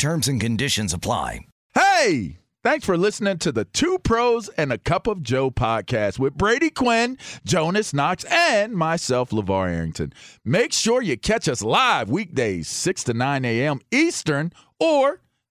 Terms 0.00 0.28
and 0.28 0.40
conditions 0.40 0.94
apply. 0.94 1.40
Hey, 1.74 2.38
thanks 2.62 2.86
for 2.86 2.96
listening 2.96 3.36
to 3.40 3.52
the 3.52 3.66
Two 3.66 3.98
Pros 3.98 4.48
and 4.56 4.72
a 4.72 4.78
Cup 4.78 5.06
of 5.06 5.22
Joe 5.22 5.50
podcast 5.50 6.18
with 6.18 6.38
Brady 6.38 6.70
Quinn, 6.70 7.18
Jonas 7.44 7.92
Knox, 7.92 8.24
and 8.24 8.72
myself, 8.72 9.28
LeVar 9.28 9.68
Arrington. 9.68 10.14
Make 10.42 10.72
sure 10.72 11.02
you 11.02 11.18
catch 11.18 11.50
us 11.50 11.60
live 11.60 12.08
weekdays, 12.08 12.66
6 12.66 13.04
to 13.04 13.12
9 13.12 13.44
a.m. 13.44 13.80
Eastern 13.90 14.54
or 14.78 15.20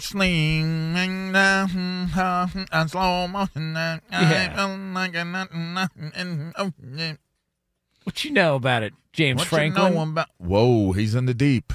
Sling 0.00 1.32
down 1.32 2.66
and 2.72 2.90
slow 2.90 3.26
motion. 3.28 3.74
What 8.04 8.24
you 8.24 8.30
know 8.32 8.56
about 8.56 8.82
it, 8.82 8.94
James 9.12 9.38
What 9.38 9.48
Franklin? 9.48 9.92
you 9.92 9.98
know 9.98 10.02
about? 10.02 10.28
Whoa, 10.38 10.92
he's 10.92 11.14
in 11.14 11.26
the 11.26 11.34
deep. 11.34 11.72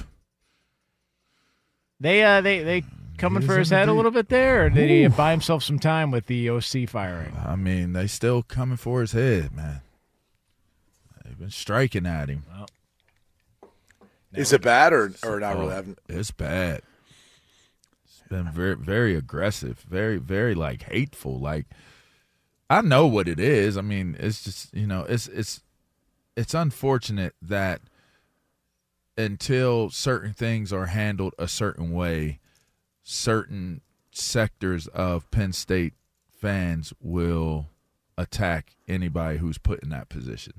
They 2.00 2.22
uh 2.22 2.40
they 2.40 2.62
they 2.62 2.84
coming 3.16 3.42
He 3.42 3.46
for 3.48 3.58
his 3.58 3.70
in 3.70 3.76
the 3.76 3.78
head 3.80 3.88
a 3.88 3.92
little 3.92 4.10
bit 4.10 4.28
there, 4.28 4.66
or 4.66 4.70
did 4.70 4.90
he 4.90 5.06
buy 5.06 5.30
himself 5.30 5.62
some 5.62 5.78
time 5.78 6.10
with 6.10 6.26
the 6.26 6.50
OC 6.50 6.88
firing? 6.88 7.34
I 7.46 7.56
mean, 7.56 7.92
they 7.92 8.06
still 8.06 8.42
coming 8.42 8.76
for 8.76 9.00
his 9.00 9.12
head, 9.12 9.52
man. 9.54 9.80
They've 11.24 11.38
been 11.38 11.50
striking 11.50 12.04
at 12.06 12.28
him. 12.28 12.42
Is 14.34 14.52
it 14.52 14.62
bad 14.62 14.92
or 14.92 15.12
or 15.24 15.40
not 15.40 15.54
really? 15.56 15.66
Oh, 15.66 15.70
haven't- 15.70 15.98
it's 16.08 16.30
bad. 16.32 16.82
Been 18.34 18.50
very, 18.50 18.74
very 18.74 19.14
aggressive, 19.14 19.78
very, 19.88 20.16
very 20.16 20.56
like 20.56 20.82
hateful. 20.82 21.38
Like 21.38 21.66
I 22.68 22.80
know 22.80 23.06
what 23.06 23.28
it 23.28 23.38
is. 23.38 23.76
I 23.76 23.80
mean, 23.80 24.16
it's 24.18 24.42
just 24.42 24.74
you 24.74 24.88
know, 24.88 25.04
it's 25.04 25.28
it's 25.28 25.62
it's 26.36 26.52
unfortunate 26.52 27.36
that 27.40 27.80
until 29.16 29.88
certain 29.88 30.32
things 30.32 30.72
are 30.72 30.86
handled 30.86 31.34
a 31.38 31.46
certain 31.46 31.92
way, 31.92 32.40
certain 33.04 33.82
sectors 34.10 34.88
of 34.88 35.30
Penn 35.30 35.52
State 35.52 35.94
fans 36.28 36.92
will 37.00 37.68
attack 38.18 38.74
anybody 38.88 39.38
who's 39.38 39.58
put 39.58 39.80
in 39.80 39.90
that 39.90 40.08
position, 40.08 40.54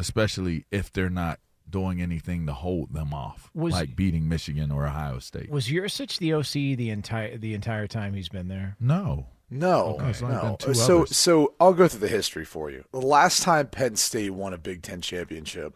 especially 0.00 0.64
if 0.72 0.92
they're 0.92 1.10
not 1.10 1.38
doing 1.80 2.00
anything 2.00 2.46
to 2.46 2.52
hold 2.52 2.92
them 2.94 3.12
off, 3.12 3.50
Was- 3.54 3.72
like 3.74 3.94
beating 3.96 4.28
Michigan 4.28 4.70
or 4.70 4.86
Ohio 4.86 5.18
State. 5.18 5.50
Was 5.50 5.68
Yurcich 5.68 6.18
the 6.18 6.32
OC 6.34 6.76
the 6.76 6.90
entire 6.90 7.36
the 7.36 7.52
entire 7.54 7.86
time 7.86 8.14
he's 8.14 8.28
been 8.28 8.48
there? 8.48 8.76
no, 8.80 9.26
No, 9.50 9.96
Okay, 10.00 10.10
it's 10.10 10.20
no. 10.22 10.56
so 10.72 10.98
others. 11.02 11.16
so 11.16 11.54
I'll 11.60 11.72
go 11.74 11.86
through 11.86 12.00
the 12.00 12.08
history 12.08 12.44
for 12.44 12.70
you. 12.70 12.84
The 12.92 13.00
last 13.00 13.42
time 13.42 13.68
Penn 13.68 13.94
State 13.96 14.30
won 14.30 14.52
a 14.54 14.58
Big 14.58 14.82
Ten 14.82 15.00
championship, 15.00 15.74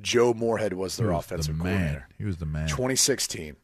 Joe 0.00 0.34
Moorhead 0.34 0.72
was 0.72 0.96
their 0.96 1.12
was 1.12 1.24
offensive 1.24 1.56
the 1.58 1.64
man. 1.64 1.72
coordinator. 1.76 2.08
He 2.18 2.24
was 2.24 2.36
the 2.38 2.46
man. 2.46 2.68
2016. 2.68 3.56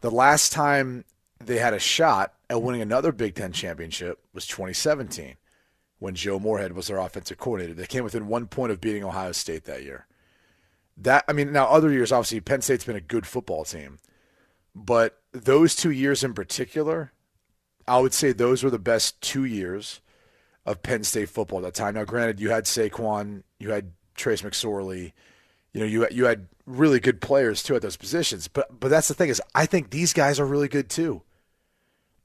The 0.00 0.10
last 0.10 0.52
time 0.52 1.04
they 1.44 1.58
had 1.58 1.72
a 1.74 1.78
shot 1.78 2.34
at 2.50 2.62
winning 2.62 2.80
another 2.82 3.12
Big 3.12 3.34
Ten 3.34 3.52
championship 3.52 4.18
was 4.34 4.46
2017, 4.46 5.36
when 6.00 6.14
Joe 6.14 6.38
Moorhead 6.38 6.72
was 6.72 6.86
their 6.88 6.98
offensive 6.98 7.38
coordinator. 7.38 7.74
They 7.74 7.86
came 7.86 8.04
within 8.04 8.26
one 8.28 8.46
point 8.46 8.72
of 8.72 8.80
beating 8.80 9.04
Ohio 9.04 9.32
State 9.32 9.64
that 9.64 9.82
year. 9.82 10.06
That 11.00 11.24
I 11.28 11.32
mean, 11.32 11.52
now 11.52 11.66
other 11.66 11.92
years 11.92 12.10
obviously 12.10 12.40
Penn 12.40 12.60
State's 12.62 12.84
been 12.84 12.96
a 12.96 13.00
good 13.00 13.26
football 13.26 13.64
team, 13.64 13.98
but 14.74 15.20
those 15.32 15.76
two 15.76 15.90
years 15.90 16.24
in 16.24 16.34
particular, 16.34 17.12
I 17.86 18.00
would 18.00 18.12
say 18.12 18.32
those 18.32 18.64
were 18.64 18.70
the 18.70 18.78
best 18.78 19.20
two 19.20 19.44
years 19.44 20.00
of 20.66 20.82
Penn 20.82 21.04
State 21.04 21.28
football 21.28 21.58
at 21.60 21.64
that 21.64 21.74
time. 21.74 21.94
Now, 21.94 22.04
granted, 22.04 22.40
you 22.40 22.50
had 22.50 22.64
Saquon, 22.64 23.42
you 23.58 23.70
had 23.70 23.92
Trace 24.16 24.42
McSorley, 24.42 25.12
you 25.72 25.80
know, 25.80 25.86
you 25.86 26.06
you 26.10 26.24
had 26.24 26.48
really 26.66 26.98
good 27.00 27.20
players 27.20 27.62
too 27.62 27.76
at 27.76 27.82
those 27.82 27.96
positions. 27.96 28.48
But 28.48 28.80
but 28.80 28.88
that's 28.88 29.08
the 29.08 29.14
thing 29.14 29.28
is, 29.30 29.40
I 29.54 29.66
think 29.66 29.90
these 29.90 30.12
guys 30.12 30.40
are 30.40 30.46
really 30.46 30.68
good 30.68 30.88
too. 30.88 31.22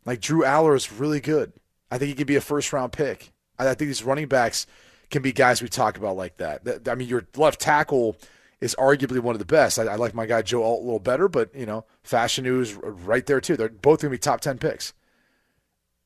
Like 0.06 0.20
Drew 0.20 0.44
Allar 0.44 0.76
is 0.76 0.92
really 0.92 1.20
good. 1.22 1.54
I 1.92 1.98
think 1.98 2.10
he 2.10 2.16
could 2.16 2.28
be 2.28 2.36
a 2.36 2.42
first 2.42 2.74
round 2.74 2.92
pick. 2.92 3.32
I, 3.60 3.66
I 3.70 3.74
think 3.76 3.90
these 3.90 4.04
running 4.04 4.28
backs 4.28 4.66
can 5.12 5.22
be 5.22 5.32
guys 5.32 5.62
we 5.62 5.70
talk 5.70 5.96
about 5.98 6.18
like 6.18 6.38
that. 6.38 6.64
That- 6.66 6.90
I 6.90 6.96
mean, 6.96 7.08
your 7.08 7.26
left 7.36 7.62
tackle 7.62 8.18
is 8.64 8.76
arguably 8.80 9.20
one 9.20 9.36
of 9.36 9.40
the 9.40 9.46
best. 9.46 9.78
I, 9.78 9.84
I 9.84 9.96
like 9.96 10.14
my 10.14 10.26
guy 10.26 10.42
Joe 10.42 10.64
Alt 10.64 10.82
a 10.82 10.86
little 10.86 11.00
better, 11.00 11.28
but 11.28 11.54
you 11.54 11.66
know, 11.66 11.86
Fashanu 12.04 12.80
right 13.06 13.26
there 13.26 13.42
too. 13.42 13.58
They're 13.58 13.70
both 13.70 14.02
going 14.02 14.10
to 14.10 14.16
be 14.16 14.18
top 14.18 14.42
ten 14.42 14.58
picks. 14.58 14.94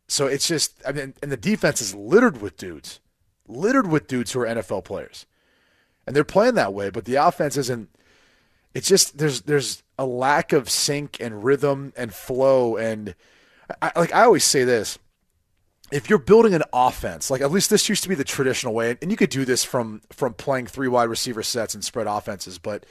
So 0.08 0.26
it's 0.26 0.48
just, 0.48 0.82
I 0.88 0.94
mean, 0.94 1.14
and 1.22 1.32
the 1.32 1.38
defense 1.38 1.82
is 1.82 1.94
littered 1.94 2.42
with 2.42 2.58
dudes, 2.58 3.02
littered 3.48 3.88
with 3.88 4.08
dudes 4.08 4.32
who 4.32 4.40
are 4.40 4.48
NFL 4.48 4.86
players, 4.86 5.26
and 6.06 6.16
they're 6.16 6.24
playing 6.24 6.56
that 6.56 6.74
way. 6.74 6.90
But 6.90 7.06
the 7.06 7.16
offense 7.16 7.58
isn't. 7.58 7.90
It's 8.74 8.88
just 8.88 9.18
there's 9.18 9.42
there's 9.44 9.84
a 10.00 10.06
lack 10.06 10.52
of 10.54 10.70
sync 10.70 11.20
and 11.20 11.44
rhythm 11.44 11.94
and 11.96 12.14
flow 12.14 12.78
and 12.78 13.16
I, 13.82 13.92
like 13.96 14.14
I 14.14 14.24
always 14.24 14.44
say 14.44 14.64
this. 14.64 14.98
If 15.92 16.10
you're 16.10 16.20
building 16.20 16.54
an 16.54 16.64
offense, 16.74 17.32
like 17.32 17.42
at 17.42 17.52
least 17.52 17.70
this 17.70 17.88
used 17.88 18.04
to 18.04 18.10
be 18.10 18.16
the 18.16 18.24
traditional 18.24 18.74
way, 18.74 18.98
and 19.02 19.10
you 19.10 19.18
could 19.18 19.30
do 19.30 19.46
this 19.46 19.64
from 19.64 20.02
from 20.12 20.34
playing 20.34 20.68
three 20.68 20.88
wide 20.88 21.10
receiver 21.10 21.44
sets 21.44 21.74
and 21.74 21.84
spread 21.84 22.08
offenses, 22.08 22.58
but 22.58 22.86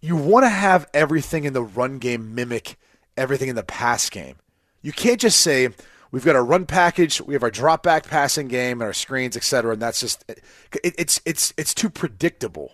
you 0.00 0.16
want 0.16 0.44
to 0.44 0.50
have 0.50 0.88
everything 0.92 1.44
in 1.44 1.52
the 1.52 1.62
run 1.62 1.98
game 1.98 2.34
mimic 2.34 2.76
everything 3.16 3.48
in 3.48 3.56
the 3.56 3.62
pass 3.62 4.10
game. 4.10 4.36
You 4.82 4.92
can't 4.92 5.20
just 5.20 5.40
say 5.40 5.68
we've 6.10 6.24
got 6.24 6.36
our 6.36 6.44
run 6.44 6.66
package, 6.66 7.20
we 7.20 7.34
have 7.34 7.42
our 7.42 7.50
drop 7.50 7.82
back 7.82 8.06
passing 8.06 8.48
game, 8.48 8.80
and 8.80 8.86
our 8.86 8.92
screens, 8.92 9.36
et 9.36 9.44
cetera, 9.44 9.72
and 9.72 9.82
that's 9.82 10.00
just 10.00 10.24
it, 10.28 10.42
it's 10.82 11.20
it's 11.24 11.54
it's 11.56 11.74
too 11.74 11.90
predictable. 11.90 12.72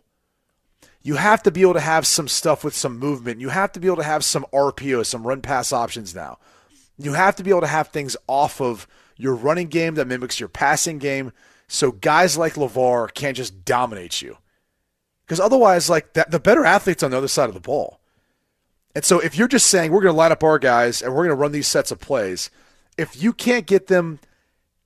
You 1.03 1.15
have 1.15 1.43
to 1.45 1.51
be 1.51 1.63
able 1.63 1.75
to 1.75 1.81
have 1.81 2.07
some 2.07 2.29
stuff 2.29 2.63
with 2.63 2.75
some 2.75 2.99
movement. 2.99 3.41
You 3.41 3.49
have 3.49 3.73
to 3.73 3.81
be 3.81 3.87
able 3.87 3.97
to 3.99 4.03
have 4.03 4.25
some 4.25 4.45
RPO, 4.53 5.07
some 5.07 5.27
run 5.27 5.41
pass 5.41 5.73
options 5.73 6.15
now. 6.15 6.39
You 6.99 7.15
have 7.15 7.37
to 7.37 7.43
be 7.43 7.51
able 7.51 7.63
to 7.63 7.67
have 7.67 7.89
things 7.89 8.17
off 8.27 8.61
of 8.61 8.87
your 9.21 9.35
running 9.35 9.69
game 9.69 9.95
that 9.95 10.07
mimics 10.07 10.41
your 10.41 10.49
passing 10.49 10.99
game 10.99 11.33
so 11.69 11.93
guys 11.93 12.37
like 12.37 12.55
LeVar 12.55 13.15
can't 13.15 13.37
just 13.37 13.65
dominate 13.65 14.21
you. 14.21 14.39
Because 15.25 15.39
otherwise, 15.39 15.89
like 15.89 16.15
that, 16.15 16.33
the 16.33 16.41
better 16.41 16.65
athletes 16.65 17.05
on 17.05 17.13
the 17.13 17.17
other 17.17 17.29
side 17.29 17.49
of 17.49 17.55
the 17.55 17.61
ball. 17.61 18.01
And 18.95 19.05
so 19.05 19.21
if 19.21 19.39
you're 19.39 19.47
just 19.47 19.69
saying 19.69 19.93
we're 19.93 20.01
going 20.01 20.13
to 20.13 20.19
line 20.19 20.33
up 20.33 20.43
our 20.43 20.59
guys 20.59 21.01
and 21.01 21.13
we're 21.13 21.25
going 21.25 21.29
to 21.29 21.41
run 21.41 21.53
these 21.53 21.69
sets 21.69 21.93
of 21.93 22.01
plays, 22.01 22.51
if 22.99 23.23
you 23.23 23.33
can't 23.33 23.67
get 23.67 23.87
them 23.87 24.19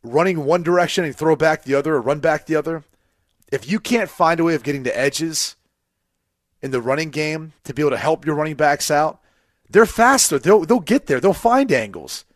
running 0.02 0.44
one 0.44 0.62
direction 0.62 1.04
and 1.04 1.16
throw 1.16 1.34
back 1.34 1.62
the 1.62 1.74
other 1.74 1.94
or 1.94 2.02
run 2.02 2.20
back 2.20 2.44
the 2.44 2.56
other, 2.56 2.84
if 3.50 3.70
you 3.70 3.80
can't 3.80 4.10
find 4.10 4.38
a 4.38 4.44
way 4.44 4.54
of 4.54 4.62
getting 4.62 4.84
to 4.84 4.98
edges 4.98 5.56
in 6.60 6.70
the 6.70 6.82
running 6.82 7.08
game 7.08 7.54
to 7.64 7.72
be 7.72 7.80
able 7.80 7.90
to 7.90 7.96
help 7.96 8.26
your 8.26 8.34
running 8.34 8.56
backs 8.56 8.90
out, 8.90 9.20
they're 9.70 9.86
faster. 9.86 10.38
They'll 10.38 10.66
they'll 10.66 10.80
get 10.80 11.06
there. 11.06 11.20
They'll 11.20 11.32
find 11.32 11.72
angles. 11.72 12.26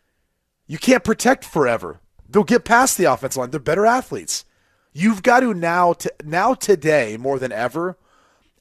You 0.69 0.77
can't 0.77 1.03
protect 1.03 1.43
forever. 1.43 1.99
They'll 2.29 2.43
get 2.43 2.63
past 2.63 2.95
the 2.95 3.05
offensive 3.05 3.39
line. 3.39 3.49
They're 3.49 3.59
better 3.59 3.87
athletes. 3.87 4.45
You've 4.93 5.23
got 5.23 5.39
to 5.39 5.53
now 5.55 5.93
to 5.93 6.13
now 6.23 6.53
today 6.53 7.17
more 7.17 7.39
than 7.39 7.51
ever. 7.51 7.97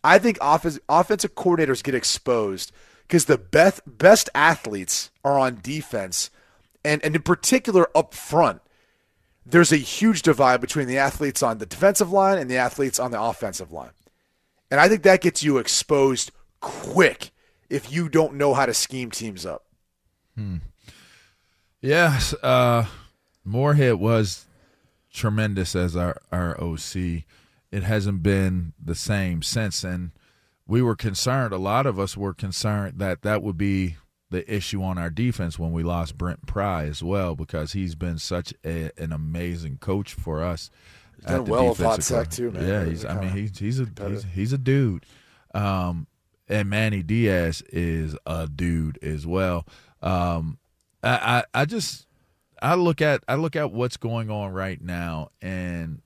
I 0.03 0.19
think 0.19 0.39
offensive 0.41 1.35
coordinators 1.35 1.85
get 1.85 1.95
exposed 1.95 2.73
because 3.03 3.27
the 3.27 3.37
best 3.37 3.83
best 3.87 4.31
athletes 4.35 5.11
are 5.23 5.39
on 5.39 5.61
defense, 5.63 6.31
and 6.83 7.05
and 7.05 7.15
in 7.15 7.23
particular 7.23 7.89
up 7.95 8.15
front. 8.15 8.63
There's 9.45 9.73
a 9.73 9.77
huge 9.77 10.23
divide 10.23 10.63
between 10.63 10.89
the 10.89 10.99
athletes 10.99 11.43
on 11.43 11.59
the 11.59 11.67
defensive 11.67 12.11
line 12.11 12.39
and 12.39 12.51
the 12.51 12.57
athletes 12.57 12.99
on 12.99 13.11
the 13.11 13.21
offensive 13.21 13.71
line, 13.71 13.93
and 14.71 14.81
I 14.81 14.89
think 14.89 15.03
that 15.03 15.21
gets 15.21 15.43
you 15.43 15.59
exposed 15.59 16.31
quick 16.61 17.33
if 17.69 17.93
you 17.93 18.09
don't 18.09 18.35
know 18.35 18.55
how 18.55 18.65
to 18.65 18.73
scheme 18.73 19.11
teams 19.11 19.45
up. 19.45 19.67
Hmm. 20.35 20.57
Yes, 21.81 22.35
uh, 22.43 22.87
Moorhead 23.45 23.95
was 23.95 24.47
tremendous 25.13 25.77
as 25.77 25.97
our, 25.97 26.21
our 26.33 26.61
OC. 26.61 27.25
It 27.71 27.83
hasn't 27.83 28.23
been 28.23 28.73
the 28.83 28.95
same 28.95 29.43
since, 29.43 29.85
and 29.85 30.11
we 30.67 30.83
were 30.83 30.97
concerned. 30.97 31.53
A 31.53 31.59
lot 31.59 31.87
of 31.87 31.99
us 31.99 32.17
were 32.17 32.35
concerned 32.35 32.99
that 32.99 33.23
that 33.23 33.43
would 33.43 33.59
be 33.59 33.97
the 34.31 34.51
issue 34.53 34.83
on 34.83 34.99
our 34.99 35.11
defense 35.11 35.59
when 35.59 35.73
we 35.73 35.83
lost 35.83 36.19
Brent 36.19 36.47
Pry 36.47 36.85
as 36.85 37.03
well, 37.03 37.35
because 37.35 37.73
he's 37.73 37.95
been 37.95 38.19
such 38.19 38.53
a, 38.65 38.91
an 38.99 39.13
amazing 39.13 39.79
coach 39.79 40.15
for 40.15 40.43
us. 40.43 40.71
He's 41.17 41.25
done 41.27 41.43
at 41.43 41.49
well 41.49 41.69
with 41.69 41.79
Hot 41.79 42.03
Sack, 42.03 42.31
too, 42.31 42.51
man. 42.51 42.67
Yeah, 42.67 42.85
he's. 42.85 43.05
I 43.05 43.21
mean, 43.21 43.31
he's 43.31 43.59
he's 43.59 43.81
a 43.81 43.89
he's, 44.07 44.25
he's 44.25 44.53
a 44.53 44.59
dude. 44.59 45.05
Um, 45.55 46.07
and 46.49 46.71
Manny 46.71 47.03
Diaz 47.03 47.63
is 47.71 48.17
a 48.27 48.47
dude 48.47 48.99
as 49.03 49.27
well. 49.27 49.67
Um, 50.03 50.59
I, 51.03 51.45
I 51.55 51.65
just 51.65 52.07
I 52.61 52.75
look 52.75 53.01
at 53.01 53.23
I 53.29 53.37
look 53.37 53.57
at 53.57 53.73
what's 53.73 53.97
going 53.97 54.31
on 54.31 54.53
right 54.53 54.81
now, 54.81 55.31
and 55.41 56.03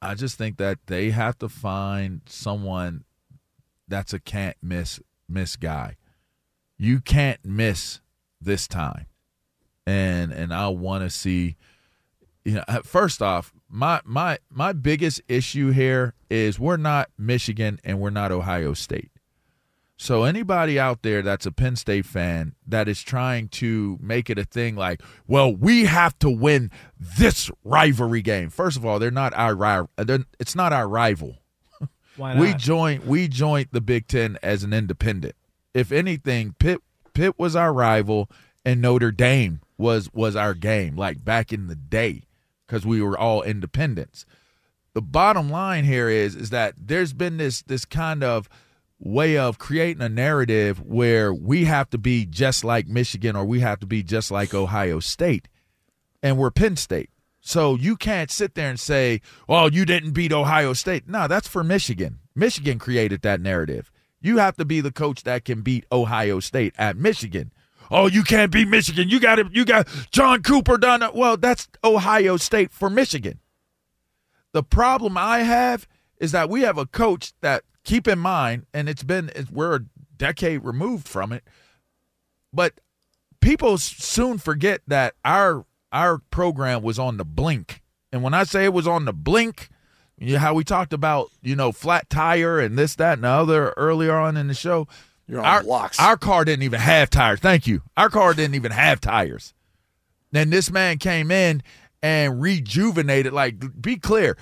I 0.00 0.14
just 0.14 0.38
think 0.38 0.56
that 0.58 0.78
they 0.86 1.10
have 1.10 1.38
to 1.38 1.48
find 1.48 2.22
someone 2.26 3.04
that's 3.88 4.12
a 4.12 4.20
can't 4.20 4.56
miss 4.62 5.00
miss 5.28 5.56
guy. 5.56 5.96
You 6.78 7.00
can't 7.00 7.44
miss 7.44 8.00
this 8.40 8.66
time, 8.66 9.06
and 9.86 10.32
and 10.32 10.52
I 10.54 10.68
want 10.68 11.04
to 11.04 11.10
see. 11.10 11.56
You 12.42 12.54
know, 12.54 12.80
first 12.82 13.20
off, 13.20 13.52
my 13.68 14.00
my 14.04 14.38
my 14.48 14.72
biggest 14.72 15.20
issue 15.28 15.72
here 15.72 16.14
is 16.30 16.58
we're 16.58 16.78
not 16.78 17.10
Michigan 17.18 17.78
and 17.84 18.00
we're 18.00 18.08
not 18.08 18.32
Ohio 18.32 18.72
State. 18.72 19.10
So 20.02 20.24
anybody 20.24 20.78
out 20.80 21.02
there 21.02 21.20
that's 21.20 21.44
a 21.44 21.52
Penn 21.52 21.76
State 21.76 22.06
fan 22.06 22.54
that 22.66 22.88
is 22.88 23.02
trying 23.02 23.48
to 23.48 23.98
make 24.00 24.30
it 24.30 24.38
a 24.38 24.44
thing 24.44 24.74
like, 24.74 25.02
well, 25.28 25.54
we 25.54 25.84
have 25.84 26.18
to 26.20 26.30
win 26.30 26.70
this 26.98 27.50
rivalry 27.64 28.22
game. 28.22 28.48
First 28.48 28.78
of 28.78 28.86
all, 28.86 28.98
they're 28.98 29.10
not 29.10 29.34
our 29.34 29.54
rival. 29.54 29.90
It's 29.98 30.56
not 30.56 30.72
our 30.72 30.88
rival. 30.88 31.36
Why 32.16 32.32
not? 32.34 32.40
We 32.40 32.54
joined 32.54 33.04
we 33.04 33.28
joined 33.28 33.68
the 33.72 33.82
Big 33.82 34.08
Ten 34.08 34.38
as 34.42 34.64
an 34.64 34.72
independent. 34.72 35.34
If 35.74 35.92
anything, 35.92 36.54
Pitt 36.58 36.80
Pitt 37.12 37.38
was 37.38 37.54
our 37.54 37.70
rival 37.70 38.30
and 38.64 38.80
Notre 38.80 39.12
Dame 39.12 39.60
was 39.76 40.10
was 40.14 40.34
our 40.34 40.54
game, 40.54 40.96
like 40.96 41.26
back 41.26 41.52
in 41.52 41.66
the 41.66 41.76
day, 41.76 42.22
because 42.66 42.86
we 42.86 43.02
were 43.02 43.18
all 43.18 43.42
independents. 43.42 44.24
The 44.94 45.02
bottom 45.02 45.50
line 45.50 45.84
here 45.84 46.08
is 46.08 46.34
is 46.36 46.48
that 46.48 46.72
there's 46.78 47.12
been 47.12 47.36
this 47.36 47.60
this 47.60 47.84
kind 47.84 48.24
of 48.24 48.48
way 49.00 49.38
of 49.38 49.58
creating 49.58 50.02
a 50.02 50.08
narrative 50.08 50.80
where 50.82 51.32
we 51.32 51.64
have 51.64 51.88
to 51.90 51.98
be 51.98 52.26
just 52.26 52.62
like 52.62 52.86
Michigan 52.86 53.34
or 53.34 53.44
we 53.44 53.60
have 53.60 53.80
to 53.80 53.86
be 53.86 54.02
just 54.02 54.30
like 54.30 54.52
Ohio 54.54 55.00
State 55.00 55.48
and 56.22 56.36
we're 56.36 56.50
Penn 56.50 56.76
State. 56.76 57.10
So 57.40 57.74
you 57.74 57.96
can't 57.96 58.30
sit 58.30 58.54
there 58.54 58.68
and 58.68 58.78
say, 58.78 59.22
"Oh, 59.48 59.70
you 59.70 59.86
didn't 59.86 60.12
beat 60.12 60.32
Ohio 60.32 60.74
State." 60.74 61.08
No, 61.08 61.26
that's 61.26 61.48
for 61.48 61.64
Michigan. 61.64 62.18
Michigan 62.34 62.78
created 62.78 63.22
that 63.22 63.40
narrative. 63.40 63.90
You 64.20 64.36
have 64.36 64.56
to 64.56 64.66
be 64.66 64.82
the 64.82 64.92
coach 64.92 65.22
that 65.22 65.46
can 65.46 65.62
beat 65.62 65.86
Ohio 65.90 66.40
State 66.40 66.74
at 66.76 66.98
Michigan. 66.98 67.52
Oh, 67.90 68.06
you 68.06 68.22
can't 68.22 68.52
beat 68.52 68.68
Michigan. 68.68 69.08
You 69.08 69.18
got 69.18 69.38
it. 69.38 69.46
You 69.52 69.64
got 69.64 69.88
John 70.10 70.42
Cooper 70.42 70.76
done. 70.76 71.02
Well, 71.14 71.38
that's 71.38 71.66
Ohio 71.82 72.36
State 72.36 72.70
for 72.70 72.90
Michigan. 72.90 73.40
The 74.52 74.62
problem 74.62 75.16
I 75.16 75.40
have 75.40 75.88
is 76.18 76.32
that 76.32 76.50
we 76.50 76.60
have 76.62 76.76
a 76.76 76.86
coach 76.86 77.32
that 77.40 77.62
keep 77.84 78.08
in 78.08 78.18
mind, 78.18 78.66
and 78.72 78.88
it's 78.88 79.02
been 79.02 79.30
we're 79.50 79.76
a 79.76 79.84
decade 80.16 80.64
removed 80.64 81.08
from 81.08 81.32
it, 81.32 81.44
but 82.52 82.80
people 83.40 83.78
soon 83.78 84.38
forget 84.38 84.80
that 84.86 85.14
our 85.24 85.64
our 85.92 86.18
program 86.18 86.82
was 86.82 86.98
on 86.98 87.16
the 87.16 87.24
blink. 87.24 87.82
And 88.12 88.22
when 88.22 88.34
I 88.34 88.44
say 88.44 88.64
it 88.64 88.72
was 88.72 88.86
on 88.86 89.04
the 89.04 89.12
blink, 89.12 89.68
you 90.18 90.34
know, 90.34 90.38
how 90.38 90.54
we 90.54 90.64
talked 90.64 90.92
about, 90.92 91.30
you 91.42 91.56
know, 91.56 91.72
flat 91.72 92.10
tire 92.10 92.60
and 92.60 92.78
this, 92.78 92.94
that, 92.96 93.14
and 93.14 93.24
the 93.24 93.28
other 93.28 93.70
earlier 93.76 94.14
on 94.16 94.36
in 94.36 94.48
the 94.48 94.54
show. 94.54 94.86
Our, 95.32 95.62
blocks. 95.62 95.98
Our 96.00 96.16
car 96.16 96.44
didn't 96.44 96.64
even 96.64 96.80
have 96.80 97.08
tires. 97.08 97.38
Thank 97.38 97.66
you. 97.66 97.82
Our 97.96 98.10
car 98.10 98.34
didn't 98.34 98.56
even 98.56 98.72
have 98.72 99.00
tires. 99.00 99.54
Then 100.32 100.50
this 100.50 100.70
man 100.70 100.98
came 100.98 101.30
in 101.30 101.62
and 102.02 102.40
rejuvenated. 102.42 103.32
Like, 103.32 103.80
be 103.80 103.96
clear, 103.96 104.36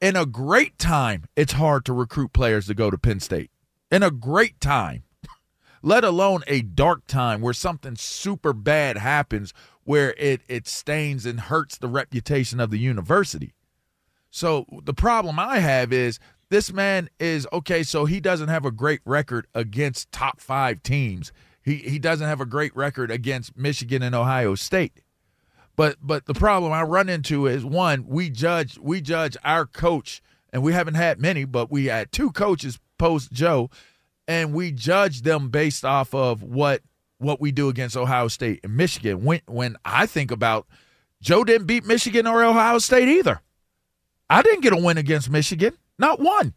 in 0.00 0.16
a 0.16 0.26
great 0.26 0.78
time, 0.78 1.24
it's 1.36 1.54
hard 1.54 1.84
to 1.86 1.92
recruit 1.92 2.32
players 2.32 2.66
to 2.66 2.74
go 2.74 2.90
to 2.90 2.98
Penn 2.98 3.20
State. 3.20 3.50
In 3.90 4.02
a 4.02 4.10
great 4.10 4.60
time, 4.60 5.04
let 5.82 6.04
alone 6.04 6.42
a 6.46 6.62
dark 6.62 7.06
time 7.06 7.40
where 7.40 7.54
something 7.54 7.96
super 7.96 8.52
bad 8.52 8.98
happens 8.98 9.52
where 9.84 10.14
it 10.18 10.42
it 10.48 10.66
stains 10.66 11.24
and 11.24 11.40
hurts 11.40 11.78
the 11.78 11.88
reputation 11.88 12.60
of 12.60 12.70
the 12.70 12.78
university. 12.78 13.54
So 14.30 14.66
the 14.82 14.92
problem 14.92 15.38
I 15.38 15.60
have 15.60 15.92
is 15.92 16.18
this 16.50 16.72
man 16.72 17.08
is 17.18 17.46
okay, 17.52 17.82
so 17.82 18.04
he 18.04 18.20
doesn't 18.20 18.48
have 18.48 18.64
a 18.64 18.70
great 18.70 19.00
record 19.04 19.46
against 19.54 20.12
top 20.12 20.40
5 20.40 20.82
teams. 20.82 21.32
He 21.62 21.76
he 21.76 21.98
doesn't 21.98 22.26
have 22.26 22.40
a 22.40 22.46
great 22.46 22.74
record 22.76 23.10
against 23.10 23.56
Michigan 23.56 24.02
and 24.02 24.14
Ohio 24.14 24.56
State. 24.56 25.02
But 25.76 25.98
but 26.02 26.24
the 26.24 26.34
problem 26.34 26.72
I 26.72 26.82
run 26.82 27.08
into 27.08 27.46
is 27.46 27.64
one, 27.64 28.06
we 28.06 28.30
judge 28.30 28.78
we 28.78 29.00
judge 29.00 29.36
our 29.44 29.66
coach, 29.66 30.22
and 30.52 30.62
we 30.62 30.72
haven't 30.72 30.94
had 30.94 31.20
many, 31.20 31.44
but 31.44 31.70
we 31.70 31.86
had 31.86 32.10
two 32.10 32.32
coaches 32.32 32.80
post 32.98 33.30
Joe, 33.30 33.70
and 34.26 34.54
we 34.54 34.72
judge 34.72 35.22
them 35.22 35.50
based 35.50 35.84
off 35.84 36.14
of 36.14 36.42
what 36.42 36.82
what 37.18 37.40
we 37.40 37.52
do 37.52 37.68
against 37.68 37.96
Ohio 37.96 38.28
State 38.28 38.60
and 38.64 38.76
Michigan. 38.76 39.22
When 39.22 39.42
when 39.46 39.76
I 39.84 40.06
think 40.06 40.30
about 40.30 40.66
Joe 41.20 41.44
didn't 41.44 41.66
beat 41.66 41.84
Michigan 41.84 42.26
or 42.26 42.42
Ohio 42.42 42.78
State 42.78 43.08
either. 43.08 43.40
I 44.28 44.42
didn't 44.42 44.62
get 44.62 44.72
a 44.72 44.76
win 44.76 44.98
against 44.98 45.30
Michigan, 45.30 45.76
not 45.98 46.20
one. 46.20 46.54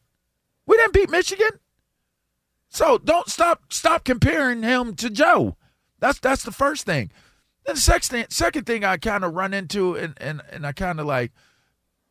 We 0.66 0.78
didn't 0.78 0.94
beat 0.94 1.10
Michigan. 1.10 1.52
So 2.70 2.98
don't 2.98 3.28
stop 3.28 3.74
stop 3.74 4.04
comparing 4.04 4.64
him 4.64 4.96
to 4.96 5.10
Joe. 5.10 5.58
That's 6.00 6.20
that's 6.20 6.44
the 6.44 6.52
first 6.52 6.86
thing. 6.86 7.12
Then 7.70 7.76
the 7.76 7.82
second 7.82 8.10
thing, 8.10 8.26
second 8.30 8.66
thing 8.66 8.84
I 8.84 8.98
kind 8.98 9.24
of 9.24 9.36
run 9.36 9.54
into 9.54 9.96
and, 9.96 10.16
and, 10.18 10.42
and 10.52 10.66
I 10.66 10.72
kind 10.72 11.00
of 11.00 11.06
like 11.06 11.32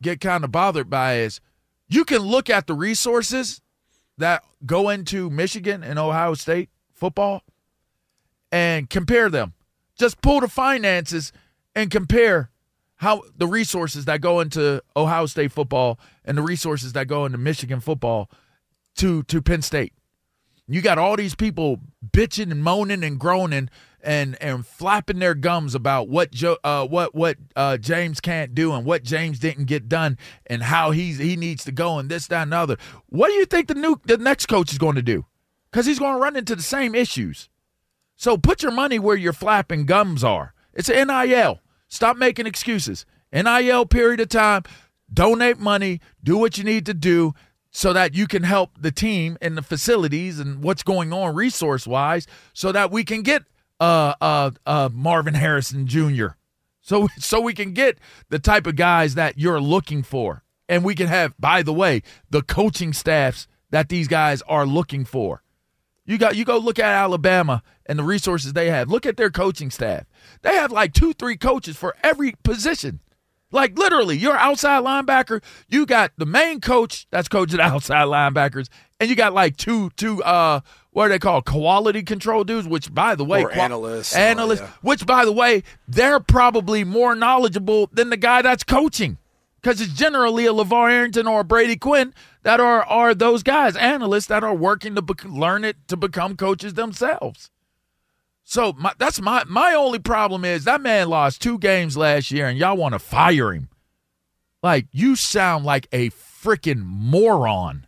get 0.01 0.21
kind 0.21 0.45
of 0.45 0.53
bothered 0.53 0.89
by 0.89 1.17
is 1.17 1.41
you 1.89 2.05
can 2.05 2.19
look 2.19 2.49
at 2.49 2.65
the 2.65 2.73
resources 2.73 3.59
that 4.17 4.45
go 4.65 4.87
into 4.87 5.29
Michigan 5.29 5.83
and 5.83 5.99
Ohio 5.99 6.33
State 6.35 6.69
football 6.93 7.43
and 8.53 8.89
compare 8.89 9.29
them. 9.29 9.53
Just 9.97 10.21
pull 10.21 10.39
the 10.39 10.47
finances 10.47 11.33
and 11.75 11.91
compare 11.91 12.51
how 12.95 13.23
the 13.35 13.45
resources 13.45 14.05
that 14.05 14.21
go 14.21 14.39
into 14.39 14.81
Ohio 14.95 15.25
State 15.25 15.51
football 15.51 15.99
and 16.23 16.37
the 16.37 16.41
resources 16.41 16.93
that 16.93 17.09
go 17.09 17.25
into 17.25 17.37
Michigan 17.37 17.81
football 17.81 18.31
to 18.95 19.23
to 19.23 19.41
Penn 19.41 19.61
State. 19.61 19.91
You 20.69 20.81
got 20.81 20.99
all 20.99 21.15
these 21.15 21.33
people 21.33 21.79
bitching 22.07 22.51
and 22.51 22.63
moaning 22.63 23.03
and 23.03 23.19
groaning 23.19 23.69
and 24.01 24.41
and 24.41 24.65
flapping 24.65 25.17
their 25.19 25.33
gums 25.33 25.73
about 25.73 26.07
what 26.09 26.31
Joe, 26.31 26.57
uh, 26.63 26.85
what 26.85 27.15
what 27.15 27.37
uh, 27.55 27.77
James 27.77 28.21
can't 28.21 28.53
do 28.53 28.73
and 28.73 28.85
what 28.85 29.03
James 29.03 29.39
didn't 29.39 29.65
get 29.65 29.89
done 29.89 30.17
and 30.45 30.61
how 30.61 30.91
he's 30.91 31.17
he 31.17 31.35
needs 31.35 31.63
to 31.65 31.71
go 31.71 31.97
and 31.97 32.07
this 32.07 32.27
that 32.27 32.43
and 32.43 32.51
the 32.51 32.57
other. 32.57 32.77
What 33.07 33.29
do 33.29 33.33
you 33.33 33.45
think 33.45 33.67
the 33.67 33.73
new 33.73 33.99
the 34.05 34.17
next 34.17 34.45
coach 34.45 34.71
is 34.71 34.77
going 34.77 34.95
to 34.95 35.01
do? 35.01 35.25
Because 35.71 35.87
he's 35.87 35.99
going 35.99 36.13
to 36.13 36.21
run 36.21 36.35
into 36.35 36.55
the 36.55 36.63
same 36.63 36.93
issues. 36.93 37.49
So 38.15 38.37
put 38.37 38.61
your 38.61 38.71
money 38.71 38.99
where 38.99 39.15
your 39.15 39.33
flapping 39.33 39.85
gums 39.85 40.23
are. 40.23 40.53
It's 40.73 40.89
an 40.89 41.07
NIL. 41.07 41.61
Stop 41.87 42.17
making 42.17 42.45
excuses. 42.45 43.05
NIL 43.33 43.85
period 43.87 44.19
of 44.19 44.29
time. 44.29 44.63
Donate 45.11 45.57
money. 45.57 45.99
Do 46.23 46.37
what 46.37 46.57
you 46.57 46.63
need 46.63 46.85
to 46.85 46.93
do 46.93 47.33
so 47.71 47.93
that 47.93 48.13
you 48.15 48.27
can 48.27 48.43
help 48.43 48.71
the 48.79 48.91
team 48.91 49.37
and 49.41 49.57
the 49.57 49.61
facilities 49.61 50.39
and 50.39 50.63
what's 50.63 50.83
going 50.83 51.13
on 51.13 51.35
resource 51.35 51.85
wise 51.85 52.25
so 52.53 52.71
that 52.71 52.91
we 52.91 53.03
can 53.03 53.21
get 53.21 53.43
uh 53.79 54.13
uh 54.19 54.51
uh 54.65 54.89
Marvin 54.91 55.35
Harrison 55.35 55.87
Jr. 55.87 56.29
So 56.81 57.07
so 57.17 57.39
we 57.39 57.53
can 57.53 57.73
get 57.73 57.97
the 58.29 58.39
type 58.39 58.65
of 58.67 58.75
guys 58.75 59.15
that 59.15 59.37
you're 59.37 59.61
looking 59.61 60.03
for. 60.03 60.43
And 60.67 60.83
we 60.83 60.93
can 60.93 61.07
have, 61.07 61.33
by 61.39 61.63
the 61.63 61.73
way, 61.73 62.03
the 62.29 62.43
coaching 62.43 62.93
staffs 62.93 63.47
that 63.71 63.89
these 63.89 64.07
guys 64.07 64.43
are 64.43 64.67
looking 64.67 65.03
for. 65.03 65.41
You 66.05 66.17
got 66.17 66.35
you 66.35 66.45
go 66.45 66.57
look 66.57 66.79
at 66.79 66.85
Alabama 66.85 67.61
and 67.85 67.99
the 67.99 68.03
resources 68.03 68.53
they 68.53 68.69
have. 68.69 68.89
Look 68.89 69.05
at 69.05 69.17
their 69.17 69.29
coaching 69.29 69.69
staff. 69.69 70.05
They 70.41 70.55
have 70.55 70.71
like 70.71 70.93
two, 70.93 71.13
three 71.13 71.37
coaches 71.37 71.77
for 71.77 71.95
every 72.03 72.33
position. 72.43 72.99
Like 73.51 73.77
literally, 73.77 74.17
you're 74.17 74.37
outside 74.37 74.83
linebacker. 74.83 75.41
You 75.67 75.85
got 75.85 76.11
the 76.17 76.25
main 76.25 76.61
coach 76.61 77.07
that's 77.09 77.27
coaching 77.27 77.59
outside 77.61 78.05
linebackers, 78.05 78.67
and 78.99 79.09
you 79.09 79.15
got 79.15 79.33
like 79.33 79.57
two, 79.57 79.89
two, 79.97 80.21
uh, 80.23 80.59
what 80.91 81.05
are 81.05 81.09
they 81.09 81.19
called? 81.19 81.45
Quality 81.45 82.03
control 82.03 82.43
dudes. 82.43 82.67
Which, 82.67 82.93
by 82.93 83.15
the 83.15 83.25
way, 83.25 83.43
Or 83.43 83.51
analysts. 83.51 84.15
analysts. 84.15 84.61
Oh, 84.61 84.65
yeah. 84.65 84.71
Which, 84.81 85.05
by 85.05 85.25
the 85.25 85.31
way, 85.31 85.63
they're 85.87 86.19
probably 86.19 86.83
more 86.83 87.15
knowledgeable 87.15 87.89
than 87.91 88.09
the 88.11 88.17
guy 88.17 88.41
that's 88.43 88.63
coaching, 88.63 89.17
because 89.61 89.81
it's 89.81 89.93
generally 89.93 90.45
a 90.45 90.53
Levar 90.53 90.91
Arrington 90.91 91.25
or 91.27 91.39
a 91.41 91.43
Brady 91.43 91.75
Quinn 91.75 92.13
that 92.43 92.59
are 92.59 92.83
are 92.83 93.13
those 93.15 93.41
guys, 93.43 93.75
analysts 93.75 94.27
that 94.27 94.43
are 94.43 94.53
working 94.55 94.95
to 94.95 95.01
bec- 95.01 95.25
learn 95.25 95.63
it 95.65 95.75
to 95.87 95.97
become 95.97 96.35
coaches 96.37 96.75
themselves. 96.75 97.49
So 98.49 98.73
my, 98.75 98.91
that's 98.97 99.21
my 99.21 99.43
my 99.47 99.75
only 99.75 99.99
problem 99.99 100.43
is 100.43 100.63
that 100.63 100.81
man 100.81 101.07
lost 101.07 101.39
two 101.39 101.59
games 101.59 101.95
last 101.95 102.31
year, 102.31 102.47
and 102.47 102.57
y'all 102.57 102.75
want 102.75 102.93
to 102.93 102.99
fire 102.99 103.53
him. 103.53 103.69
Like 104.63 104.87
you 104.91 105.15
sound 105.15 105.65
like 105.65 105.87
a 105.91 106.09
freaking 106.09 106.81
moron. 106.83 107.85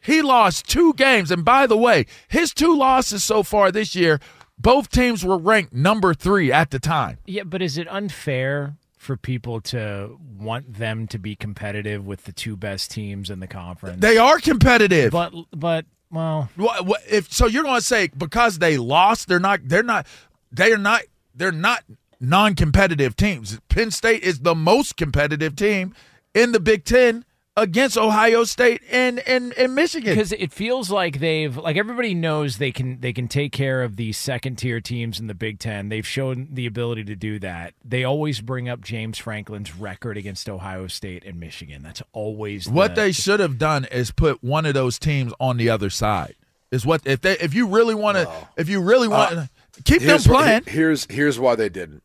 he 0.00 0.22
lost 0.22 0.68
two 0.68 0.94
games, 0.94 1.32
and 1.32 1.44
by 1.44 1.66
the 1.66 1.76
way, 1.76 2.06
his 2.28 2.54
two 2.54 2.76
losses 2.76 3.24
so 3.24 3.42
far 3.42 3.72
this 3.72 3.96
year, 3.96 4.20
both 4.58 4.90
teams 4.90 5.24
were 5.24 5.38
ranked 5.38 5.72
number 5.72 6.14
three 6.14 6.52
at 6.52 6.70
the 6.70 6.78
time. 6.78 7.18
Yeah, 7.26 7.42
but 7.42 7.62
is 7.62 7.76
it 7.76 7.88
unfair 7.88 8.76
for 8.96 9.16
people 9.16 9.60
to 9.60 10.20
want 10.38 10.74
them 10.74 11.08
to 11.08 11.18
be 11.18 11.34
competitive 11.34 12.06
with 12.06 12.26
the 12.26 12.32
two 12.32 12.56
best 12.56 12.92
teams 12.92 13.28
in 13.28 13.40
the 13.40 13.48
conference? 13.48 14.02
They 14.02 14.18
are 14.18 14.38
competitive. 14.38 15.10
but 15.10 15.34
but 15.50 15.84
well, 16.12 16.50
What, 16.56 17.00
if 17.08 17.32
so, 17.32 17.46
you're 17.46 17.62
going 17.62 17.80
to 17.80 17.86
say 17.86 18.08
because 18.16 18.58
they 18.58 18.76
lost, 18.76 19.28
they're 19.28 19.40
not. 19.40 19.60
They're 19.64 19.82
not. 19.82 20.06
They 20.52 20.72
are 20.72 20.78
not. 20.78 21.02
They're 21.34 21.50
not 21.50 21.84
non-competitive 22.20 23.16
teams. 23.16 23.58
Penn 23.68 23.90
State 23.90 24.22
is 24.22 24.40
the 24.40 24.54
most 24.54 24.96
competitive 24.96 25.56
team 25.56 25.94
in 26.34 26.52
the 26.52 26.60
Big 26.60 26.84
Ten 26.84 27.24
against 27.56 27.98
Ohio 27.98 28.44
State 28.44 28.80
and 28.90 29.18
and, 29.20 29.52
and 29.54 29.74
Michigan. 29.74 30.14
because 30.14 30.32
it 30.32 30.52
feels 30.52 30.90
like 30.90 31.18
they've 31.20 31.56
like 31.56 31.76
everybody 31.76 32.14
knows 32.14 32.58
they 32.58 32.72
can 32.72 33.00
they 33.00 33.12
can 33.12 33.28
take 33.28 33.52
care 33.52 33.82
of 33.82 33.96
the 33.96 34.12
second 34.12 34.56
tier 34.56 34.80
teams 34.80 35.20
in 35.20 35.26
the 35.26 35.34
Big 35.34 35.58
Ten. 35.58 35.88
They've 35.88 36.06
shown 36.06 36.48
the 36.50 36.66
ability 36.66 37.04
to 37.04 37.14
do 37.16 37.38
that. 37.40 37.74
They 37.84 38.04
always 38.04 38.40
bring 38.40 38.68
up 38.68 38.80
James 38.80 39.18
Franklin's 39.18 39.76
record 39.76 40.16
against 40.16 40.48
Ohio 40.48 40.86
State 40.86 41.24
and 41.24 41.38
Michigan. 41.38 41.82
That's 41.82 42.02
always 42.12 42.68
what 42.68 42.94
the- 42.94 43.02
they 43.02 43.12
should 43.12 43.40
have 43.40 43.58
done 43.58 43.84
is 43.86 44.10
put 44.10 44.42
one 44.42 44.64
of 44.66 44.74
those 44.74 44.98
teams 44.98 45.32
on 45.38 45.56
the 45.58 45.68
other 45.68 45.90
side. 45.90 46.36
Is 46.70 46.86
what 46.86 47.02
if 47.04 47.20
they 47.20 47.32
if 47.38 47.52
you 47.52 47.66
really 47.66 47.94
want 47.94 48.16
to 48.16 48.30
if 48.56 48.70
you 48.70 48.80
really 48.80 49.08
uh, 49.08 49.10
want 49.10 49.30
to 49.32 49.50
keep 49.84 49.98
them 50.00 50.08
Here's 50.08 50.24
wh- 50.24 50.28
playing. 50.30 50.62
here's 50.66 51.06
here's 51.10 51.38
why 51.38 51.54
they 51.54 51.68
didn't. 51.68 52.02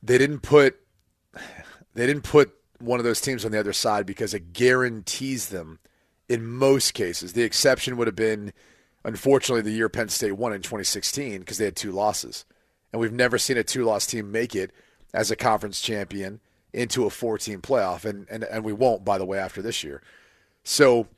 They 0.00 0.16
didn't 0.16 0.40
put 0.40 0.76
they 1.94 2.06
didn't 2.06 2.22
put 2.22 2.52
one 2.78 3.00
of 3.00 3.04
those 3.04 3.20
teams 3.20 3.44
on 3.44 3.52
the 3.52 3.60
other 3.60 3.72
side 3.72 4.06
because 4.06 4.34
it 4.34 4.52
guarantees 4.52 5.48
them 5.48 5.78
in 6.28 6.46
most 6.46 6.94
cases. 6.94 7.32
The 7.32 7.42
exception 7.42 7.96
would 7.96 8.06
have 8.06 8.16
been 8.16 8.52
unfortunately 9.04 9.62
the 9.62 9.76
year 9.76 9.88
Penn 9.88 10.08
State 10.08 10.32
won 10.32 10.52
in 10.52 10.62
2016 10.62 11.40
because 11.40 11.58
they 11.58 11.66
had 11.66 11.76
two 11.76 11.92
losses. 11.92 12.44
And 12.92 13.00
we've 13.00 13.12
never 13.12 13.38
seen 13.38 13.56
a 13.56 13.64
two-loss 13.64 14.06
team 14.06 14.30
make 14.30 14.54
it 14.54 14.72
as 15.12 15.30
a 15.30 15.36
conference 15.36 15.80
champion 15.80 16.40
into 16.72 17.06
a 17.06 17.10
four-team 17.10 17.60
playoff 17.60 18.04
and 18.04 18.26
and 18.28 18.42
and 18.44 18.64
we 18.64 18.72
won't 18.72 19.04
by 19.04 19.18
the 19.18 19.24
way 19.24 19.38
after 19.38 19.62
this 19.62 19.84
year. 19.84 20.02
So 20.64 21.08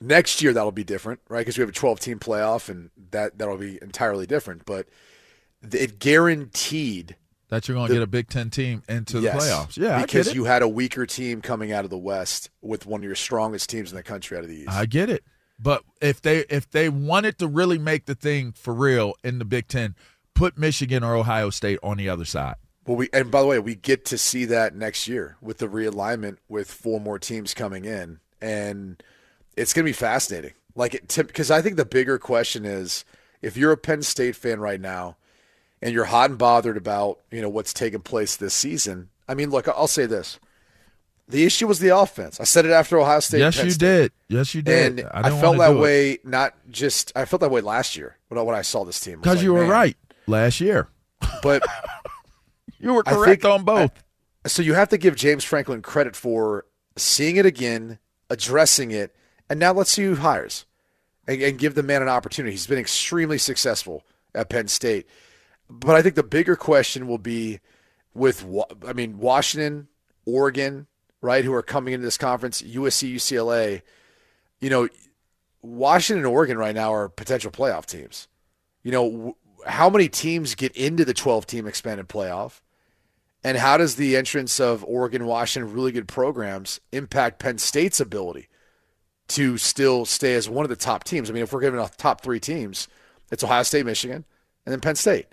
next 0.00 0.42
year 0.42 0.52
that'll 0.52 0.72
be 0.72 0.84
different, 0.84 1.20
right? 1.28 1.40
Because 1.40 1.56
we 1.56 1.62
have 1.62 1.68
a 1.68 1.72
12 1.72 2.00
team 2.00 2.18
playoff 2.18 2.68
and 2.68 2.90
that 3.10 3.38
that'll 3.38 3.58
be 3.58 3.78
entirely 3.80 4.26
different, 4.26 4.64
but 4.64 4.88
it 5.72 5.98
guaranteed 5.98 7.16
that 7.48 7.68
you're 7.68 7.76
going 7.76 7.88
to 7.88 7.94
get 7.94 8.02
a 8.02 8.06
Big 8.06 8.28
Ten 8.28 8.50
team 8.50 8.82
into 8.88 9.20
yes, 9.20 9.34
the 9.34 9.40
playoffs. 9.40 9.76
Yeah, 9.76 9.98
I 9.98 10.02
because 10.02 10.26
get 10.26 10.32
it. 10.32 10.36
you 10.36 10.44
had 10.44 10.62
a 10.62 10.68
weaker 10.68 11.06
team 11.06 11.40
coming 11.40 11.72
out 11.72 11.84
of 11.84 11.90
the 11.90 11.98
West 11.98 12.50
with 12.60 12.86
one 12.86 13.00
of 13.00 13.04
your 13.04 13.14
strongest 13.14 13.70
teams 13.70 13.90
in 13.90 13.96
the 13.96 14.02
country 14.02 14.36
out 14.36 14.44
of 14.44 14.50
the 14.50 14.56
East. 14.56 14.70
I 14.70 14.86
get 14.86 15.10
it. 15.10 15.24
But 15.58 15.82
if 16.00 16.20
they 16.20 16.40
if 16.50 16.70
they 16.70 16.88
wanted 16.88 17.38
to 17.38 17.46
really 17.46 17.78
make 17.78 18.06
the 18.06 18.14
thing 18.14 18.52
for 18.52 18.74
real 18.74 19.14
in 19.24 19.38
the 19.38 19.44
Big 19.44 19.68
Ten, 19.68 19.94
put 20.34 20.58
Michigan 20.58 21.02
or 21.02 21.14
Ohio 21.14 21.50
State 21.50 21.78
on 21.82 21.96
the 21.96 22.08
other 22.08 22.24
side. 22.24 22.56
Well, 22.86 22.96
we 22.96 23.08
and 23.12 23.30
by 23.30 23.40
the 23.40 23.46
way, 23.46 23.58
we 23.58 23.74
get 23.74 24.04
to 24.06 24.18
see 24.18 24.44
that 24.46 24.74
next 24.74 25.08
year 25.08 25.36
with 25.40 25.58
the 25.58 25.66
realignment 25.66 26.36
with 26.48 26.70
four 26.70 27.00
more 27.00 27.18
teams 27.18 27.54
coming 27.54 27.84
in, 27.84 28.20
and 28.40 29.02
it's 29.56 29.72
going 29.72 29.84
to 29.84 29.88
be 29.88 29.94
fascinating. 29.94 30.52
Like, 30.74 30.94
it, 30.94 31.16
because 31.16 31.50
I 31.50 31.62
think 31.62 31.76
the 31.76 31.86
bigger 31.86 32.18
question 32.18 32.66
is, 32.66 33.04
if 33.40 33.56
you're 33.56 33.72
a 33.72 33.76
Penn 33.78 34.02
State 34.02 34.36
fan 34.36 34.60
right 34.60 34.80
now, 34.80 35.16
and 35.82 35.92
you're 35.92 36.04
hot 36.06 36.30
and 36.30 36.38
bothered 36.38 36.76
about 36.76 37.20
you 37.30 37.40
know 37.42 37.48
what's 37.48 37.72
taking 37.72 38.00
place 38.00 38.36
this 38.36 38.54
season. 38.54 39.10
I 39.28 39.34
mean, 39.34 39.50
look, 39.50 39.68
I'll 39.68 39.86
say 39.88 40.06
this: 40.06 40.38
the 41.28 41.44
issue 41.44 41.66
was 41.66 41.78
the 41.78 41.96
offense. 41.96 42.40
I 42.40 42.44
said 42.44 42.64
it 42.64 42.70
after 42.70 42.98
Ohio 42.98 43.20
State. 43.20 43.40
yes, 43.40 43.62
you 43.62 43.70
State. 43.70 43.86
did. 43.86 44.12
Yes, 44.28 44.54
you 44.54 44.62
did. 44.62 45.00
And 45.00 45.08
I, 45.12 45.22
didn't 45.22 45.40
felt 45.40 45.58
that 45.58 45.70
do 45.70 45.78
it. 45.78 45.80
way. 45.80 46.18
Not 46.24 46.54
just 46.70 47.12
I 47.16 47.24
felt 47.24 47.40
that 47.40 47.50
way 47.50 47.60
last 47.60 47.96
year 47.96 48.16
when 48.28 48.38
I, 48.38 48.42
when 48.42 48.54
I 48.56 48.62
saw 48.62 48.84
this 48.84 49.00
team. 49.00 49.20
Because 49.20 49.36
like, 49.36 49.44
you 49.44 49.54
were 49.54 49.62
man. 49.62 49.70
right 49.70 49.96
last 50.26 50.60
year. 50.60 50.88
But 51.42 51.62
You 52.78 52.92
were 52.94 53.02
correct 53.02 53.42
think- 53.42 53.52
on 53.52 53.64
both. 53.64 53.90
so 54.46 54.62
you 54.62 54.74
have 54.74 54.88
to 54.90 54.98
give 54.98 55.16
James 55.16 55.44
Franklin 55.44 55.82
credit 55.82 56.14
for 56.14 56.66
seeing 56.96 57.36
it 57.36 57.46
again, 57.46 57.98
addressing 58.30 58.90
it, 58.90 59.14
and 59.48 59.58
now 59.58 59.72
let's 59.72 59.90
see 59.90 60.04
who 60.04 60.16
hires, 60.16 60.66
and, 61.26 61.40
and 61.42 61.58
give 61.58 61.74
the 61.74 61.82
man 61.82 62.02
an 62.02 62.08
opportunity. 62.08 62.52
He's 62.52 62.66
been 62.66 62.78
extremely 62.78 63.38
successful 63.38 64.04
at 64.34 64.48
Penn 64.50 64.68
State, 64.68 65.06
but 65.68 65.96
I 65.96 66.02
think 66.02 66.14
the 66.14 66.22
bigger 66.22 66.56
question 66.56 67.06
will 67.06 67.18
be 67.18 67.60
with, 68.14 68.46
I 68.86 68.92
mean, 68.92 69.18
Washington, 69.18 69.88
Oregon, 70.24 70.86
right, 71.20 71.44
who 71.44 71.52
are 71.52 71.62
coming 71.62 71.94
into 71.94 72.04
this 72.04 72.18
conference, 72.18 72.62
USC, 72.62 73.14
UCLA. 73.14 73.82
You 74.60 74.70
know, 74.70 74.88
Washington 75.62 76.24
and 76.24 76.32
Oregon 76.32 76.58
right 76.58 76.74
now 76.74 76.94
are 76.94 77.08
potential 77.08 77.50
playoff 77.50 77.86
teams. 77.86 78.28
You 78.82 78.92
know, 78.92 79.36
how 79.66 79.90
many 79.90 80.08
teams 80.08 80.54
get 80.54 80.76
into 80.76 81.04
the 81.04 81.14
12 81.14 81.46
team 81.46 81.66
expanded 81.66 82.08
playoff? 82.08 82.60
And 83.44 83.56
how 83.56 83.76
does 83.76 83.96
the 83.96 84.16
entrance 84.16 84.58
of 84.58 84.84
Oregon, 84.84 85.26
Washington, 85.26 85.72
really 85.72 85.92
good 85.92 86.08
programs 86.08 86.80
impact 86.92 87.38
Penn 87.38 87.58
State's 87.58 88.00
ability 88.00 88.48
to 89.28 89.58
still 89.58 90.04
stay 90.04 90.34
as 90.34 90.48
one 90.48 90.64
of 90.64 90.68
the 90.68 90.76
top 90.76 91.04
teams? 91.04 91.30
I 91.30 91.32
mean, 91.32 91.42
if 91.42 91.52
we're 91.52 91.60
giving 91.60 91.78
off 91.78 91.96
top 91.96 92.22
three 92.22 92.40
teams, 92.40 92.88
it's 93.30 93.44
Ohio 93.44 93.62
State, 93.62 93.86
Michigan, 93.86 94.24
and 94.64 94.72
then 94.72 94.80
Penn 94.80 94.96
State. 94.96 95.26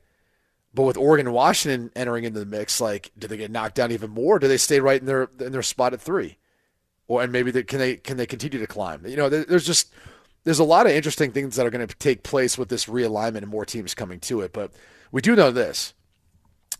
But 0.73 0.83
with 0.83 0.97
Oregon 0.97 1.27
and 1.27 1.35
Washington 1.35 1.91
entering 1.95 2.23
into 2.23 2.39
the 2.39 2.45
mix, 2.45 2.81
like, 2.81 3.11
do 3.17 3.27
they 3.27 3.37
get 3.37 3.51
knocked 3.51 3.75
down 3.75 3.91
even 3.91 4.09
more? 4.09 4.39
Do 4.39 4.47
they 4.47 4.57
stay 4.57 4.79
right 4.79 4.99
in 4.99 5.05
their 5.05 5.29
in 5.39 5.51
their 5.51 5.61
spot 5.61 5.93
at 5.93 6.01
three, 6.01 6.37
or 7.07 7.21
and 7.21 7.31
maybe 7.31 7.51
they, 7.51 7.63
can 7.63 7.79
they 7.79 7.95
can 7.97 8.17
they 8.17 8.25
continue 8.25 8.59
to 8.59 8.67
climb? 8.67 9.05
You 9.05 9.15
know, 9.15 9.29
there, 9.29 9.45
there's 9.45 9.67
just 9.67 9.93
there's 10.45 10.59
a 10.59 10.63
lot 10.63 10.87
of 10.87 10.93
interesting 10.93 11.31
things 11.31 11.55
that 11.55 11.65
are 11.65 11.69
going 11.69 11.87
to 11.87 11.95
take 11.95 12.23
place 12.23 12.57
with 12.57 12.69
this 12.69 12.85
realignment 12.85 13.37
and 13.37 13.47
more 13.47 13.65
teams 13.65 13.93
coming 13.93 14.19
to 14.21 14.41
it. 14.41 14.51
But 14.51 14.71
we 15.11 15.21
do 15.21 15.35
know 15.35 15.51
this: 15.51 15.93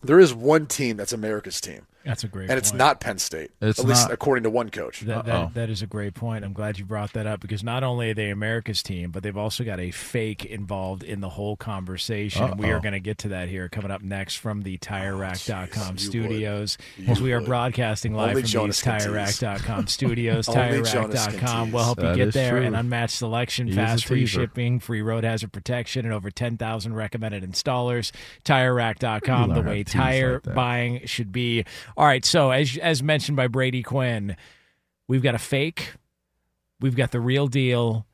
there 0.02 0.18
is 0.18 0.34
one 0.34 0.66
team 0.66 0.96
that's 0.96 1.12
America's 1.12 1.60
team, 1.60 1.86
That's 2.04 2.22
a 2.22 2.28
great 2.28 2.50
and 2.50 2.58
it's 2.58 2.74
not 2.74 3.00
Penn 3.00 3.18
State. 3.18 3.50
It's 3.60 3.78
at 3.78 3.86
least 3.86 4.08
not. 4.08 4.12
according 4.12 4.44
to 4.44 4.50
one 4.50 4.68
coach. 4.68 5.00
That, 5.00 5.24
that, 5.24 5.54
that 5.54 5.70
is 5.70 5.80
a 5.80 5.86
great 5.86 6.14
point. 6.14 6.44
I'm 6.44 6.52
glad 6.52 6.78
you 6.78 6.84
brought 6.84 7.14
that 7.14 7.26
up 7.26 7.40
because 7.40 7.64
not 7.64 7.82
only 7.82 8.10
are 8.10 8.14
they 8.14 8.30
America's 8.30 8.82
team, 8.82 9.10
but 9.10 9.22
they've 9.22 9.36
also 9.36 9.64
got 9.64 9.80
a 9.80 9.90
fake 9.90 10.44
involved 10.44 11.02
in 11.02 11.20
the 11.20 11.30
whole 11.30 11.56
conversation. 11.56 12.56
We 12.58 12.70
are 12.70 12.80
going 12.80 12.92
to 12.92 13.00
get 13.00 13.18
to 13.18 13.28
that 13.28 13.48
here 13.48 13.68
coming 13.68 13.90
up 13.90 14.02
next 14.02 14.36
from 14.36 14.62
the 14.62 14.76
TireRack.com 14.78 15.64
oh, 15.64 15.68
jeez, 15.68 15.90
you 15.92 15.96
studios. 15.98 16.78
As 17.06 17.22
we 17.22 17.32
are 17.32 17.40
broadcasting 17.40 18.12
live 18.14 18.30
Only 18.30 18.42
from 18.42 18.50
Jonas 18.50 18.82
these 18.82 18.82
can. 18.82 19.00
TireRack.com 19.00 19.86
studios. 19.86 20.48
Only 20.48 20.82
Jonas 20.82 20.92
can 20.92 21.10
TireRack.com 21.10 21.66
tease. 21.66 21.74
will 21.74 21.84
help 21.84 22.02
you 22.02 22.14
get 22.16 22.32
there. 22.34 22.50
true. 22.50 22.62
An 22.62 22.74
unmatched 22.74 23.16
selection, 23.16 23.68
He 23.68 23.74
fast 23.74 24.06
free 24.06 24.26
shipping, 24.26 24.78
free 24.78 25.00
road 25.02 25.24
hazard 25.24 25.52
protection, 25.52 26.04
and 26.04 26.12
over 26.12 26.30
10,000 26.30 26.94
recommended 26.94 27.50
installers. 27.50 28.12
TireRack.com, 28.44 29.50
You 29.50 29.54
the 29.54 29.62
way 29.62 29.84
tire 29.84 30.40
like 30.44 30.54
buying 30.54 31.06
should 31.06 31.32
be. 31.32 31.64
All 31.96 32.06
right, 32.06 32.24
so 32.24 32.50
as 32.50 32.76
as 32.78 33.02
mentioned 33.02 33.36
by 33.36 33.46
Brady 33.46 33.82
Quinn, 33.82 34.36
we've 35.06 35.22
got 35.22 35.34
a 35.34 35.38
fake, 35.38 35.92
we've 36.80 36.96
got 36.96 37.12
the 37.12 37.20
real 37.20 37.46
deal, 37.46 38.06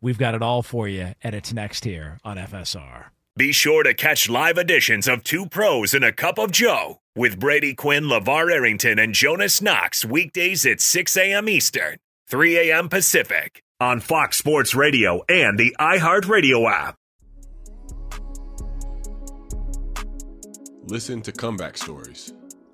we've 0.00 0.18
got 0.18 0.34
it 0.34 0.42
all 0.42 0.62
for 0.62 0.88
you, 0.88 1.14
and 1.22 1.34
it's 1.34 1.52
next 1.52 1.84
here 1.84 2.18
on 2.24 2.36
FSR. 2.36 3.06
Be 3.36 3.52
sure 3.52 3.84
to 3.84 3.94
catch 3.94 4.28
live 4.28 4.58
editions 4.58 5.06
of 5.06 5.22
Two 5.22 5.46
Pros 5.46 5.94
and 5.94 6.04
a 6.04 6.10
Cup 6.10 6.38
of 6.38 6.50
Joe 6.50 7.00
with 7.14 7.38
Brady 7.38 7.74
Quinn, 7.74 8.04
LeVar 8.04 8.50
Arrington, 8.52 8.98
and 8.98 9.14
Jonas 9.14 9.62
Knox 9.62 10.04
weekdays 10.04 10.66
at 10.66 10.80
6 10.80 11.16
a.m. 11.16 11.48
Eastern, 11.48 11.98
3 12.28 12.70
a.m. 12.70 12.88
Pacific 12.88 13.62
on 13.78 14.00
Fox 14.00 14.38
Sports 14.38 14.74
Radio 14.74 15.22
and 15.28 15.56
the 15.56 15.76
iHeartRadio 15.78 16.68
app. 16.68 16.96
Listen 20.86 21.20
to 21.22 21.30
Comeback 21.30 21.76
Stories. 21.76 22.32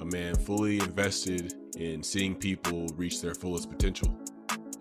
a 0.00 0.04
man 0.04 0.34
fully 0.34 0.78
invested 0.78 1.54
in 1.76 2.02
seeing 2.02 2.34
people 2.34 2.86
reach 2.96 3.20
their 3.20 3.34
fullest 3.34 3.70
potential. 3.70 4.16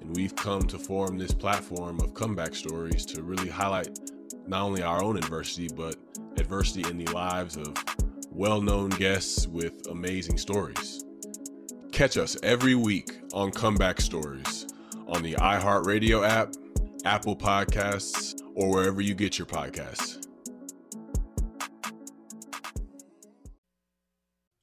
And 0.02 0.16
we've 0.16 0.36
come 0.36 0.62
to 0.64 0.78
form 0.78 1.18
this 1.18 1.34
platform 1.34 2.00
of 2.00 2.14
comeback 2.14 2.56
stories 2.56 3.06
to 3.08 3.24
really 3.24 3.50
highlight 3.50 4.00
not 4.48 4.62
only 4.62 4.84
our 4.84 5.04
own 5.04 5.18
adversity, 5.18 5.70
but 5.76 5.96
adversity 6.38 6.90
in 6.90 6.98
the 6.98 7.12
lives 7.12 7.58
of 7.58 7.74
well 8.32 8.62
known 8.62 8.90
guests 8.92 9.48
with 9.48 9.88
amazing 9.90 10.38
stories. 10.38 11.04
Catch 11.92 12.18
us 12.18 12.38
every 12.44 12.76
week 12.76 13.20
on 13.34 13.52
Comeback 13.52 14.00
Stories 14.00 14.68
on 15.08 15.24
the 15.24 15.34
iHeartRadio 15.34 16.28
app, 16.28 16.54
Apple 17.06 17.36
Podcasts, 17.36 18.40
or 18.56 18.70
wherever 18.70 19.02
you 19.02 19.16
get 19.16 19.40
your 19.40 19.48
podcasts. 19.48 20.27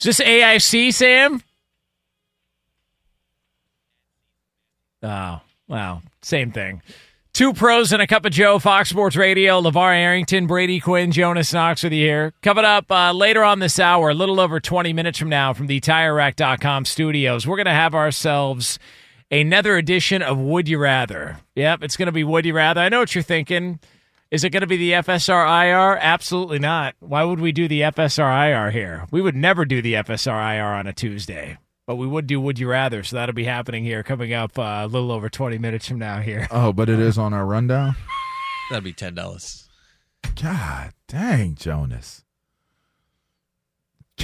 Is 0.00 0.04
this 0.04 0.20
AIC, 0.20 0.92
Sam? 0.92 1.42
Oh, 5.02 5.40
wow. 5.68 6.02
Same 6.22 6.50
thing. 6.52 6.82
Two 7.32 7.52
pros 7.52 7.92
and 7.92 8.00
a 8.00 8.06
cup 8.06 8.24
of 8.24 8.32
Joe, 8.32 8.58
Fox 8.58 8.88
Sports 8.88 9.14
Radio, 9.14 9.60
LeVar 9.60 9.94
Arrington, 9.94 10.46
Brady 10.46 10.80
Quinn, 10.80 11.12
Jonas 11.12 11.52
Knox 11.52 11.82
with 11.82 11.92
you 11.92 12.06
here. 12.06 12.32
Coming 12.42 12.64
up 12.64 12.90
uh, 12.90 13.12
later 13.12 13.44
on 13.44 13.58
this 13.58 13.78
hour, 13.78 14.08
a 14.10 14.14
little 14.14 14.40
over 14.40 14.58
20 14.58 14.94
minutes 14.94 15.18
from 15.18 15.28
now 15.28 15.52
from 15.52 15.66
the 15.66 15.80
TireRack.com 15.80 16.86
studios, 16.86 17.46
we're 17.46 17.56
going 17.56 17.66
to 17.66 17.72
have 17.72 17.94
ourselves 17.94 18.78
another 19.30 19.76
edition 19.76 20.22
of 20.22 20.38
Would 20.38 20.66
You 20.66 20.78
Rather. 20.78 21.38
Yep, 21.56 21.82
it's 21.82 21.96
going 21.98 22.06
to 22.06 22.12
be 22.12 22.24
Would 22.24 22.46
You 22.46 22.54
Rather. 22.54 22.80
I 22.80 22.88
know 22.88 23.00
what 23.00 23.14
you're 23.14 23.22
thinking. 23.22 23.80
Is 24.36 24.44
it 24.44 24.50
going 24.50 24.60
to 24.60 24.66
be 24.66 24.76
the 24.76 24.92
FSR 24.92 25.46
IR? 25.64 25.96
Absolutely 25.96 26.58
not. 26.58 26.94
Why 27.00 27.24
would 27.24 27.40
we 27.40 27.52
do 27.52 27.68
the 27.68 27.80
FSR 27.80 28.50
IR 28.50 28.70
here? 28.70 29.06
We 29.10 29.22
would 29.22 29.34
never 29.34 29.64
do 29.64 29.80
the 29.80 29.94
FSR 29.94 30.56
IR 30.58 30.74
on 30.74 30.86
a 30.86 30.92
Tuesday, 30.92 31.56
but 31.86 31.96
we 31.96 32.06
would 32.06 32.26
do 32.26 32.38
Would 32.38 32.58
You 32.58 32.68
Rather. 32.68 33.02
So 33.02 33.16
that'll 33.16 33.34
be 33.34 33.44
happening 33.44 33.82
here 33.82 34.02
coming 34.02 34.34
up 34.34 34.58
uh, 34.58 34.82
a 34.82 34.86
little 34.88 35.10
over 35.10 35.30
20 35.30 35.56
minutes 35.56 35.88
from 35.88 35.98
now 36.00 36.20
here. 36.20 36.48
Oh, 36.50 36.74
but 36.74 36.90
it 36.90 36.98
is 37.00 37.16
on 37.16 37.32
our 37.32 37.46
rundown? 37.46 37.96
That'd 38.70 38.84
be 38.84 38.92
ten 38.92 39.14
dollars. 39.14 39.70
God 40.38 40.92
dang, 41.08 41.54
Jonas. 41.54 42.22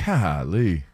Golly. 0.04 0.84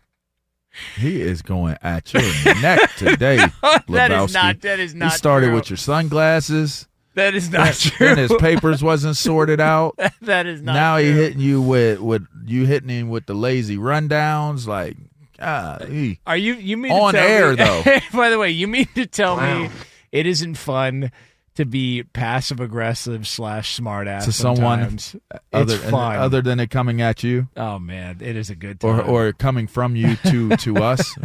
He 0.97 1.23
is 1.23 1.43
going 1.43 1.77
at 1.83 2.13
your 2.15 2.23
neck 2.63 2.95
today, 2.97 3.39
That 3.39 3.83
is 4.13 4.31
Lebowski. 4.31 4.35
not- 4.35 4.61
that 4.61 4.79
is 4.79 4.95
not 4.95 5.11
He 5.11 5.17
started 5.19 5.47
true. 5.47 5.55
with 5.57 5.71
your 5.71 5.77
sunglasses. 5.77 6.87
That 7.19 7.35
is 7.35 7.51
not 7.51 7.75
true. 7.75 8.07
Then 8.07 8.17
his 8.17 8.33
papers 8.39 8.81
wasn't 8.81 9.17
sorted 9.17 9.61
out. 9.61 9.99
that 10.23 10.47
is 10.47 10.63
not 10.63 10.75
now 10.75 10.97
he 10.99 11.11
hitting 11.11 11.41
you 11.41 11.61
with 11.61 11.99
with 11.99 12.25
you 12.47 12.65
hitting 12.65 12.89
him 12.89 13.09
with 13.09 13.27
the 13.27 13.35
lazy 13.35 13.77
rundowns. 13.77 14.69
Like, 14.69 14.97
golly. 15.37 16.21
Are 16.29 16.37
you 16.37 16.55
you 16.55 16.77
mean 16.77 16.93
on 16.93 17.15
to 17.15 17.19
tell 17.19 17.29
air 17.29 17.51
me, 17.51 17.57
though? 17.57 17.83
By 18.17 18.31
the 18.31 18.39
way, 18.39 18.51
you 18.51 18.69
mean 18.69 18.87
to 18.95 19.05
tell 19.05 19.37
me 19.37 19.69
it 20.13 20.27
isn't 20.27 20.55
fun 20.55 21.11
to 21.57 21.65
be 21.65 22.05
passive 22.05 22.61
aggressive 22.61 23.27
slash 23.27 23.75
smart 23.75 24.07
ass 24.07 24.27
to 24.27 24.33
someone 24.33 24.97
sometimes? 25.01 25.17
other 25.53 25.75
it's 25.75 25.91
fun. 25.91 26.19
other 26.19 26.41
than 26.41 26.61
it 26.61 26.71
coming 26.71 27.01
at 27.01 27.25
you 27.25 27.49
oh 27.57 27.81
man, 27.81 28.19
it 28.21 28.37
is 28.37 28.49
a 28.49 28.55
good 28.55 28.79
or 28.85 28.97
time. 28.97 29.11
or 29.11 29.33
coming 29.33 29.67
from 29.67 29.97
you 29.97 30.15
to 30.27 30.57
to 30.59 30.77
us. 30.85 31.19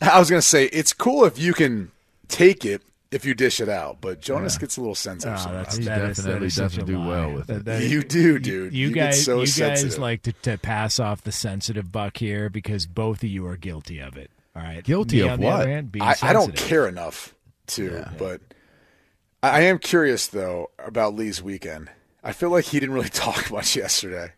I 0.00 0.18
was 0.18 0.28
going 0.28 0.40
to 0.40 0.46
say 0.46 0.64
it's 0.64 0.92
cool 0.92 1.24
if 1.26 1.38
you 1.38 1.52
can 1.54 1.92
take 2.26 2.64
it 2.64 2.82
if 3.12 3.24
you 3.24 3.34
dish 3.34 3.60
it 3.60 3.68
out, 3.68 4.00
but 4.00 4.20
Jonas 4.20 4.54
Yeah. 4.54 4.60
gets 4.60 4.76
a 4.76 4.80
little 4.80 4.94
sensitive. 4.94 5.34
Oh, 5.34 5.36
ah, 5.38 5.42
sometimes. 5.42 5.66
that's, 5.66 5.76
He 5.78 5.84
that 5.84 5.98
definitely 6.16 6.46
is 6.48 6.54
such 6.54 6.72
doesn't 6.72 6.86
do 6.86 6.98
lie. 6.98 7.06
well 7.06 7.32
with 7.32 7.46
That- 7.64 7.82
it. 7.82 7.90
You 7.90 8.02
do, 8.02 8.38
dude. 8.38 8.74
You, 8.74 8.88
You 8.88 8.94
get 8.94 9.10
guys, 9.12 9.24
so 9.24 9.40
you 9.40 9.46
sensitive. 9.46 9.90
guys 9.92 9.98
like 9.98 10.22
to, 10.22 10.32
to 10.32 10.58
pass 10.58 10.98
off 10.98 11.22
the 11.22 11.32
sensitive 11.32 11.92
buck 11.92 12.16
here 12.16 12.48
because 12.50 12.86
both 12.86 13.22
of 13.22 13.28
you 13.28 13.46
are 13.46 13.56
guilty 13.56 14.00
of 14.00 14.16
it. 14.16 14.30
All 14.56 14.62
right, 14.62 14.82
Guilty 14.82 15.22
Me, 15.22 15.28
of 15.28 15.38
what? 15.38 15.66
hand, 15.68 15.94
I, 16.00 16.16
I 16.22 16.32
don't 16.32 16.56
care 16.56 16.88
enough 16.88 17.34
to, 17.68 18.06
but 18.18 18.40
I 19.42 19.48
I 19.50 19.60
am 19.62 19.78
curious 19.78 20.26
though 20.26 20.70
about 20.78 21.14
Lee's 21.14 21.42
weekend. 21.42 21.90
I 22.24 22.32
feel 22.32 22.48
like 22.50 22.64
he 22.64 22.80
didn't 22.80 22.94
really 22.94 23.08
talk 23.10 23.50
much 23.50 23.76
yesterday. 23.76 24.32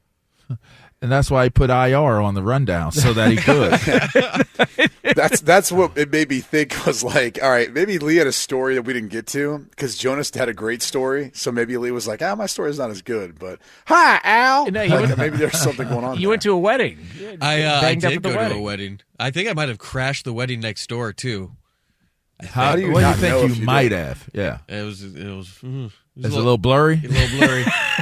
And 1.00 1.12
that's 1.12 1.30
why 1.30 1.44
he 1.44 1.50
put 1.50 1.70
IR 1.70 2.20
on 2.20 2.34
the 2.34 2.42
rundown 2.42 2.90
so 2.90 3.12
that 3.12 3.30
he 3.30 3.36
could. 3.36 4.90
that's 5.14 5.40
that's 5.42 5.70
what 5.70 5.96
it 5.96 6.10
made 6.10 6.28
me 6.28 6.40
think 6.40 6.86
was 6.86 7.04
like, 7.04 7.38
all 7.40 7.50
right, 7.50 7.72
maybe 7.72 7.98
Lee 7.98 8.16
had 8.16 8.26
a 8.26 8.32
story 8.32 8.74
that 8.74 8.82
we 8.82 8.92
didn't 8.94 9.10
get 9.10 9.26
to 9.28 9.58
because 9.70 9.96
Jonas 9.96 10.30
had 10.34 10.48
a 10.48 10.52
great 10.54 10.82
story. 10.82 11.30
So 11.34 11.52
maybe 11.52 11.76
Lee 11.76 11.92
was 11.92 12.08
like, 12.08 12.20
ah, 12.20 12.34
my 12.34 12.46
story's 12.46 12.78
not 12.80 12.90
as 12.90 13.02
good, 13.02 13.38
but 13.38 13.60
hi, 13.86 14.20
Al. 14.24 14.70
No, 14.72 14.82
he 14.82 14.88
Like, 14.88 15.00
went- 15.06 15.18
maybe 15.18 15.36
there's 15.36 15.58
something 15.60 15.88
going 15.88 16.04
on. 16.04 16.18
You 16.18 16.30
went 16.30 16.42
to 16.42 16.50
a 16.52 16.58
wedding. 16.58 16.98
I 17.40 17.62
uh, 17.62 17.80
I 17.80 17.94
did 17.94 18.22
go 18.22 18.34
wedding. 18.34 18.54
to 18.54 18.58
a 18.58 18.62
wedding. 18.62 19.00
I 19.20 19.30
think 19.30 19.48
I 19.48 19.52
might 19.52 19.68
have 19.68 19.78
crashed 19.78 20.24
the 20.24 20.32
wedding 20.32 20.58
next 20.60 20.88
door 20.88 21.12
too. 21.12 21.52
How, 22.42 22.76
do 22.76 22.82
you 22.82 22.92
what 22.92 23.00
do 23.00 23.06
you 23.06 23.10
not 23.12 23.20
know 23.22 23.40
think 23.40 23.54
you 23.54 23.60
you 23.60 23.66
might 23.66 23.88
did? 23.88 23.98
have? 23.98 24.28
Yeah. 24.32 24.58
It 24.68 24.82
was 24.84 25.02
it 25.02 25.26
was, 25.26 25.48
mm, 25.62 25.86
it 25.86 25.92
was 26.16 26.24
It's 26.26 26.34
a 26.34 26.38
little 26.38 26.58
blurry. 26.58 27.00
a 27.04 27.08
little 27.08 27.38
blurry. 27.38 27.64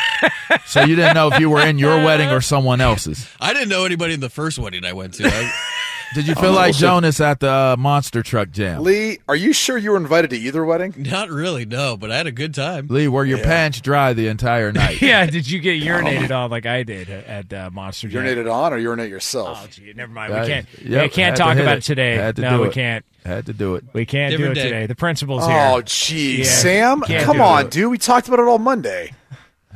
So 0.67 0.83
you 0.85 0.97
didn't 0.97 1.15
know 1.15 1.29
if 1.33 1.39
you 1.41 1.51
were 1.51 1.65
in 1.67 1.79
your 1.79 1.97
wedding 2.05 2.31
or 2.31 2.41
someone 2.41 2.81
else's. 2.81 3.29
I 3.41 3.53
didn't 3.53 3.69
know 3.69 3.85
anybody 3.85 4.15
in 4.15 4.21
the 4.21 4.31
first 4.31 4.59
wedding 4.59 4.85
I 4.85 4.93
went 4.93 5.15
to. 5.15 5.27
I, 5.27 5.53
Did 6.15 6.29
you 6.29 6.37
feel 6.37 6.53
like 6.53 6.75
Jonas 6.75 7.21
at 7.21 7.41
the 7.41 7.51
uh, 7.51 7.77
monster 7.77 8.23
truck 8.23 8.51
jam? 8.53 8.85
Lee, 8.85 9.19
are 9.29 9.35
you 9.35 9.53
sure 9.53 9.77
you 9.77 9.91
were 9.91 9.97
invited 9.97 10.31
to 10.31 10.37
either 10.37 10.65
wedding? 10.65 10.95
not 10.97 11.31
really, 11.31 11.65
no, 11.67 11.97
but 11.97 12.13
I 12.13 12.17
had 12.17 12.29
a 12.29 12.33
good 12.33 12.55
time. 12.55 12.87
Lee, 12.89 13.09
were 13.09 13.25
your 13.25 13.39
Yeah. 13.39 13.45
pants 13.45 13.81
dry 13.81 14.13
the 14.13 14.29
entire 14.29 14.71
night? 14.73 15.03
Yeah, 15.07 15.27
did 15.27 15.51
you 15.51 15.59
get 15.59 15.83
urinated 15.83 16.31
on 16.31 16.49
like 16.51 16.65
I 16.65 16.85
did 16.85 17.11
at 17.11 17.53
uh, 17.53 17.71
Monster 17.73 18.09
Jam? 18.09 18.25
Urinated 18.25 18.51
on 18.51 18.73
or 18.73 18.79
urinate 18.79 19.11
yourself? 19.11 19.61
Oh, 19.65 19.67
gee, 19.69 19.93
never 19.95 20.13
mind. 20.13 20.33
Uh, 20.33 20.39
We 20.43 20.47
can't. 20.47 20.67
yep, 20.81 21.03
we 21.03 21.09
can't 21.09 21.37
to 21.37 21.43
talk 21.43 21.57
hit 21.57 21.63
about 21.65 21.75
it. 21.75 21.79
it 21.79 21.85
today. 21.85 22.15
Had 22.17 22.37
to 22.37 22.43
no, 22.43 22.57
do 22.59 22.63
we 22.63 22.69
it. 22.69 22.75
can't. 22.75 23.05
Had 23.25 23.47
to 23.47 23.53
do 23.53 23.75
it. 23.75 23.85
We 23.93 24.07
can't 24.07 24.31
Different 24.31 24.55
do 24.55 24.61
it 24.61 24.63
day. 24.63 24.71
today. 24.71 24.87
The 24.87 24.95
principal's 24.95 25.45
here. 25.45 25.57
oh, 25.73 25.83
geez, 25.83 26.39
Yeah, 26.39 26.45
Sam, 26.45 27.01
can't 27.03 27.25
come 27.25 27.39
do 27.39 27.43
on, 27.43 27.65
it. 27.67 27.73
dude. 27.73 27.91
We 27.91 27.99
talked 27.99 28.29
about 28.29 28.39
it 28.39 28.47
all 28.47 28.59
Monday. 28.59 29.13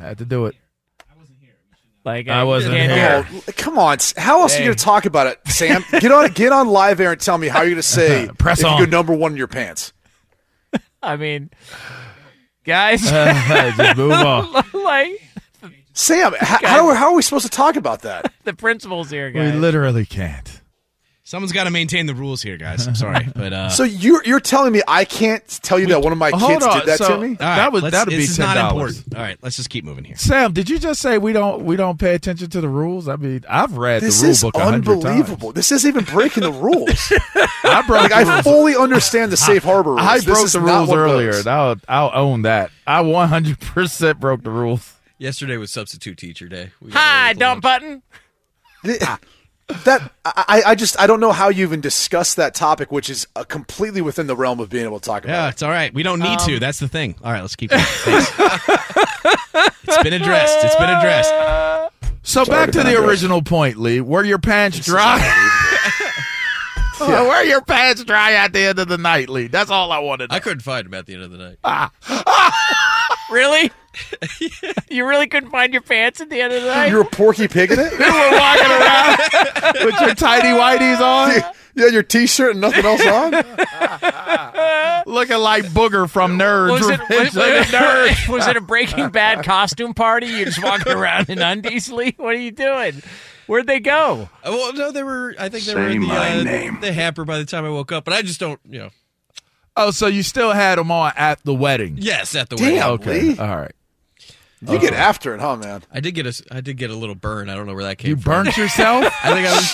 Had 0.00 0.18
to 0.18 0.24
do 0.24 0.46
it. 0.46 0.56
Like 2.02 2.28
I 2.28 2.44
wasn't 2.44 2.74
can't 2.74 2.88
do 2.90 2.94
here. 3.34 3.40
it. 3.40 3.44
Oh, 3.48 3.52
come 3.56 3.78
on. 3.78 3.98
How 4.16 4.40
else 4.40 4.54
are 4.56 4.58
you 4.60 4.64
going 4.64 4.76
to 4.76 4.82
talk 4.84 5.04
about 5.04 5.26
it, 5.26 5.38
Sam? 5.48 5.84
Get 6.00 6.10
on, 6.10 6.30
get 6.32 6.50
on 6.50 6.68
live 6.68 6.98
air 6.98 7.12
and 7.12 7.20
tell 7.20 7.36
me 7.36 7.46
how 7.48 7.58
you're 7.60 7.72
going 7.72 7.76
to 7.76 7.82
say 7.82 8.26
Press 8.38 8.60
if 8.60 8.64
on. 8.66 8.78
you 8.80 8.86
go 8.86 8.90
number 8.90 9.12
one 9.14 9.32
in 9.32 9.38
your 9.38 9.46
pants. 9.48 9.92
I 11.02 11.16
mean, 11.16 11.50
guys, 12.64 13.02
Just 13.02 13.96
move 13.98 14.12
on. 14.12 14.50
like 14.72 15.20
Sam, 15.92 16.32
h- 16.34 16.40
how, 16.40 16.94
how 16.94 17.10
are 17.10 17.14
we 17.14 17.20
supposed 17.22 17.44
to 17.44 17.50
talk 17.50 17.76
about 17.76 18.02
that? 18.02 18.32
the 18.44 18.54
principal's 18.54 19.10
here, 19.10 19.30
guys. 19.30 19.52
We 19.52 19.58
literally 19.58 20.06
can't. 20.06 20.62
Someone's 21.30 21.52
got 21.52 21.62
to 21.62 21.70
maintain 21.70 22.06
the 22.06 22.14
rules 22.14 22.42
here, 22.42 22.56
guys. 22.56 22.88
I'm 22.88 22.96
sorry, 22.96 23.24
but 23.36 23.52
uh, 23.52 23.68
So 23.68 23.84
you're 23.84 24.20
you're 24.24 24.40
telling 24.40 24.72
me 24.72 24.82
I 24.88 25.04
can't 25.04 25.46
tell 25.62 25.78
you 25.78 25.86
that 25.86 26.02
one 26.02 26.10
of 26.10 26.18
my 26.18 26.32
kids 26.32 26.66
on, 26.66 26.78
did 26.80 26.86
that 26.88 26.98
so- 26.98 27.08
to 27.14 27.18
me? 27.22 27.28
all 27.28 27.30
right, 27.30 27.36
that 27.38 27.72
would- 27.72 27.84
let's- 27.84 27.92
that'd 27.94 28.10
be 28.10 28.16
this 28.16 28.30
is 28.30 28.38
not 28.40 28.56
$10. 28.56 28.70
important. 28.70 29.14
All 29.14 29.22
right, 29.22 29.38
let's 29.40 29.54
just 29.54 29.70
keep 29.70 29.84
moving 29.84 30.02
here. 30.02 30.16
Sam, 30.16 30.52
did 30.52 30.68
you 30.68 30.80
just 30.80 31.00
say 31.00 31.18
we 31.18 31.32
don't 31.32 31.64
we 31.64 31.76
don't 31.76 32.00
pay 32.00 32.16
attention 32.16 32.50
to 32.50 32.60
the 32.60 32.68
rules? 32.68 33.06
I 33.06 33.14
mean, 33.14 33.44
I've 33.48 33.76
read 33.76 34.02
This 34.02 34.18
the 34.18 34.24
rule 34.24 34.30
is 34.32 34.42
book 34.42 34.56
a 34.56 34.64
hundred 34.64 34.88
unbelievable. 34.88 35.52
times. 35.52 35.54
This 35.54 35.70
isn't 35.70 35.88
even 35.88 36.02
breaking 36.04 36.42
the 36.42 36.50
rules. 36.50 37.12
I 37.62 37.84
broke 37.86 38.00
like 38.00 38.10
the 38.10 38.16
I 38.16 38.22
rules. 38.22 38.40
fully 38.42 38.74
understand 38.76 39.30
the 39.30 39.36
safe 39.36 39.62
harbor 39.62 39.90
rules. 39.90 40.02
I 40.02 40.16
This 40.16 40.24
broke 40.24 40.44
is 40.46 40.52
the 40.54 40.60
not 40.62 40.78
rules 40.78 40.88
one 40.88 40.98
of 40.98 41.04
earlier. 41.04 41.30
those. 41.32 41.46
and 41.46 41.54
I'll 41.54 41.76
I'll 41.88 42.10
own 42.12 42.42
that. 42.42 42.72
I 42.88 43.02
100 43.02 43.60
percent 43.60 44.18
broke 44.18 44.42
the 44.42 44.50
rules. 44.50 44.94
Yesterday 45.18 45.58
was 45.58 45.70
substitute 45.70 46.18
teacher 46.18 46.48
day. 46.48 46.70
We 46.82 46.90
got 46.90 46.98
Hi, 46.98 47.20
away 47.20 47.28
with 47.28 47.36
a 47.36 47.38
dump 47.38 47.64
lunch. 47.64 47.82
button. 47.82 48.02
That 49.84 50.12
I, 50.24 50.62
I 50.66 50.74
just 50.74 50.98
I 51.00 51.06
don't 51.06 51.20
know 51.20 51.32
how 51.32 51.48
you 51.48 51.64
even 51.64 51.80
discuss 51.80 52.34
that 52.34 52.54
topic, 52.54 52.90
which 52.92 53.08
is 53.10 53.26
uh, 53.36 53.44
completely 53.44 54.00
within 54.00 54.26
the 54.26 54.36
realm 54.36 54.60
of 54.60 54.68
being 54.70 54.84
able 54.84 54.98
to 55.00 55.04
talk 55.06 55.24
about. 55.24 55.32
Yeah, 55.32 55.46
it. 55.46 55.50
it's 55.50 55.62
all 55.62 55.70
right. 55.70 55.92
We 55.94 56.02
don't 56.02 56.18
need 56.20 56.38
Um, 56.40 56.46
to. 56.48 56.58
That's 56.58 56.78
the 56.80 56.88
thing. 56.88 57.14
All 57.22 57.32
right, 57.32 57.40
let's 57.40 57.56
keep 57.56 57.70
going. 57.70 57.82
It's 59.92 60.02
been 60.04 60.12
addressed. 60.12 60.64
It's 60.64 60.76
been 60.76 60.88
addressed. 60.90 61.32
So 62.22 62.44
back 62.44 62.70
to 62.72 62.78
the 62.78 62.84
digress. 62.84 63.08
original 63.08 63.42
point, 63.42 63.76
Lee. 63.76 64.00
Were 64.00 64.22
your 64.24 64.38
pants 64.38 64.78
dry? 64.84 65.18
Were 67.00 67.42
your 67.42 67.60
pants 67.62 68.04
dry 68.04 68.34
at 68.34 68.52
the 68.52 68.60
end 68.60 68.78
of 68.78 68.86
the 68.88 68.98
night, 68.98 69.28
Lee? 69.28 69.48
That's 69.48 69.70
all 69.70 69.90
I 69.90 69.98
wanted. 69.98 70.28
to 70.28 70.34
I 70.34 70.36
know. 70.38 70.42
couldn't 70.42 70.60
find 70.60 70.86
him 70.86 70.94
at 70.94 71.06
the 71.06 71.14
end 71.14 71.24
of 71.24 71.30
the 71.32 71.38
night. 71.38 71.90
Really? 73.30 73.70
You 74.88 75.06
really 75.06 75.26
couldn't 75.26 75.50
find 75.50 75.72
your 75.72 75.82
pants 75.82 76.20
at 76.20 76.30
the 76.30 76.40
end 76.40 76.52
of 76.52 76.62
the 76.62 76.68
night? 76.68 76.90
You're 76.90 77.02
a 77.02 77.04
Porky 77.04 77.48
Pig 77.48 77.70
in 77.72 77.78
it. 77.78 77.92
You 78.00 78.06
were 78.06 78.38
walking 78.38 78.70
around 78.70 79.84
with 79.84 80.00
your 80.00 80.14
tidy 80.14 80.48
whities 80.48 81.00
on, 81.00 81.52
you 81.74 81.84
had 81.84 81.92
your 81.92 82.02
T-shirt 82.02 82.52
and 82.52 82.60
nothing 82.60 82.84
else 82.84 83.06
on. 83.06 83.32
looking 85.06 85.38
like 85.38 85.64
Booger 85.66 86.08
from 86.08 86.38
Nerds. 86.38 86.72
was 86.72 86.88
it, 86.88 87.00
Revenge 87.00 87.34
was, 87.34 87.36
of 87.36 87.70
the 87.70 87.76
Nerds. 87.76 88.28
was 88.28 88.46
it 88.46 88.56
a 88.56 88.60
Breaking 88.60 89.10
Bad 89.10 89.44
costume 89.44 89.94
party? 89.94 90.26
You're 90.26 90.46
just 90.46 90.62
walking 90.62 90.92
around 90.92 91.30
in 91.30 91.40
undies, 91.40 91.90
Lee? 91.90 92.14
What 92.16 92.34
are 92.34 92.40
you 92.40 92.50
doing? 92.50 93.02
Where'd 93.46 93.66
they 93.66 93.80
go? 93.80 94.28
Uh, 94.44 94.50
well, 94.50 94.72
no, 94.74 94.92
they 94.92 95.02
were. 95.02 95.34
I 95.38 95.48
think 95.48 95.64
they 95.64 95.74
were 95.74 95.88
in 95.88 96.02
the, 96.02 96.12
uh, 96.12 96.80
the 96.80 96.92
hamper 96.92 97.24
by 97.24 97.38
the 97.38 97.44
time 97.44 97.64
I 97.64 97.70
woke 97.70 97.90
up. 97.90 98.04
But 98.04 98.14
I 98.14 98.22
just 98.22 98.38
don't, 98.38 98.60
you 98.68 98.78
know. 98.78 98.90
Oh, 99.76 99.90
so 99.90 100.06
you 100.06 100.22
still 100.22 100.52
had 100.52 100.78
them 100.78 100.90
on 100.90 101.12
at 101.16 101.42
the 101.44 101.54
wedding? 101.54 101.96
Yes, 101.98 102.34
at 102.34 102.48
the 102.48 102.56
Damn. 102.56 102.66
wedding. 102.66 102.82
Okay. 102.82 103.20
Lee. 103.22 103.38
All 103.38 103.56
right. 103.56 103.72
You 104.62 104.78
get 104.78 104.92
after 104.92 105.34
it, 105.34 105.40
huh, 105.40 105.56
man? 105.56 105.82
I 105.90 106.00
did 106.00 106.12
get 106.12 106.26
a. 106.26 106.42
I 106.50 106.60
did 106.60 106.76
get 106.76 106.90
a 106.90 106.94
little 106.94 107.14
burn. 107.14 107.48
I 107.48 107.54
don't 107.54 107.66
know 107.66 107.74
where 107.74 107.84
that 107.84 107.96
came 107.98 108.16
from. 108.16 108.18
You 108.18 108.22
from. 108.22 108.44
burnt 108.44 108.56
yourself? 108.58 109.04
I 109.24 109.32
think 109.34 109.48
I 109.48 109.54
was. 109.54 109.64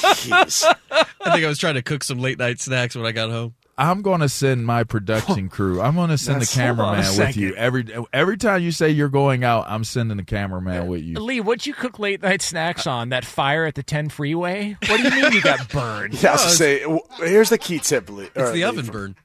Jeez. 0.61 0.75
I 0.92 1.33
think 1.33 1.44
I 1.44 1.49
was 1.49 1.59
trying 1.59 1.75
to 1.75 1.83
cook 1.83 2.05
some 2.05 2.18
late 2.18 2.38
night 2.38 2.61
snacks 2.61 2.94
when 2.94 3.05
I 3.05 3.12
got 3.12 3.31
home. 3.31 3.55
I'm 3.79 4.01
going 4.01 4.20
to 4.20 4.29
send 4.29 4.64
my 4.64 4.85
production 4.85 5.49
crew. 5.51 5.83
I'm 5.83 5.96
going 5.96 6.09
to 6.11 6.16
send 6.16 6.40
the 6.40 6.46
That's- 6.46 6.55
hold 6.77 6.81
on 6.81 6.99
a 6.99 7.03
cameraman 7.03 7.27
with 7.27 7.37
you 7.37 7.55
every 7.57 8.07
every 8.12 8.37
time 8.38 8.62
you 8.62 8.70
say 8.70 8.90
you're 8.90 9.09
going 9.09 9.42
out. 9.44 9.64
I'm 9.68 9.83
sending 9.85 10.16
the 10.18 10.22
cameraman 10.25 10.87
with 10.87 11.03
you. 11.03 11.18
Lee, 11.18 11.40
what'd 11.40 11.66
you 11.66 11.75
cook 11.75 11.99
late 11.99 12.22
night 12.22 12.40
snacks 12.40 12.87
on? 12.87 13.09
That 13.11 13.25
fire 13.25 13.64
at 13.66 13.75
the 13.75 13.83
10 13.83 14.09
freeway? 14.09 14.77
What 14.88 14.96
do 14.99 15.03
you 15.03 15.11
mean 15.22 15.33
you 15.33 15.42
got 15.42 15.68
burned? 15.72 16.22
Yeah, 16.22 16.31
I 16.31 16.33
was 16.35 16.42
gonna 16.42 16.55
say. 16.55 16.99
Here's 17.18 17.51
the 17.51 17.59
key 17.59 17.81
tip, 17.81 18.09
Lee. 18.09 18.27
It's 18.27 18.35
the 18.35 18.53
Lee. 18.53 18.62
oven 18.62 18.87
burn. 18.87 19.16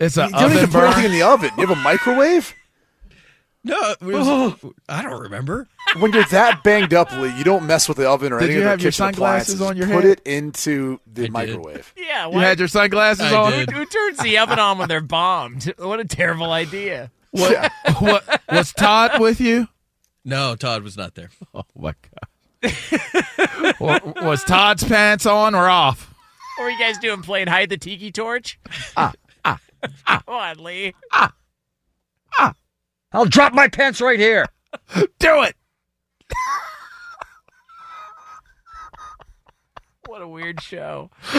It's 0.00 0.16
a 0.16 0.22
You 0.22 0.26
an 0.28 0.32
don't 0.32 0.44
oven 0.44 0.56
even 0.56 0.70
put 0.70 0.84
anything 0.84 1.04
in 1.04 1.12
the 1.12 1.22
oven. 1.22 1.50
You 1.58 1.66
have 1.66 1.78
a 1.78 1.80
microwave. 1.82 2.54
No, 3.64 3.76
it 3.92 4.00
was, 4.02 4.54
I 4.88 5.02
don't 5.02 5.20
remember. 5.20 5.68
When 6.00 6.12
you're 6.12 6.24
that 6.24 6.64
banged 6.64 6.92
up, 6.92 7.12
Lee, 7.12 7.32
you 7.38 7.44
don't 7.44 7.64
mess 7.64 7.86
with 7.88 7.96
the 7.98 8.08
oven 8.10 8.32
or 8.32 8.40
Did 8.40 8.46
any 8.46 8.54
you 8.54 8.58
of 8.60 8.64
the 8.64 8.70
have 8.70 8.80
your 8.82 8.90
kitchen 8.90 9.04
sunglasses 9.06 9.54
appliances. 9.54 9.82
on 9.84 9.88
your 9.90 10.00
Put 10.00 10.04
it 10.04 10.20
into 10.26 10.98
the 11.06 11.22
I 11.22 11.24
did. 11.26 11.32
microwave. 11.32 11.94
Yeah, 11.96 12.28
You 12.28 12.38
had 12.40 12.58
your 12.58 12.66
sunglasses 12.66 13.32
I 13.32 13.36
on. 13.36 13.52
did. 13.52 13.70
Who 13.70 13.86
turns 13.86 14.18
the 14.18 14.38
oven 14.38 14.58
on 14.58 14.78
when 14.78 14.88
they're 14.88 15.00
bombed? 15.00 15.72
What 15.78 16.00
a 16.00 16.04
terrible 16.04 16.50
idea. 16.50 17.12
What, 17.30 17.70
what 18.00 18.40
was 18.50 18.72
Todd 18.72 19.20
with 19.20 19.40
you? 19.40 19.68
No, 20.24 20.56
Todd 20.56 20.82
was 20.82 20.96
not 20.96 21.14
there. 21.14 21.30
Oh 21.54 21.62
my 21.76 21.94
god! 22.62 24.14
Was 24.20 24.42
Todd's 24.44 24.84
pants 24.84 25.24
on 25.26 25.54
or 25.54 25.68
off? 25.68 26.12
What 26.58 26.64
were 26.64 26.70
you 26.70 26.78
guys 26.78 26.98
doing? 26.98 27.22
Playing 27.22 27.46
hide 27.48 27.68
the 27.70 27.76
tiki 27.78 28.10
torch? 28.12 28.58
Ah, 28.96 29.12
ah, 29.44 29.58
ah. 30.06 30.22
Come 30.26 30.34
on, 30.34 30.58
Lee. 30.62 30.94
I'll 33.12 33.26
drop 33.26 33.52
my 33.52 33.68
pants 33.68 34.00
right 34.00 34.18
here. 34.18 34.46
Do 35.18 35.42
it. 35.42 35.54
What 40.08 40.20
a 40.20 40.28
weird 40.28 40.60
show. 40.60 41.08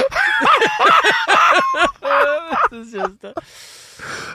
this 2.72 2.88
is 2.88 2.92
just. 2.94 3.24
A... 3.24 3.34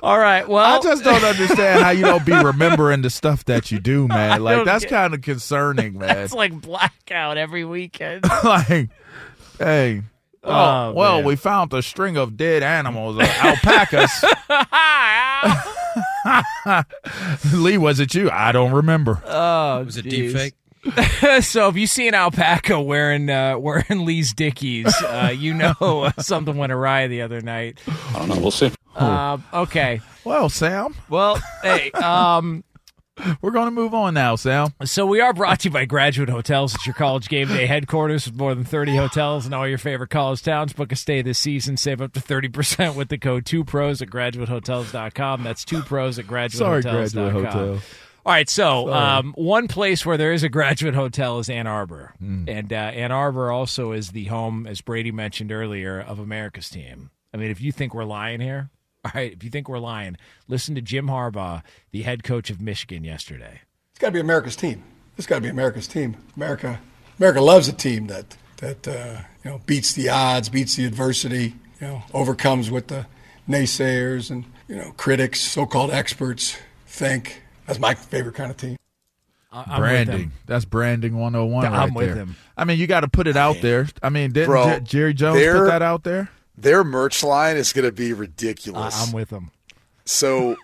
All 0.01 0.17
right. 0.19 0.49
Well, 0.49 0.79
I 0.79 0.81
just 0.81 1.03
don't 1.03 1.25
understand 1.25 1.83
how 1.83 1.91
you 1.91 2.03
don't 2.05 2.25
be 2.25 2.33
remembering 2.33 3.03
the 3.03 3.11
stuff 3.11 3.45
that 3.47 3.73
you 3.73 3.81
do, 3.81 4.07
man. 4.07 4.45
Like 4.45 4.65
that's 4.65 4.85
get- 4.85 4.91
kind 4.91 5.15
of 5.15 5.23
concerning, 5.23 5.99
man. 5.99 6.19
It's 6.19 6.33
like 6.33 6.53
blackout 6.61 7.37
every 7.37 7.65
weekend. 7.65 8.25
like, 8.45 8.91
hey. 9.59 10.03
Oh, 10.45 10.51
Oh, 10.51 10.93
well, 10.95 11.17
man. 11.17 11.25
we 11.25 11.35
found 11.35 11.73
a 11.73 11.83
string 11.83 12.17
of 12.17 12.37
dead 12.37 12.63
animals, 12.63 13.19
uh, 13.19 13.23
alpacas. 13.23 14.25
Lee, 17.55 17.79
was 17.79 18.01
it 18.01 18.15
you? 18.15 18.31
I 18.31 18.53
don't 18.53 18.73
remember. 18.73 19.23
oh, 19.27 19.85
Was 19.85 19.97
it 19.97 20.05
jeez. 20.07 20.11
deep 20.11 20.33
fake? 20.33 20.55
so 21.45 21.69
if 21.69 21.77
you 21.77 21.87
see 21.87 22.07
an 22.09 22.15
alpaca 22.15 22.81
wearing 22.81 23.29
uh, 23.29 23.59
wearing 23.59 24.05
Lee's 24.05 24.33
Dickies, 24.33 24.95
uh, 25.03 25.33
you 25.37 25.53
know 25.55 26.11
something 26.19 26.57
went 26.57 26.73
awry 26.73 27.09
the 27.09 27.23
other 27.23 27.41
night. 27.41 27.81
I 27.87 28.19
don't 28.21 28.29
know. 28.29 28.39
We'll 28.39 28.51
see. 28.51 28.73
Uh, 28.95 29.39
okay. 29.53 30.01
Well, 30.25 30.49
Sam, 30.49 30.95
Well, 31.09 31.41
hey, 31.63 31.91
um, 31.93 32.65
we're 33.43 33.51
going 33.51 33.67
to 33.67 33.71
move 33.71 33.95
on 33.95 34.15
now, 34.15 34.37
Sam. 34.37 34.69
so 34.85 35.07
we 35.07 35.21
are 35.21 35.33
brought 35.33 35.61
to 35.61 35.69
you 35.69 35.73
by 35.73 35.85
Graduate 35.85 36.29
Hotels. 36.29 36.75
It's 36.75 36.87
your 36.87 36.95
college 36.95 37.29
game 37.29 37.49
day 37.49 37.67
headquarters 37.67 38.27
with 38.27 38.37
more 38.37 38.55
than 38.55 38.65
30 38.65 38.97
hotels 38.97 39.47
in 39.47 39.53
all 39.53 39.67
your 39.69 39.79
favorite 39.79 40.11
college 40.11 40.43
towns. 40.43 40.73
Book 40.73 40.93
a 40.93 40.97
stay 40.97 41.23
this 41.23 41.39
season. 41.39 41.77
Save 41.77 42.01
up 42.01 42.13
to 42.15 42.21
30% 42.21 42.95
with 42.95 43.09
the 43.09 43.19
code 43.19 43.45
2pros 43.45 44.03
at 44.03 44.09
graduatehotels.com. 44.09 45.43
That's 45.43 45.65
2pros 45.65 46.19
at 46.19 46.53
Sorry, 46.53 46.83
graduatehotels.com. 46.83 46.93
Graduate 46.93 47.33
Hotel. 47.53 47.81
All 48.27 48.35
right, 48.35 48.49
so 48.49 48.93
um, 48.93 49.33
one 49.39 49.69
place 49.69 50.05
where 50.05 50.19
there 50.19 50.33
is 50.33 50.43
a 50.43 50.51
graduate 50.51 50.95
hotel 50.95 51.39
is 51.39 51.49
Ann 51.49 51.67
Arbor, 51.67 52.13
Hmm. 52.19 52.45
and 52.47 52.71
uh, 52.71 52.77
Ann 52.77 53.11
Arbor 53.11 53.51
also 53.51 53.93
is 53.93 54.11
the 54.11 54.25
home, 54.25 54.67
as 54.67 54.83
Brady 54.83 55.11
mentioned 55.13 55.51
earlier, 55.51 55.99
of 55.99 56.19
America's 56.19 56.69
team. 56.69 57.11
I 57.33 57.39
mean, 57.39 57.51
if 57.51 57.63
you 57.63 57.73
think 57.73 57.95
we're 57.95 58.05
lying 58.05 58.41
here, 58.41 58.69
all 59.15 59.21
right, 59.21 59.33
if 59.33 59.43
you 59.45 59.51
think 59.51 59.69
we're 59.69 59.79
lying, 59.79 60.17
listen 60.49 60.75
to 60.75 60.81
Jim 60.81 61.07
Harbaugh, 61.07 61.63
the 61.91 62.03
head 62.03 62.23
coach 62.23 62.51
of 62.51 62.61
Michigan, 62.61 63.05
yesterday. 63.05 63.61
It's 63.91 63.99
got 64.01 64.09
to 64.09 64.13
be 64.13 64.21
America's 64.21 64.57
team. 64.57 64.85
It's 65.17 65.27
got 65.27 65.37
to 65.37 65.41
be 65.41 65.49
America's 65.49 65.89
team. 65.89 66.17
America 66.37 66.81
America 67.19 67.41
loves 67.41 67.69
a 67.69 67.73
team 67.73 68.07
that 68.07 68.37
that 68.59 68.87
uh, 68.87 69.23
you 69.45 69.51
know 69.51 69.61
beats 69.67 69.93
the 69.93 70.09
odds, 70.09 70.49
beats 70.49 70.77
the 70.77 70.85
adversity, 70.85 71.55
you 71.81 71.87
know, 71.87 72.03
overcomes 72.15 72.71
what 72.71 72.89
the 72.89 73.07
naysayers 73.49 74.31
and 74.31 74.45
you 74.69 74.77
know 74.77 74.93
critics, 74.97 75.41
so-called 75.41 75.91
experts 75.91 76.57
think. 76.87 77.43
That's 77.67 77.79
my 77.79 77.95
favorite 77.95 78.35
kind 78.35 78.51
of 78.51 78.57
team. 78.57 78.77
I'm 79.51 79.81
branding. 79.81 80.33
That's 80.47 80.65
branding 80.67 81.17
101 81.19 81.65
I'm 81.65 81.73
right 81.73 81.93
with 81.93 82.07
there. 82.07 82.15
him. 82.17 82.37
I 82.57 82.65
mean, 82.65 82.79
you 82.79 82.87
got 82.87 83.01
to 83.01 83.09
put 83.09 83.27
it 83.27 83.37
out 83.37 83.57
there. 83.63 83.89
I 84.03 84.11
mean, 84.11 84.31
didn't 84.33 84.49
Bro, 84.49 84.81
Jerry 84.81 85.15
Jones 85.15 85.39
put 85.41 85.67
that 85.67 85.83
out 85.83 86.05
there? 86.05 86.31
Their 86.61 86.83
merch 86.83 87.23
line 87.23 87.57
is 87.57 87.73
going 87.73 87.85
to 87.85 87.93
be 87.93 88.13
ridiculous. 88.13 89.07
I'm 89.07 89.13
with 89.13 89.29
them. 89.31 89.53
So 90.05 90.57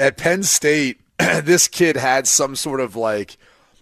at 0.00 0.16
Penn 0.16 0.42
State, 0.42 1.00
this 1.18 1.68
kid 1.68 1.96
had 1.96 2.26
some 2.26 2.56
sort 2.56 2.80
of 2.80 2.96
like 2.96 3.36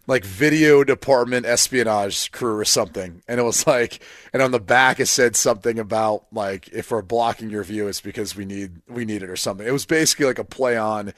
like 0.08 0.24
video 0.24 0.82
department 0.82 1.46
espionage 1.46 2.32
crew 2.32 2.58
or 2.58 2.64
something. 2.64 3.22
And 3.28 3.38
it 3.38 3.44
was 3.44 3.66
like 3.66 4.02
and 4.32 4.42
on 4.42 4.50
the 4.50 4.61
back 4.61 4.98
it 4.98 5.06
said 5.06 5.37
something 5.37 5.78
about 5.78 6.24
like 6.32 6.68
if 6.72 6.90
we're 6.90 7.02
blocking 7.02 7.50
your 7.50 7.62
view 7.62 7.87
it's 7.87 8.00
because 8.00 8.35
we 8.35 8.44
need 8.44 8.82
we 8.88 9.04
need 9.04 9.22
it 9.22 9.30
or 9.30 9.37
something. 9.37 9.66
It 9.66 9.72
was 9.72 9.87
basically 9.87 10.26
like 10.26 10.40
a 10.40 10.44
play 10.44 10.76
on 10.76 11.12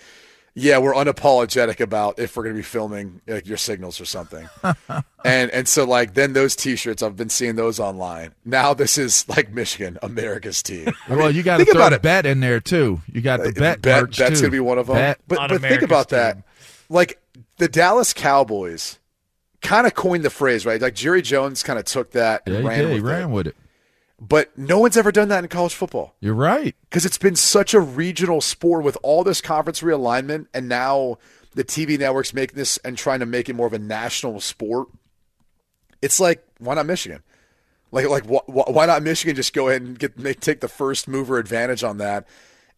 yeah, 0.56 0.78
we're 0.78 0.94
unapologetic 0.94 1.80
about 1.80 2.18
if 2.20 2.36
we're 2.36 2.44
going 2.44 2.54
to 2.54 2.58
be 2.58 2.62
filming 2.62 3.20
like 3.26 3.46
your 3.46 3.56
signals 3.56 4.00
or 4.00 4.04
something. 4.04 4.48
and 5.24 5.50
and 5.50 5.66
so 5.68 5.84
like 5.84 6.14
then 6.14 6.32
those 6.32 6.54
t-shirts 6.54 7.02
I've 7.02 7.16
been 7.16 7.28
seeing 7.28 7.56
those 7.56 7.80
online. 7.80 8.34
Now 8.44 8.72
this 8.74 8.96
is 8.96 9.28
like 9.28 9.52
Michigan, 9.52 9.98
America's 10.02 10.62
team. 10.62 10.88
I 11.08 11.16
well, 11.16 11.26
mean, 11.28 11.36
you 11.36 11.42
got 11.42 11.58
to 11.58 11.64
think 11.64 11.74
throw 11.76 11.80
about 11.82 11.90
the 11.90 11.96
it. 11.96 12.02
bet 12.02 12.26
in 12.26 12.40
there 12.40 12.60
too. 12.60 13.00
You 13.12 13.20
got 13.20 13.40
the 13.40 13.48
Uh, 13.48 13.52
bet. 13.52 13.82
bet 13.82 14.02
merch, 14.02 14.18
bet's 14.18 14.40
gonna 14.40 14.50
be 14.52 14.60
one 14.60 14.78
of 14.78 14.86
them. 14.86 14.96
Bet. 14.96 15.18
But 15.26 15.38
On 15.38 15.48
but 15.48 15.60
think 15.60 15.82
about 15.82 16.08
team. 16.10 16.18
that. 16.18 16.38
Like 16.88 17.20
the 17.58 17.66
Dallas 17.68 18.12
Cowboys 18.12 18.98
kind 19.60 19.86
of 19.86 19.94
coined 19.94 20.24
the 20.24 20.30
phrase, 20.30 20.64
right? 20.66 20.80
Like 20.80 20.94
Jerry 20.94 21.22
Jones 21.22 21.62
kind 21.62 21.78
of 21.78 21.84
took 21.84 22.12
that 22.12 22.42
and 22.46 22.54
Yeah, 22.56 22.60
he 22.60 22.66
ran 22.68 22.78
did. 22.78 22.84
with 22.84 22.92
He 22.92 22.98
it. 22.98 23.02
ran 23.02 23.32
with 23.32 23.46
it. 23.48 23.56
But 24.20 24.56
no 24.56 24.78
one's 24.78 24.96
ever 24.96 25.10
done 25.10 25.28
that 25.28 25.42
in 25.42 25.48
college 25.50 25.74
football 25.74 26.14
You're 26.20 26.34
right. 26.34 26.74
because 26.88 27.04
it's 27.04 27.18
been 27.18 27.34
such 27.36 27.74
a 27.74 27.80
regional 27.80 28.40
sport 28.40 28.84
with 28.84 28.96
all 29.02 29.24
this 29.24 29.40
conference 29.40 29.80
realignment, 29.80 30.46
and 30.54 30.68
now 30.68 31.18
the 31.54 31.64
TV 31.64 31.98
networks 31.98 32.32
making 32.32 32.56
this 32.56 32.78
and 32.78 32.96
trying 32.96 33.20
to 33.20 33.26
make 33.26 33.48
it 33.48 33.54
more 33.54 33.66
of 33.66 33.72
a 33.72 33.78
national 33.78 34.40
sport. 34.40 34.88
It's 36.00 36.20
like 36.20 36.44
why 36.58 36.74
not 36.74 36.86
Michigan? 36.86 37.22
Like 37.90 38.08
like 38.08 38.24
wh- 38.26 38.44
wh- 38.46 38.70
why 38.70 38.86
not 38.86 39.02
Michigan? 39.02 39.34
Just 39.36 39.52
go 39.52 39.68
ahead 39.68 39.82
and 39.82 39.98
get 39.98 40.18
make, 40.18 40.40
take 40.40 40.60
the 40.60 40.68
first 40.68 41.08
mover 41.08 41.38
advantage 41.38 41.82
on 41.82 41.98
that. 41.98 42.26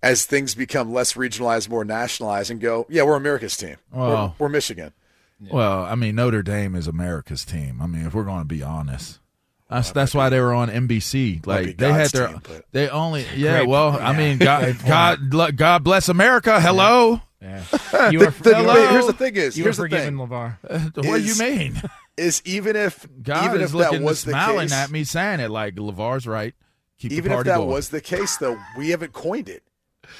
As 0.03 0.27
things 0.27 0.55
become 0.55 0.93
less 0.93 1.15
regionalized, 1.15 1.69
more 1.71 1.85
nationalized, 1.85 2.51
and 2.51 2.61
go, 2.61 2.87
yeah, 2.89 3.03
we're 3.03 3.17
America's 3.17 3.57
team. 3.57 3.77
Well- 3.93 4.35
we're, 4.39 4.47
we're 4.47 4.51
Michigan. 4.51 4.93
Well, 5.51 5.85
I 5.85 5.95
mean, 5.97 6.15
Notre 6.15 6.43
Dame 6.43 6.75
is 6.75 6.87
America's 6.87 7.45
team. 7.45 7.83
I 7.83 7.87
mean, 7.87 8.07
if 8.07 8.15
we're 8.15 8.25
going 8.25 8.39
to 8.41 8.45
be 8.47 8.63
honest. 8.63 9.19
That's 9.69 9.91
that's 9.93 10.15
why 10.15 10.29
they 10.29 10.39
were 10.41 10.55
on 10.55 10.69
NBC. 10.69 11.45
Like 11.47 11.77
they 11.77 11.93
had 11.93 12.11
their 12.11 12.29
team, 12.29 12.41
they 12.73 12.89
only 12.89 13.27
yeah. 13.35 13.59
Great- 13.59 13.69
well, 13.69 13.99
I 14.01 14.17
mean, 14.17 14.39
God. 14.39 14.77
God 14.87 15.57
God 15.57 15.83
bless 15.85 16.09
America. 16.09 16.61
Hello. 16.61 17.21
Yeah. 17.43 17.63
You 18.11 18.23
are, 18.23 18.31
The- 18.31 18.51
you 18.51 18.63
the- 18.63 18.69
are- 18.71 18.91
here's 18.91 19.07
the 19.07 19.13
thing 19.13 19.37
is, 19.37 19.57
you 19.59 19.65
here's 19.65 19.79
are 19.81 19.89
the 19.89 19.97
thing. 19.99 20.15
LeVar. 20.15 20.95
what 20.95 21.03
do 21.19 21.21
you 21.23 21.37
mean? 21.39 21.81
Is 22.17 22.41
even 22.45 22.77
if 22.77 23.07
God 23.23 23.45
even 23.47 23.61
is 23.61 23.73
if 23.75 23.79
that 23.79 23.91
looking 23.91 24.03
was 24.05 24.25
the 24.25 24.31
smiling 24.31 24.69
case, 24.69 24.73
at 24.73 24.91
me, 24.91 25.05
saying 25.05 25.41
it 25.41 25.51
like 25.51 25.75
Levar's 25.75 26.27
right. 26.27 26.55
Keep 26.99 27.13
even 27.13 27.33
the 27.33 27.39
if 27.41 27.45
that 27.45 27.57
going. 27.57 27.69
was 27.69 27.91
the 27.91 28.01
case, 28.01 28.37
though, 28.39 28.57
we 28.79 28.91
haven't 28.91 29.13
coined 29.13 29.49
it. 29.51 29.63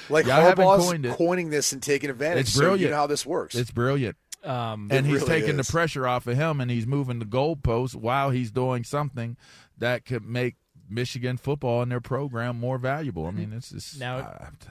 Like 0.09 0.25
Y'all 0.27 0.53
Harbaugh's 0.53 0.85
coined 0.85 1.05
it. 1.05 1.13
coining 1.15 1.49
this 1.49 1.71
and 1.71 1.81
taking 1.81 2.09
advantage. 2.09 2.41
It's 2.41 2.53
So 2.53 2.61
you 2.61 2.67
brilliant. 2.67 2.91
know 2.91 2.97
how 2.97 3.07
this 3.07 3.25
works. 3.25 3.55
it's 3.55 3.71
brilliant. 3.71 4.15
Um, 4.47 4.87
and 4.91 5.05
he's 5.05 5.15
really 5.21 5.27
taking 5.41 5.59
is. 5.59 5.67
the 5.67 5.71
pressure 5.71 6.07
off 6.07 6.25
of 6.27 6.37
him 6.37 6.61
and 6.61 6.71
he's 6.71 6.87
moving 6.87 7.19
the 7.19 7.25
goalposts 7.25 7.95
while 7.95 8.29
he's 8.29 8.49
doing 8.51 8.83
something 8.83 9.35
that 9.77 10.05
could 10.05 10.23
make 10.23 10.55
Michigan 10.89 11.35
football 11.37 11.81
and 11.81 11.91
their 11.91 11.99
program 12.01 12.59
more 12.59 12.77
valuable. 12.77 13.25
I 13.25 13.31
mean, 13.31 13.51
it's 13.51 13.71
just 13.71 13.99
Now- 13.99 14.19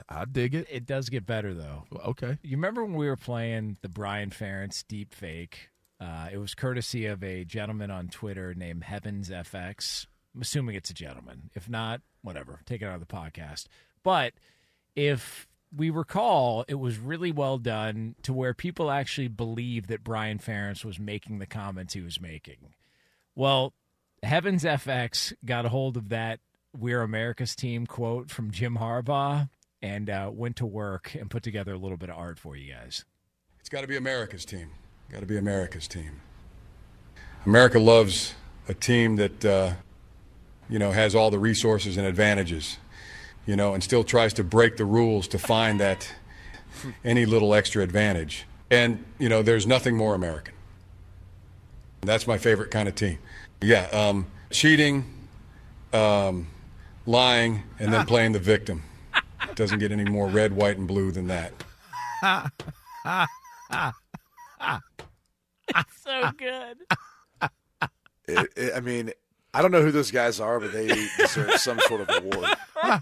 I, 0.09 0.21
I 0.21 0.25
dig 0.25 0.55
it. 0.55 0.67
it 0.71 0.85
does 0.85 1.09
get 1.09 1.25
better 1.25 1.53
though. 1.53 1.83
Okay. 2.07 2.37
You 2.41 2.57
remember 2.57 2.83
when 2.83 2.95
we 2.95 3.07
were 3.07 3.15
playing 3.15 3.77
the 3.81 3.89
Brian 3.89 4.31
Ferentz 4.31 4.83
deep 4.87 5.13
fake? 5.13 5.69
Uh, 5.99 6.29
it 6.31 6.37
was 6.37 6.53
courtesy 6.53 7.05
of 7.05 7.23
a 7.23 7.43
gentleman 7.43 7.89
on 7.91 8.07
Twitter 8.07 8.53
named 8.53 8.83
Heavens 8.83 9.29
FX. 9.29 10.05
I'm 10.35 10.41
assuming 10.41 10.75
it's 10.75 10.89
a 10.91 10.93
gentleman. 10.93 11.49
If 11.55 11.67
not, 11.69 12.01
whatever. 12.21 12.61
Take 12.65 12.81
it 12.81 12.85
out 12.85 12.95
of 12.95 12.99
the 12.99 13.07
podcast. 13.07 13.65
But 14.03 14.33
if 14.95 15.46
we 15.75 15.89
recall, 15.89 16.65
it 16.67 16.75
was 16.75 16.97
really 16.97 17.31
well 17.31 17.57
done 17.57 18.15
to 18.23 18.33
where 18.33 18.53
people 18.53 18.89
actually 18.89 19.27
believed 19.27 19.89
that 19.89 20.03
Brian 20.03 20.39
Ferentz 20.39 20.85
was 20.85 20.99
making 20.99 21.39
the 21.39 21.45
comments 21.45 21.93
he 21.93 22.01
was 22.01 22.21
making. 22.21 22.73
Well, 23.35 23.73
Heavens 24.23 24.63
FX 24.63 25.33
got 25.45 25.65
a 25.65 25.69
hold 25.69 25.97
of 25.97 26.09
that 26.09 26.39
"We're 26.77 27.01
America's 27.01 27.55
Team" 27.55 27.85
quote 27.85 28.31
from 28.31 28.51
Jim 28.51 28.77
Harbaugh 28.77 29.49
and 29.81 30.09
uh, 30.09 30.31
went 30.33 30.55
to 30.57 30.65
work 30.65 31.13
and 31.13 31.29
put 31.29 31.43
together 31.43 31.73
a 31.73 31.77
little 31.77 31.97
bit 31.97 32.09
of 32.09 32.17
art 32.17 32.39
for 32.39 32.55
you 32.55 32.73
guys. 32.73 33.05
It's 33.59 33.69
got 33.69 33.81
to 33.81 33.87
be 33.87 33.97
America's 33.97 34.45
team. 34.45 34.69
Got 35.11 35.19
to 35.19 35.25
be 35.25 35.37
America's 35.37 35.87
team. 35.87 36.21
America 37.45 37.79
loves 37.79 38.33
a 38.67 38.73
team 38.73 39.15
that 39.17 39.45
uh, 39.45 39.73
you 40.69 40.79
know 40.79 40.91
has 40.91 41.15
all 41.15 41.31
the 41.31 41.39
resources 41.39 41.97
and 41.97 42.07
advantages, 42.07 42.77
you 43.47 43.55
know, 43.55 43.73
and 43.73 43.83
still 43.83 44.03
tries 44.03 44.33
to 44.33 44.43
break 44.43 44.77
the 44.77 44.85
rules 44.85 45.27
to 45.29 45.39
find 45.39 45.79
that 45.79 46.13
any 47.03 47.25
little 47.25 47.55
extra 47.55 47.81
advantage. 47.81 48.45
And 48.69 49.03
you 49.17 49.29
know, 49.29 49.41
there's 49.41 49.65
nothing 49.65 49.97
more 49.97 50.13
American. 50.13 50.53
That's 52.01 52.27
my 52.27 52.37
favorite 52.37 52.69
kind 52.69 52.87
of 52.87 52.93
team. 52.95 53.17
Yeah, 53.61 53.87
um, 53.91 54.27
cheating, 54.51 55.05
um, 55.93 56.47
lying, 57.07 57.63
and 57.79 57.91
then 57.91 58.05
playing 58.05 58.33
the 58.33 58.39
victim. 58.39 58.83
Doesn't 59.55 59.79
get 59.79 59.91
any 59.91 60.05
more 60.05 60.27
red, 60.27 60.53
white, 60.53 60.77
and 60.77 60.87
blue 60.87 61.11
than 61.11 61.27
that. 61.27 61.53
It's 65.69 66.01
so 66.03 66.31
good. 66.37 66.77
It- 68.27 68.53
it- 68.55 68.73
I 68.75 68.79
mean, 68.81 69.11
I 69.53 69.61
don't 69.61 69.71
know 69.71 69.81
who 69.81 69.91
those 69.91 70.11
guys 70.11 70.39
are, 70.39 70.59
but 70.59 70.71
they 70.73 70.87
deserve 71.17 71.53
some 71.59 71.79
sort 71.87 72.01
of 72.01 72.09
award. 72.23 72.49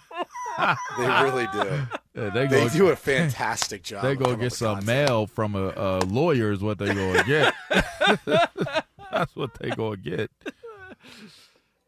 They 0.98 1.08
really 1.08 1.48
do. 1.54 1.88
Yeah, 2.16 2.30
they 2.30 2.48
They 2.48 2.64
go, 2.64 2.70
do 2.70 2.88
a 2.90 2.96
fantastic 2.96 3.84
job. 3.84 4.04
They 4.04 4.16
go 4.16 4.36
get 4.36 4.54
some 4.54 4.78
content. 4.78 4.88
mail 4.88 5.28
from 5.28 5.56
a, 5.56 5.74
a 5.76 6.00
lawyer 6.06 6.52
is 6.52 6.62
what 6.62 6.78
they 6.78 6.88
gonna 6.88 7.24
get. 7.26 7.54
That's 9.12 9.36
what 9.36 9.54
they 9.56 9.70
gonna 9.72 9.98
get. 9.98 10.32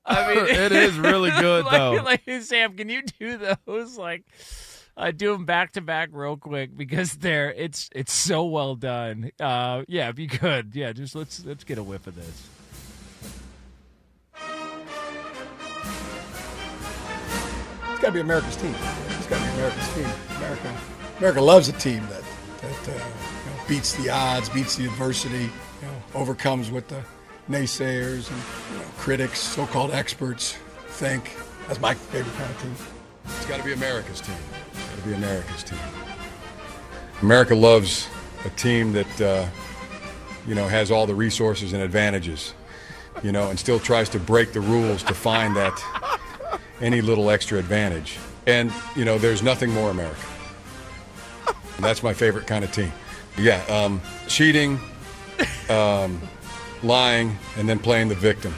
I 0.05 0.27
mean, 0.35 0.45
It 0.47 0.71
is 0.71 0.97
really 0.97 1.31
good, 1.31 1.65
like, 1.65 1.71
though. 1.73 1.91
Like 2.03 2.43
Sam, 2.43 2.75
can 2.75 2.89
you 2.89 3.03
do 3.03 3.39
those? 3.65 3.97
Like, 3.97 4.25
uh, 4.97 5.11
do 5.11 5.31
them 5.33 5.45
back 5.45 5.73
to 5.73 5.81
back 5.81 6.09
real 6.11 6.37
quick 6.37 6.75
because 6.75 7.13
they're 7.13 7.51
it's 7.51 7.89
it's 7.93 8.13
so 8.13 8.45
well 8.45 8.75
done. 8.75 9.31
Uh, 9.39 9.83
yeah, 9.87 10.09
if 10.09 10.19
you 10.19 10.27
could, 10.27 10.71
yeah, 10.75 10.91
just 10.91 11.15
let's 11.15 11.45
let's 11.45 11.63
get 11.63 11.77
a 11.77 11.83
whiff 11.83 12.07
of 12.07 12.15
this. 12.15 12.47
Got 18.07 18.11
to 18.11 18.13
be 18.13 18.21
America's 18.21 18.55
team. 18.55 18.73
It's 19.09 19.27
got 19.27 19.37
to 19.37 19.43
be 19.43 19.53
America's 19.57 19.93
team. 19.93 20.07
America, 20.37 20.77
America 21.17 21.41
loves 21.41 21.67
a 21.67 21.73
team 21.73 22.01
that 22.07 22.23
that 22.61 22.89
uh, 22.89 22.91
you 22.93 23.51
know, 23.51 23.61
beats 23.67 23.95
the 23.95 24.09
odds, 24.09 24.47
beats 24.47 24.77
the 24.77 24.85
adversity, 24.85 25.43
you 25.43 25.49
know, 25.81 26.01
overcomes 26.15 26.71
what 26.71 26.87
the 26.87 27.03
naysayers 27.49 28.31
and 28.31 28.41
you 28.71 28.77
know, 28.77 28.85
critics, 28.97 29.41
so-called 29.41 29.91
experts 29.91 30.55
think. 30.87 31.35
That's 31.67 31.81
my 31.81 31.95
favorite 31.95 32.33
kind 32.37 32.49
of 32.49 32.61
team. 32.61 32.75
It's 33.25 33.45
got 33.45 33.57
to 33.57 33.65
be 33.65 33.73
America's 33.73 34.21
team. 34.21 34.37
It's 34.71 34.89
got 34.89 34.99
to 34.99 35.07
be 35.09 35.13
America's 35.13 35.63
team. 35.63 35.79
America 37.21 37.55
loves 37.55 38.07
a 38.45 38.49
team 38.51 38.93
that 38.93 39.21
uh, 39.21 39.45
you 40.47 40.55
know 40.55 40.69
has 40.69 40.91
all 40.91 41.07
the 41.07 41.15
resources 41.15 41.73
and 41.73 41.83
advantages, 41.83 42.53
you 43.21 43.33
know, 43.33 43.49
and 43.49 43.59
still 43.59 43.79
tries 43.79 44.07
to 44.07 44.17
break 44.17 44.53
the 44.53 44.61
rules 44.61 45.03
to 45.03 45.13
find 45.13 45.57
that 45.57 45.77
any 46.81 47.01
little 47.01 47.29
extra 47.29 47.57
advantage. 47.59 48.17
And 48.45 48.71
you 48.95 49.05
know, 49.05 49.17
there's 49.17 49.43
nothing 49.43 49.71
more 49.71 49.89
American. 49.89 50.23
That's 51.79 52.01
my 52.01 52.13
favorite 52.13 52.47
kind 52.47 52.63
of 52.63 52.71
team. 52.71 52.91
Yeah, 53.37 53.63
um, 53.69 54.01
cheating, 54.27 54.79
um, 55.69 56.19
lying, 56.81 57.37
and 57.57 57.69
then 57.69 57.77
playing 57.79 58.09
the 58.09 58.15
victim. 58.15 58.55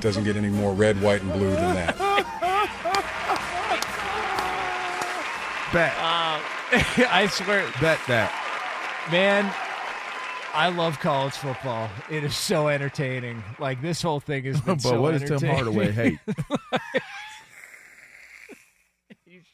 Doesn't 0.00 0.24
get 0.24 0.36
any 0.36 0.48
more 0.50 0.72
red, 0.74 1.00
white, 1.00 1.22
and 1.22 1.32
blue 1.32 1.50
than 1.50 1.74
that. 1.74 1.96
Bet. 5.72 5.92
I 7.10 7.26
swear, 7.28 7.64
Bet 7.80 7.98
that. 8.06 9.08
man. 9.10 9.52
I 10.54 10.70
love 10.70 10.98
college 11.00 11.34
football. 11.34 11.90
It 12.10 12.24
is 12.24 12.34
so 12.34 12.68
entertaining. 12.68 13.42
Like 13.58 13.82
this 13.82 14.00
whole 14.00 14.20
thing 14.20 14.46
is. 14.46 14.58
been 14.60 14.74
But 14.76 14.82
so 14.82 15.00
what 15.02 15.18
does 15.18 15.40
Tim. 15.40 15.50
Hardaway 15.50 15.92
hate? 15.92 16.18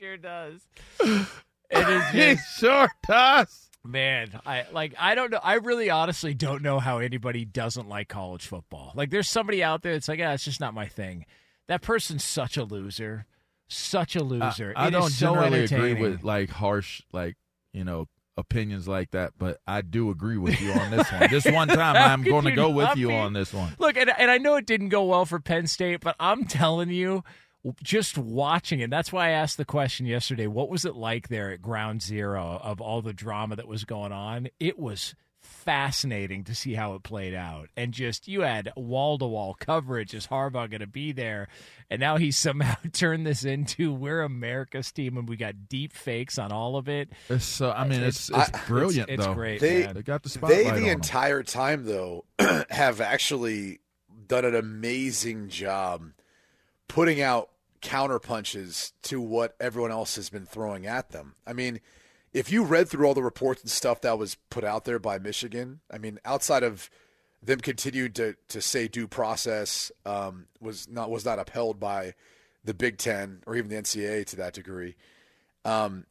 he 0.03 0.07
sure 0.07 0.17
does. 0.17 0.61
It 1.75 1.89
is 1.89 2.09
he 2.11 2.37
sure 2.59 2.91
does. 3.09 3.71
Man, 3.83 4.39
I 4.45 4.67
like 4.73 4.95
I 4.99 5.15
don't 5.15 5.31
know. 5.31 5.41
I 5.43 5.55
really 5.55 5.89
honestly 5.89 6.35
don't 6.35 6.61
know 6.61 6.79
how 6.79 6.99
anybody 6.99 7.47
doesn't 7.47 7.89
like 7.89 8.09
college 8.09 8.47
football. 8.47 8.93
Like 8.95 9.09
there's 9.09 9.27
somebody 9.27 9.65
out 9.65 9.81
there 9.81 9.95
that's 9.95 10.07
like, 10.07 10.21
ah, 10.23 10.33
it's 10.33 10.45
just 10.45 10.61
not 10.61 10.75
my 10.75 10.87
thing. 10.87 11.25
That 11.69 11.81
person's 11.81 12.25
such 12.25 12.59
a 12.59 12.65
loser. 12.65 13.25
Such 13.69 14.17
a 14.17 14.23
loser. 14.23 14.75
I, 14.77 14.89
I 14.89 14.91
don't 14.91 15.09
so 15.09 15.35
generally 15.35 15.65
agree 15.65 15.95
with 15.95 16.23
like 16.23 16.51
harsh, 16.51 17.01
like 17.11 17.37
you 17.73 17.85
know, 17.85 18.07
opinions 18.37 18.87
like 18.87 19.13
that, 19.13 19.33
but 19.39 19.61
I 19.67 19.81
do 19.81 20.11
agree 20.11 20.37
with 20.37 20.61
you 20.61 20.73
on 20.73 20.91
this 20.91 21.11
one. 21.11 21.31
This 21.31 21.47
one 21.47 21.69
time, 21.69 21.97
I'm 21.97 22.23
going 22.23 22.45
to 22.45 22.53
go 22.53 22.69
with 22.69 22.97
you 22.97 23.09
be? 23.09 23.15
on 23.15 23.33
this 23.33 23.55
one. 23.55 23.75
Look, 23.79 23.97
and, 23.97 24.13
and 24.19 24.31
I 24.31 24.37
know 24.37 24.57
it 24.57 24.67
didn't 24.67 24.91
go 24.91 25.05
well 25.05 25.25
for 25.25 25.41
Penn 25.41 25.67
State, 25.67 26.01
but 26.01 26.17
I'm 26.21 26.45
telling 26.45 26.91
you, 26.91 27.25
just 27.83 28.19
watching 28.19 28.81
it, 28.81 28.91
that's 28.91 29.13
why 29.13 29.29
I 29.29 29.31
asked 29.31 29.57
the 29.57 29.65
question 29.65 30.07
yesterday 30.07 30.47
what 30.47 30.69
was 30.69 30.85
it 30.85 30.97
like 30.97 31.29
there 31.29 31.51
at 31.53 31.63
ground 31.63 32.03
zero 32.03 32.61
of 32.63 32.81
all 32.81 33.03
the 33.03 33.13
drama 33.13 33.57
that 33.57 33.69
was 33.69 33.85
going 33.85 34.13
on? 34.13 34.49
It 34.59 34.79
was 34.79 35.15
fascinating 35.41 36.45
to 36.45 36.55
see 36.55 36.75
how 36.75 36.95
it 36.95 37.03
played 37.03 37.35
out. 37.35 37.69
And 37.77 37.93
just, 37.93 38.27
you 38.29 38.41
had 38.43 38.73
wall 38.77 39.19
to 39.19 39.27
wall 39.27 39.55
coverage. 39.59 40.15
Is 40.15 40.27
Harbaugh 40.29 40.69
going 40.71 40.81
to 40.81 40.87
be 40.87 41.13
there? 41.13 41.49
And 41.91 42.01
now 42.01 42.17
he's 42.17 42.37
somehow 42.39 42.75
turned 42.93 43.27
this 43.27 43.45
into 43.45 43.93
we're 43.93 44.23
America's 44.23 44.91
team 44.91 45.17
and 45.17 45.29
we 45.29 45.37
got 45.37 45.69
deep 45.69 45.93
fakes 45.93 46.39
on 46.39 46.51
all 46.53 46.77
of 46.77 46.89
it. 46.89 47.11
It's 47.29 47.45
so. 47.45 47.71
I 47.71 47.87
mean, 47.87 48.03
it's 48.03 48.29
it's, 48.29 48.51
I- 48.53 48.61
brilliant 48.67 49.09
it's 49.11 49.25
though. 49.25 49.35
great, 49.35 49.61
They 49.61 49.85
man. 49.85 49.95
They 49.95 50.03
got 50.03 50.23
the 50.23 50.29
they 50.29 50.33
spotlight 50.35 50.67
on 50.67 50.81
the 50.81 50.89
'em. 50.89 50.97
entire 50.97 51.43
time 51.43 51.85
though 51.85 52.25
have 52.71 53.01
actually 53.01 53.81
done 54.27 54.45
an 54.45 54.55
amazing 54.55 55.49
job 55.49 56.11
putting 56.89 57.21
out 57.21 57.51
counter 57.83 58.19
punches 58.19 58.93
to 59.03 59.21
what 59.21 59.55
everyone 59.61 59.91
else 59.91 60.17
has 60.17 60.31
been 60.31 60.47
throwing 60.47 60.87
at 60.87 61.11
them. 61.11 61.35
I 61.47 61.53
mean, 61.53 61.81
if 62.33 62.51
you 62.51 62.65
read 62.65 62.89
through 62.89 63.07
all 63.07 63.15
the 63.15 63.23
reports 63.23 63.61
and 63.63 63.71
stuff 63.71 64.01
that 64.01 64.19
was 64.19 64.37
put 64.49 64.65
out 64.65 64.85
there 64.85 64.99
by 64.99 65.19
Michigan, 65.19 65.81
I 65.91 65.99
mean, 65.99 66.19
outside 66.25 66.63
of 66.63 66.89
them 67.43 67.59
continued 67.59 68.15
to 68.15 68.37
to 68.49 68.63
say 68.63 68.89
due 68.89 69.09
process 69.09 69.91
um, 70.07 70.47
was 70.61 70.89
not 70.89 71.11
was 71.11 71.25
not 71.25 71.39
upheld 71.39 71.79
by 71.79 72.15
the 72.65 72.73
Big 72.73 72.97
Ten 72.99 73.43
or 73.47 73.57
even 73.57 73.69
the 73.69 73.77
NCAA 73.77 74.25
to 74.27 74.37
that 74.37 74.55
degree. 74.55 74.97
Um, 75.65 76.07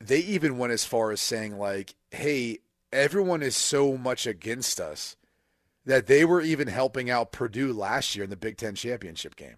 they 0.00 0.18
even 0.18 0.58
went 0.58 0.72
as 0.72 0.84
far 0.84 1.10
as 1.10 1.20
saying 1.20 1.58
like, 1.58 1.94
"Hey, 2.10 2.58
everyone 2.92 3.42
is 3.42 3.56
so 3.56 3.96
much 3.96 4.26
against 4.26 4.80
us 4.80 5.16
that 5.86 6.06
they 6.06 6.24
were 6.24 6.40
even 6.40 6.68
helping 6.68 7.10
out 7.10 7.32
Purdue 7.32 7.72
last 7.72 8.14
year 8.14 8.24
in 8.24 8.30
the 8.30 8.36
Big 8.36 8.56
Ten 8.56 8.74
championship 8.74 9.36
game, 9.36 9.56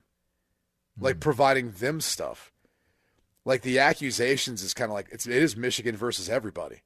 like 0.98 1.16
hmm. 1.16 1.20
providing 1.20 1.70
them 1.72 2.00
stuff." 2.00 2.52
Like 3.44 3.62
the 3.62 3.78
accusations 3.78 4.62
is 4.62 4.74
kind 4.74 4.90
of 4.90 4.94
like 4.94 5.08
it's 5.12 5.26
it 5.26 5.32
is 5.32 5.56
Michigan 5.56 5.96
versus 5.96 6.28
everybody. 6.28 6.82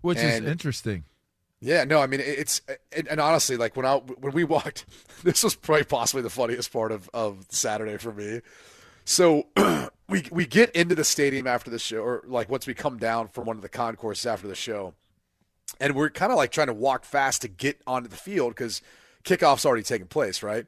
which 0.00 0.18
and- 0.18 0.44
is 0.44 0.50
interesting. 0.50 1.04
Yeah, 1.62 1.84
no, 1.84 2.00
I 2.00 2.06
mean 2.06 2.20
it's 2.20 2.62
and, 2.90 3.06
and 3.06 3.20
honestly, 3.20 3.58
like 3.58 3.76
when 3.76 3.84
I 3.84 3.96
when 3.96 4.32
we 4.32 4.44
walked, 4.44 4.86
this 5.22 5.44
was 5.44 5.54
probably 5.54 5.84
possibly 5.84 6.22
the 6.22 6.30
funniest 6.30 6.72
part 6.72 6.90
of 6.90 7.08
of 7.12 7.44
Saturday 7.50 7.98
for 7.98 8.12
me. 8.12 8.40
So 9.04 9.46
we 10.08 10.24
we 10.30 10.46
get 10.46 10.70
into 10.74 10.94
the 10.94 11.04
stadium 11.04 11.46
after 11.46 11.70
the 11.70 11.78
show, 11.78 11.98
or 11.98 12.22
like 12.26 12.48
once 12.48 12.66
we 12.66 12.72
come 12.74 12.96
down 12.96 13.28
from 13.28 13.44
one 13.44 13.56
of 13.56 13.62
the 13.62 13.68
concourses 13.68 14.24
after 14.24 14.48
the 14.48 14.54
show, 14.54 14.94
and 15.78 15.94
we're 15.94 16.08
kind 16.10 16.32
of 16.32 16.38
like 16.38 16.50
trying 16.50 16.68
to 16.68 16.74
walk 16.74 17.04
fast 17.04 17.42
to 17.42 17.48
get 17.48 17.80
onto 17.86 18.08
the 18.08 18.16
field 18.16 18.54
because 18.54 18.80
kickoff's 19.24 19.66
already 19.66 19.82
taken 19.82 20.06
place, 20.06 20.42
right? 20.42 20.64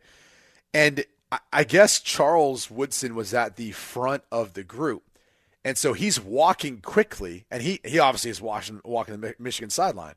And 0.75 1.05
I, 1.53 1.65
guess 1.65 2.01
Charles 2.01 2.71
Woodson 2.71 3.15
was 3.15 3.33
at 3.33 3.57
the 3.57 3.71
front 3.73 4.23
of 4.31 4.53
the 4.55 4.63
group, 4.63 5.03
and 5.65 5.79
so 5.79 5.95
he's 5.95 6.21
walking 6.21 6.81
quickly, 6.81 7.47
and 7.51 7.63
he 7.63 7.81
he 7.85 7.99
obviously 7.99 8.31
is 8.31 8.41
walking 8.41 8.81
walking 8.85 9.19
the 9.19 9.35
Michigan 9.39 9.71
sideline. 9.71 10.15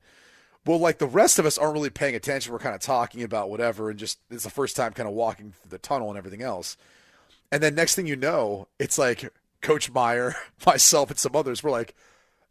Well, 0.66 0.80
like 0.80 0.98
the 0.98 1.08
rest 1.08 1.40
of 1.40 1.46
us 1.46 1.58
aren't 1.58 1.76
really 1.76 1.90
paying 1.90 2.16
attention. 2.16 2.52
We're 2.52 2.60
kind 2.60 2.76
of 2.76 2.82
talking 2.82 3.24
about 3.24 3.50
whatever, 3.50 3.90
and 3.90 4.00
just 4.00 4.20
it's 4.30 4.44
the 4.44 4.50
first 4.50 4.76
time 4.76 4.94
kind 4.94 5.08
of 5.08 5.16
walking 5.16 5.54
through 5.54 5.70
the 5.70 5.78
tunnel 5.78 6.10
and 6.10 6.18
everything 6.18 6.42
else. 6.42 6.76
And 7.52 7.64
then 7.64 7.76
next 7.76 7.96
thing 7.96 8.08
you 8.08 8.16
know, 8.16 8.68
it's 8.80 8.98
like 8.98 9.32
Coach 9.62 9.92
Meyer, 9.92 10.36
myself, 10.66 11.10
and 11.12 11.20
some 11.20 11.36
others. 11.36 11.64
We're 11.64 11.72
like, 11.72 11.96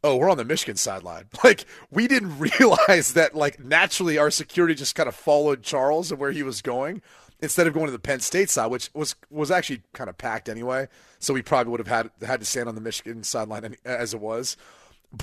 oh, 0.05 0.17
we're 0.17 0.31
on 0.31 0.37
the 0.37 0.45
Michigan 0.45 0.77
sideline. 0.77 1.25
Like 1.45 1.67
we 1.91 2.07
didn't 2.07 2.39
realize 2.61 3.13
that 3.15 3.35
like 3.35 3.63
naturally 3.63 4.17
our 4.17 4.31
security 4.31 4.75
just 4.75 4.95
kind 4.95 5.09
of 5.09 5.15
followed 5.15 5.63
Charles 5.63 6.11
and 6.11 6.21
where 6.21 6.33
he 6.33 6.43
was 6.43 6.63
going 6.63 7.03
instead 7.41 7.67
of 7.67 7.75
going 7.75 7.87
to 7.87 7.93
the 7.93 7.99
Penn 7.99 8.21
State 8.21 8.51
side, 8.51 8.67
which 8.71 8.91
was 8.95 9.15
was 9.31 9.51
actually 9.51 9.83
kind 9.93 10.09
of 10.11 10.19
packed 10.19 10.49
anyway. 10.49 10.89
So 11.19 11.35
we 11.35 11.43
probably 11.43 11.71
would 11.71 11.81
have 11.81 11.89
had 11.89 12.11
had 12.27 12.41
to 12.41 12.47
stand 12.47 12.69
on 12.69 12.75
the 12.75 12.81
Michigan 12.81 13.23
sideline 13.25 13.77
as 13.85 14.15
it 14.15 14.21
was. 14.21 14.57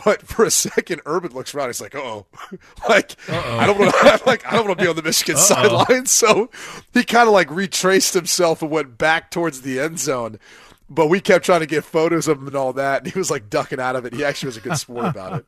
But 0.05 0.21
for 0.25 0.45
a 0.45 0.51
second, 0.51 1.01
Urban 1.05 1.33
looks 1.33 1.53
around. 1.53 1.69
He's 1.69 1.81
like, 1.81 1.95
"Oh, 1.95 2.25
like 2.89 3.15
I 3.29 3.65
don't 3.65 3.77
want 3.77 3.93
to, 3.93 4.21
like 4.25 4.45
I 4.45 4.51
don't 4.55 4.67
want 4.67 4.79
to 4.79 4.83
be 4.83 4.89
on 4.89 4.95
the 4.95 5.03
Michigan 5.03 5.35
Uh-oh. 5.35 5.41
sideline." 5.85 6.05
So 6.11 6.49
he 6.93 7.03
kind 7.03 7.27
of 7.27 7.33
like 7.33 7.49
retraced 7.49 8.13
himself 8.13 8.61
and 8.61 8.71
went 8.71 8.97
back 8.97 9.31
towards 9.31 9.61
the 9.61 9.79
end 9.79 9.99
zone. 9.99 10.39
But 10.93 11.07
we 11.07 11.21
kept 11.21 11.45
trying 11.45 11.61
to 11.61 11.65
get 11.65 11.85
photos 11.85 12.27
of 12.27 12.39
him 12.39 12.47
and 12.47 12.55
all 12.55 12.73
that, 12.73 13.03
and 13.03 13.13
he 13.13 13.17
was 13.17 13.31
like 13.31 13.49
ducking 13.49 13.79
out 13.79 13.95
of 13.95 14.05
it. 14.05 14.13
He 14.13 14.25
actually 14.25 14.47
was 14.47 14.57
a 14.57 14.61
good 14.61 14.77
sport 14.77 15.05
about 15.05 15.39
it. 15.39 15.45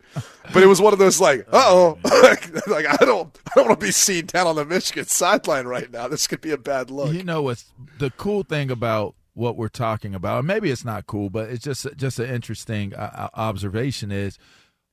But 0.53 0.63
it 0.63 0.67
was 0.67 0.79
one 0.79 0.93
of 0.93 0.99
those 0.99 1.19
like, 1.19 1.41
"Uh 1.51 1.65
oh," 1.65 1.99
like, 2.23 2.67
like 2.67 2.85
I 2.87 3.03
don't, 3.03 3.37
I 3.47 3.51
don't 3.55 3.67
want 3.67 3.79
to 3.79 3.85
be 3.85 3.91
seen 3.91 4.25
down 4.25 4.47
on 4.47 4.55
the 4.55 4.63
Michigan 4.63 5.03
sideline 5.05 5.65
right 5.65 5.91
now. 5.91 6.07
This 6.07 6.27
could 6.27 6.39
be 6.39 6.51
a 6.51 6.57
bad 6.57 6.89
look. 6.89 7.13
You 7.13 7.23
know 7.23 7.41
what's 7.41 7.65
the 7.99 8.09
cool 8.11 8.43
thing 8.43 8.71
about 8.71 9.15
what 9.33 9.57
we're 9.57 9.67
talking 9.67 10.15
about? 10.15 10.45
Maybe 10.45 10.71
it's 10.71 10.85
not 10.85 11.07
cool, 11.07 11.29
but 11.29 11.49
it's 11.49 11.63
just 11.63 11.87
just 11.97 12.19
an 12.19 12.29
interesting 12.29 12.95
uh, 12.95 13.11
uh, 13.13 13.39
observation. 13.39 14.13
Is 14.13 14.39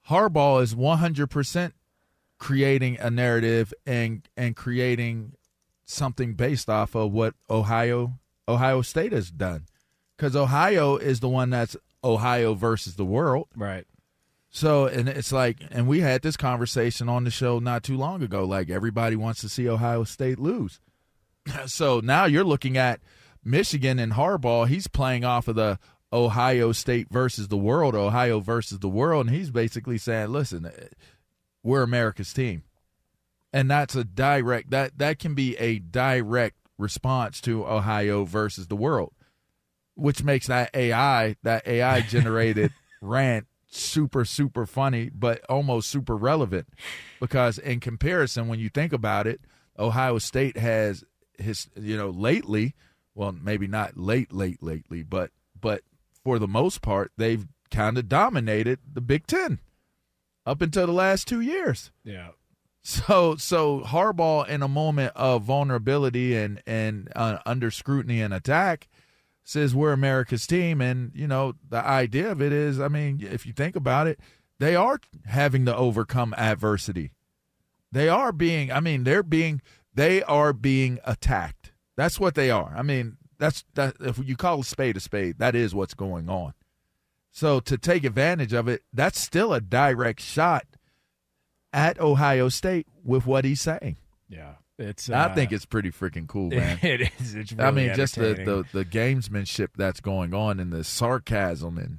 Harbaugh 0.08 0.62
is 0.62 0.74
one 0.74 0.98
hundred 0.98 1.28
percent 1.28 1.74
creating 2.38 2.98
a 2.98 3.08
narrative 3.08 3.72
and 3.86 4.28
and 4.36 4.56
creating 4.56 5.34
something 5.84 6.34
based 6.34 6.68
off 6.68 6.96
of 6.96 7.12
what 7.12 7.34
Ohio 7.48 8.18
Ohio 8.48 8.82
State 8.82 9.12
has 9.12 9.30
done, 9.30 9.66
because 10.20 10.36
Ohio 10.36 10.98
is 10.98 11.20
the 11.20 11.30
one 11.30 11.48
that's 11.48 11.78
Ohio 12.04 12.52
versus 12.52 12.96
the 12.96 13.06
world, 13.06 13.48
right? 13.56 13.86
So, 14.50 14.84
and 14.84 15.08
it's 15.08 15.32
like, 15.32 15.56
and 15.70 15.88
we 15.88 16.00
had 16.00 16.20
this 16.20 16.36
conversation 16.36 17.08
on 17.08 17.24
the 17.24 17.30
show 17.30 17.58
not 17.58 17.82
too 17.82 17.96
long 17.96 18.22
ago. 18.22 18.44
Like, 18.44 18.68
everybody 18.68 19.16
wants 19.16 19.40
to 19.40 19.48
see 19.48 19.66
Ohio 19.66 20.04
State 20.04 20.38
lose. 20.38 20.78
so 21.66 22.00
now 22.00 22.26
you're 22.26 22.44
looking 22.44 22.76
at 22.76 23.00
Michigan 23.42 23.98
and 23.98 24.12
Harbaugh. 24.12 24.68
He's 24.68 24.88
playing 24.88 25.24
off 25.24 25.48
of 25.48 25.54
the 25.54 25.78
Ohio 26.12 26.72
State 26.72 27.08
versus 27.10 27.48
the 27.48 27.56
world, 27.56 27.94
Ohio 27.94 28.40
versus 28.40 28.80
the 28.80 28.88
world. 28.90 29.26
And 29.26 29.34
he's 29.34 29.50
basically 29.50 29.96
saying, 29.96 30.28
listen, 30.28 30.70
we're 31.62 31.82
America's 31.82 32.34
team. 32.34 32.64
And 33.54 33.70
that's 33.70 33.94
a 33.94 34.04
direct, 34.04 34.70
that, 34.70 34.98
that 34.98 35.18
can 35.18 35.34
be 35.34 35.56
a 35.56 35.78
direct 35.78 36.56
response 36.76 37.40
to 37.42 37.64
Ohio 37.66 38.24
versus 38.26 38.66
the 38.66 38.76
world, 38.76 39.14
which 40.00 40.22
makes 40.24 40.46
that 40.48 40.70
AI, 40.74 41.36
that 41.42 41.66
AI 41.66 42.00
generated 42.00 42.72
rant 43.00 43.46
super 43.72 44.24
super 44.24 44.66
funny 44.66 45.08
but 45.14 45.40
almost 45.48 45.88
super 45.88 46.16
relevant 46.16 46.66
because 47.20 47.56
in 47.56 47.78
comparison 47.78 48.48
when 48.48 48.58
you 48.58 48.68
think 48.68 48.92
about 48.92 49.28
it 49.28 49.40
ohio 49.78 50.18
state 50.18 50.56
has 50.56 51.04
his 51.38 51.68
you 51.76 51.96
know 51.96 52.10
lately 52.10 52.74
well 53.14 53.30
maybe 53.30 53.68
not 53.68 53.96
late 53.96 54.32
late 54.32 54.60
lately 54.60 55.04
but 55.04 55.30
but 55.60 55.82
for 56.24 56.40
the 56.40 56.48
most 56.48 56.82
part 56.82 57.12
they've 57.16 57.46
kind 57.70 57.96
of 57.96 58.08
dominated 58.08 58.80
the 58.92 59.00
big 59.00 59.24
10 59.28 59.60
up 60.44 60.60
until 60.60 60.86
the 60.86 60.92
last 60.92 61.28
2 61.28 61.40
years 61.40 61.92
Yeah. 62.02 62.30
so 62.82 63.36
so 63.36 63.82
Harbaugh 63.86 64.48
in 64.48 64.64
a 64.64 64.68
moment 64.68 65.12
of 65.14 65.44
vulnerability 65.44 66.34
and 66.36 66.60
and 66.66 67.08
uh, 67.14 67.38
under 67.46 67.70
scrutiny 67.70 68.20
and 68.20 68.34
attack 68.34 68.88
says 69.50 69.74
we're 69.74 69.92
America's 69.92 70.46
team 70.46 70.80
and 70.80 71.10
you 71.12 71.26
know 71.26 71.54
the 71.68 71.84
idea 71.84 72.30
of 72.30 72.40
it 72.40 72.52
is 72.52 72.78
I 72.78 72.86
mean 72.86 73.20
if 73.20 73.44
you 73.44 73.52
think 73.52 73.74
about 73.74 74.06
it 74.06 74.20
they 74.60 74.76
are 74.76 75.00
having 75.26 75.64
to 75.66 75.74
overcome 75.74 76.34
adversity. 76.36 77.12
They 77.90 78.08
are 78.08 78.30
being 78.30 78.70
I 78.70 78.78
mean 78.78 79.02
they're 79.02 79.24
being 79.24 79.60
they 79.92 80.22
are 80.22 80.52
being 80.52 81.00
attacked. 81.04 81.72
That's 81.96 82.20
what 82.20 82.36
they 82.36 82.50
are. 82.50 82.72
I 82.76 82.82
mean 82.82 83.16
that's 83.38 83.64
that 83.74 83.96
if 83.98 84.18
you 84.24 84.36
call 84.36 84.60
a 84.60 84.64
spade 84.64 84.96
a 84.96 85.00
spade 85.00 85.38
that 85.38 85.56
is 85.56 85.74
what's 85.74 85.94
going 85.94 86.28
on. 86.28 86.54
So 87.32 87.58
to 87.58 87.76
take 87.76 88.04
advantage 88.04 88.52
of 88.52 88.68
it 88.68 88.82
that's 88.92 89.18
still 89.18 89.52
a 89.52 89.60
direct 89.60 90.20
shot 90.20 90.64
at 91.72 91.98
Ohio 91.98 92.48
State 92.50 92.86
with 93.04 93.26
what 93.26 93.44
he's 93.44 93.60
saying. 93.60 93.96
Yeah. 94.28 94.54
It's 94.80 95.10
I 95.10 95.24
uh, 95.26 95.34
think 95.34 95.52
it's 95.52 95.66
pretty 95.66 95.90
freaking 95.90 96.26
cool, 96.26 96.48
man. 96.50 96.78
It 96.82 97.12
is. 97.20 97.34
It's 97.34 97.54
I 97.58 97.70
mean, 97.70 97.94
just 97.94 98.16
the, 98.16 98.34
the 98.34 98.64
the 98.72 98.84
gamesmanship 98.84 99.68
that's 99.76 100.00
going 100.00 100.34
on 100.34 100.58
and 100.58 100.72
the 100.72 100.82
sarcasm 100.84 101.78
and 101.78 101.98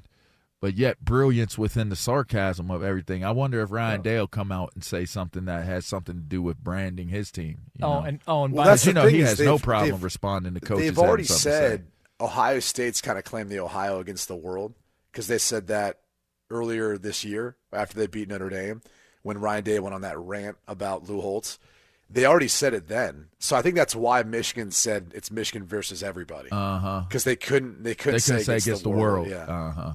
but 0.60 0.76
yet 0.76 1.00
brilliance 1.04 1.58
within 1.58 1.90
the 1.90 1.96
sarcasm 1.96 2.70
of 2.70 2.84
everything. 2.84 3.24
I 3.26 3.32
wonder 3.32 3.62
if 3.62 3.72
Ryan 3.72 4.02
Day'll 4.02 4.28
come 4.28 4.52
out 4.52 4.72
and 4.76 4.84
say 4.84 5.06
something 5.06 5.46
that 5.46 5.66
has 5.66 5.88
something 5.88 6.16
to 6.16 6.22
do 6.22 6.42
with 6.42 6.58
branding 6.64 7.08
his 7.10 7.32
team. 7.32 7.62
you 7.76 7.84
Oh, 7.86 8.00
know? 8.02 8.06
and- 8.06 8.20
oh, 8.28 8.44
and 8.46 8.54
Well, 8.54 8.66
Because, 8.66 8.84
that's 8.84 8.86
you 8.86 8.94
know 8.94 9.08
he 9.08 9.22
has 9.22 9.40
no 9.40 9.58
problem 9.58 10.02
responding 10.02 10.54
to 10.54 10.60
coaches. 10.60 10.86
They've 10.86 11.00
already 11.00 11.24
something 11.24 11.52
to 11.52 11.58
say. 11.58 11.70
said 11.70 11.88
Ohio 12.20 12.60
State's 12.60 13.02
kind 13.02 13.18
of 13.18 13.24
claimed 13.24 13.50
the 13.50 13.60
Ohio 13.60 14.00
against 14.00 14.28
the 14.28 14.36
world 14.36 14.76
because 15.12 15.26
they 15.28 15.40
said 15.40 15.68
that 15.68 16.02
earlier 16.52 16.96
this 16.98 17.24
year 17.24 17.56
after 17.74 17.98
they 17.98 18.06
beat 18.06 18.28
Notre 18.30 18.50
Dame 18.50 18.82
when 19.24 19.40
Ryan 19.40 19.64
Day 19.64 19.80
went 19.80 19.96
on 19.96 20.02
that 20.02 20.20
rant 20.20 20.58
about 20.68 21.10
Lou 21.10 21.22
Holtz. 21.22 21.58
They 22.14 22.26
already 22.26 22.48
said 22.50 22.74
it 22.74 22.88
then, 22.88 23.28
so 23.40 23.56
I 23.56 23.62
think 23.62 23.76
that's 23.76 23.96
why 23.96 24.22
Michigan 24.24 24.72
said 24.72 25.12
it's 25.16 25.32
Michigan 25.32 25.66
versus 25.66 26.04
everybody. 26.04 26.50
Uh 26.52 26.80
huh. 26.80 27.02
Because 27.08 27.24
they 27.24 27.36
couldn't, 27.38 27.84
they 27.84 27.96
couldn't, 27.96 28.20
They 28.20 28.34
couldn't 28.34 28.44
say 28.46 28.54
against, 28.54 28.68
against 28.68 28.84
the, 28.84 28.90
the 28.92 28.96
world. 28.98 29.28
world. 29.28 29.30
Yeah, 29.30 29.46
Uh 29.46 29.72
huh. 29.72 29.94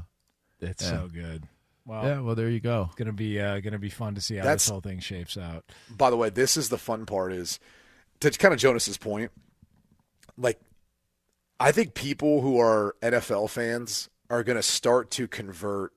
It's 0.60 0.82
Yeah. 0.82 0.90
so 0.90 1.08
good. 1.12 1.42
Wow. 1.84 2.04
Yeah, 2.04 2.20
well, 2.20 2.34
there 2.34 2.48
you 2.48 2.58
go. 2.60 2.86
It's 2.86 2.94
gonna 2.96 3.12
be 3.12 3.38
uh, 3.40 3.60
gonna 3.60 3.78
be 3.78 3.90
fun 3.90 4.14
to 4.16 4.20
see 4.20 4.36
how 4.36 4.44
That's- 4.44 4.64
this 4.64 4.70
whole 4.70 4.80
thing 4.80 4.98
shapes 5.00 5.36
out. 5.36 5.64
by 5.90 6.10
the 6.10 6.16
way, 6.16 6.30
this 6.30 6.56
is 6.56 6.68
the 6.68 6.78
fun 6.78 7.06
part 7.06 7.32
is 7.32 7.60
to 8.20 8.30
kind 8.30 8.54
of 8.54 8.58
Jonas's 8.58 8.96
point. 8.96 9.30
Like, 10.38 10.58
I 11.60 11.72
think 11.72 11.94
people 11.94 12.40
who 12.40 12.58
are 12.58 12.96
NFL 13.02 13.48
fans 13.50 14.08
are 14.28 14.42
going 14.42 14.56
to 14.56 14.62
start 14.62 15.10
to 15.12 15.28
convert 15.28 15.92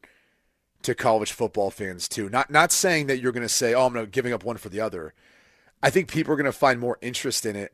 to 0.83 0.95
college 0.95 1.31
football 1.31 1.71
fans 1.71 2.07
too. 2.07 2.29
Not 2.29 2.49
not 2.51 2.71
saying 2.71 3.07
that 3.07 3.19
you're 3.19 3.31
going 3.33 3.43
to 3.43 3.49
say, 3.49 3.73
"Oh, 3.73 3.85
I'm 3.87 3.93
not 3.93 4.11
giving 4.11 4.31
up 4.33 4.43
one 4.43 4.57
for 4.57 4.69
the 4.69 4.79
other." 4.81 5.13
I 5.81 5.89
think 5.89 6.11
people 6.11 6.33
are 6.33 6.37
going 6.37 6.45
to 6.45 6.51
find 6.51 6.79
more 6.79 6.97
interest 7.01 7.45
in 7.45 7.55
it, 7.55 7.73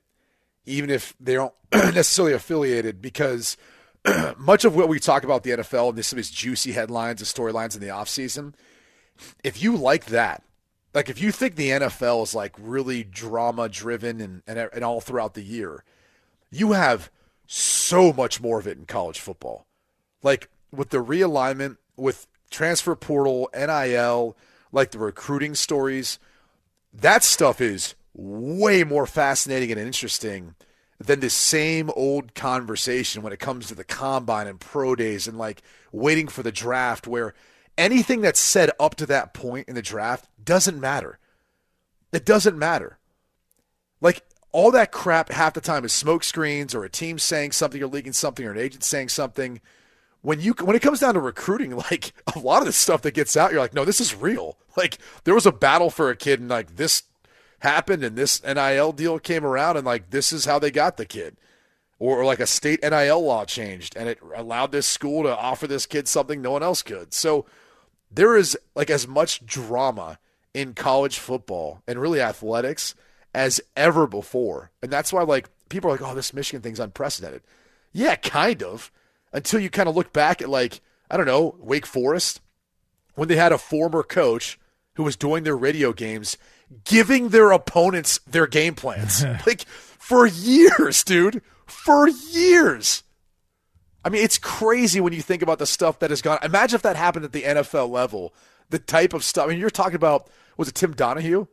even 0.66 0.90
if 0.90 1.16
they 1.20 1.38
aren't 1.38 1.54
necessarily 1.74 2.34
affiliated, 2.34 3.02
because 3.02 3.58
much 4.38 4.66
of 4.66 4.76
what 4.76 4.88
we 4.88 5.00
talk 5.00 5.24
about 5.24 5.44
the 5.44 5.52
NFL 5.52 5.90
and 5.90 5.98
this 5.98 6.12
these 6.12 6.30
juicy 6.30 6.74
headlines 6.74 7.22
and 7.22 7.28
storylines 7.28 7.76
in 7.76 7.82
the 7.82 7.88
offseason, 7.88 8.54
if 9.44 9.62
you 9.62 9.76
like 9.76 10.06
that, 10.06 10.44
like 10.94 11.10
if 11.10 11.22
you 11.22 11.32
think 11.32 11.56
the 11.56 11.70
NFL 11.70 12.24
is 12.24 12.36
like 12.36 12.56
really 12.60 13.04
drama 13.04 13.68
driven 13.70 14.22
and, 14.22 14.44
and 14.48 14.58
and 14.58 14.84
all 14.84 15.02
throughout 15.02 15.34
the 15.34 15.44
year, 15.44 15.84
you 16.52 16.74
have 16.74 17.12
so 17.48 18.14
much 18.14 18.42
more 18.42 18.60
of 18.60 18.68
it 18.68 18.78
in 18.78 18.86
college 18.86 19.20
football. 19.20 19.66
Like 20.24 20.50
with 20.72 20.90
the 20.90 21.04
realignment, 21.04 21.78
with 21.96 22.28
transfer 22.50 22.96
portal, 22.96 23.50
NIL, 23.54 24.38
like 24.72 24.92
the 24.92 25.00
recruiting 25.00 25.56
stories, 25.56 26.20
that 27.02 27.24
stuff 27.24 27.62
is 27.62 27.96
way 28.14 28.84
more 28.84 29.06
fascinating 29.06 29.72
and 29.72 29.80
interesting 29.80 30.56
than 31.00 31.20
the 31.20 31.30
same 31.30 31.90
old 31.96 32.34
conversation 32.34 33.22
when 33.22 33.34
it 33.34 33.40
comes 33.40 33.68
to 33.68 33.76
the 33.76 33.84
combine 33.84 34.48
and 34.48 34.60
pro 34.60 34.96
days 34.96 35.28
and 35.28 35.38
like 35.38 35.62
waiting 35.92 36.28
for 36.28 36.42
the 36.42 36.52
draft 36.52 37.06
where 37.06 37.34
anything 37.78 38.22
that's 38.22 38.40
said 38.40 38.72
up 38.80 38.96
to 38.96 39.06
that 39.06 39.34
point 39.34 39.68
in 39.68 39.76
the 39.76 39.82
draft 39.82 40.30
doesn't 40.42 40.80
matter. 40.80 41.20
It 42.14 42.26
doesn't 42.26 42.58
matter. 42.58 42.98
Like 44.00 44.24
all 44.54 44.72
that 44.72 44.94
crap 44.94 45.30
half 45.30 45.54
the 45.54 45.60
time 45.60 45.84
is 45.84 45.92
smoke 45.92 46.24
screens 46.24 46.74
or 46.74 46.86
a 46.86 46.90
team 46.90 47.20
saying 47.20 47.52
something 47.52 47.84
or 47.84 47.88
leaking 47.88 48.14
something 48.14 48.46
or 48.46 48.52
an 48.52 48.58
agent 48.58 48.86
saying 48.86 49.10
something. 49.10 49.60
When 50.26 50.42
you 50.42 50.54
when 50.62 50.76
it 50.76 50.82
comes 50.82 51.00
down 51.00 51.14
to 51.14 51.20
recruiting, 51.20 51.76
like 51.92 52.14
a 52.36 52.40
lot 52.40 52.62
of 52.62 52.66
the 52.66 52.74
stuff 52.74 53.04
that 53.04 53.14
gets 53.14 53.38
out, 53.38 53.52
you're 53.52 53.62
like, 53.62 53.74
no, 53.74 53.86
this 53.86 54.02
is 54.02 54.16
real. 54.16 54.58
Like 54.76 54.98
there 55.24 55.34
was 55.34 55.46
a 55.46 55.54
battle 55.54 55.90
for 55.90 56.10
a 56.10 56.18
kid 56.18 56.42
and 56.42 56.50
like 56.50 56.76
this 56.76 57.04
happened 57.60 58.04
and 58.04 58.18
this 58.18 58.44
NIL 58.44 58.92
deal 58.92 59.20
came 59.20 59.46
around 59.46 59.78
and 59.78 59.86
like 59.86 60.10
this 60.10 60.34
is 60.34 60.44
how 60.44 60.60
they 60.60 60.70
got 60.70 60.98
the 60.98 61.06
kid. 61.06 61.38
Or, 61.98 62.20
or 62.20 62.26
like 62.26 62.42
a 62.42 62.46
state 62.46 62.82
NIL 62.84 63.24
law 63.24 63.46
changed 63.46 63.96
and 63.96 64.10
it 64.10 64.20
allowed 64.36 64.74
this 64.74 64.86
school 64.86 65.24
to 65.24 65.38
offer 65.38 65.66
this 65.66 65.86
kid 65.86 66.10
something 66.10 66.42
no 66.42 66.52
one 66.52 66.62
else 66.62 66.82
could. 66.82 67.14
So 67.14 67.46
there 68.12 68.36
is 68.36 68.58
like 68.76 68.90
as 68.90 69.08
much 69.08 69.46
drama 69.46 70.20
in 70.54 70.74
college 70.74 71.20
football 71.20 71.82
and 71.88 72.00
really 72.00 72.20
athletics 72.20 72.96
as 73.34 73.62
ever 73.76 74.08
before. 74.08 74.72
And 74.82 74.92
that's 74.92 75.14
why 75.14 75.24
like 75.24 75.50
people 75.70 75.90
are 75.90 75.94
like, 75.94 76.02
"Oh, 76.02 76.16
this 76.16 76.34
Michigan 76.34 76.62
thing's 76.62 76.80
unprecedented." 76.80 77.44
Yeah, 77.92 78.16
kind 78.16 78.64
of. 78.64 78.92
Until 79.36 79.60
you 79.60 79.70
kind 79.70 79.90
of 79.90 79.96
look 79.96 80.14
back 80.14 80.42
at 80.42 80.50
like, 80.50 80.82
I 81.12 81.18
don't 81.18 81.26
know, 81.26 81.56
Wake 81.60 81.86
Forest 81.86 82.42
when 83.16 83.28
they 83.28 83.36
had 83.36 83.52
a 83.52 83.58
former 83.58 84.04
coach 84.04 84.60
who 84.96 85.04
was 85.04 85.16
doing 85.16 85.44
their 85.44 85.56
radio 85.58 85.94
games 85.94 86.38
giving 86.84 87.30
their 87.30 87.52
opponents 87.52 88.20
their 88.28 88.48
game 88.48 88.76
plans. 88.76 89.24
like 89.46 89.66
for 89.66 90.26
years, 90.26 91.04
dude. 91.04 91.42
For 91.66 92.08
years. 92.08 93.04
I 94.04 94.10
mean, 94.10 94.24
it's 94.24 94.38
crazy 94.38 95.02
when 95.02 95.14
you 95.14 95.22
think 95.22 95.42
about 95.42 95.60
the 95.60 95.66
stuff 95.66 96.00
that 96.00 96.12
has 96.12 96.22
gone. 96.22 96.38
Imagine 96.44 96.76
if 96.76 96.82
that 96.84 96.96
happened 96.96 97.26
at 97.26 97.32
the 97.32 97.42
NFL 97.42 97.90
level. 97.90 98.34
The 98.70 98.80
type 98.80 99.14
of 99.14 99.24
stuff. 99.24 99.46
I 99.46 99.50
mean, 99.50 99.60
you're 99.60 99.70
talking 99.70 99.96
about 99.96 100.30
was 100.58 100.68
it 100.68 100.76
Tim 100.76 100.94
Donahue? 100.94 101.48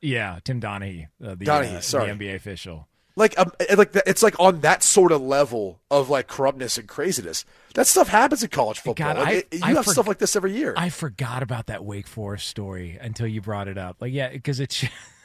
Yeah, 0.00 0.38
Tim 0.44 0.60
Donahue, 0.60 1.06
uh, 1.22 1.34
the, 1.34 1.44
Donahue, 1.44 1.78
uh, 1.78 1.80
sorry. 1.80 2.12
the 2.12 2.24
NBA 2.24 2.34
official. 2.36 2.87
Like, 3.18 3.38
um, 3.38 3.50
eh, 3.60 3.74
like 3.76 3.92
that- 3.92 4.04
it's 4.06 4.22
like 4.22 4.38
on 4.38 4.60
that 4.60 4.82
sort 4.82 5.10
of 5.12 5.20
level 5.20 5.80
of 5.90 6.08
like 6.08 6.28
corruptness 6.28 6.78
and 6.78 6.86
craziness. 6.88 7.44
That 7.74 7.86
stuff 7.86 8.08
happens 8.08 8.42
in 8.42 8.48
college 8.50 8.78
football. 8.78 9.14
God, 9.14 9.18
Like, 9.18 9.28
I- 9.28 9.32
it- 9.32 9.48
you 9.52 9.60
I 9.64 9.72
have 9.74 9.84
forg- 9.86 9.92
stuff 9.92 10.06
like 10.06 10.18
this 10.18 10.36
every 10.36 10.52
year. 10.56 10.72
I 10.76 10.88
forgot 10.88 11.42
about 11.42 11.66
that 11.66 11.84
Wake 11.84 12.06
Forest 12.06 12.46
story 12.48 12.96
until 13.00 13.26
you 13.26 13.40
brought 13.40 13.66
it 13.68 13.76
up. 13.76 13.96
Like, 14.00 14.12
yeah, 14.12 14.28
because 14.30 14.60
it's 14.60 14.84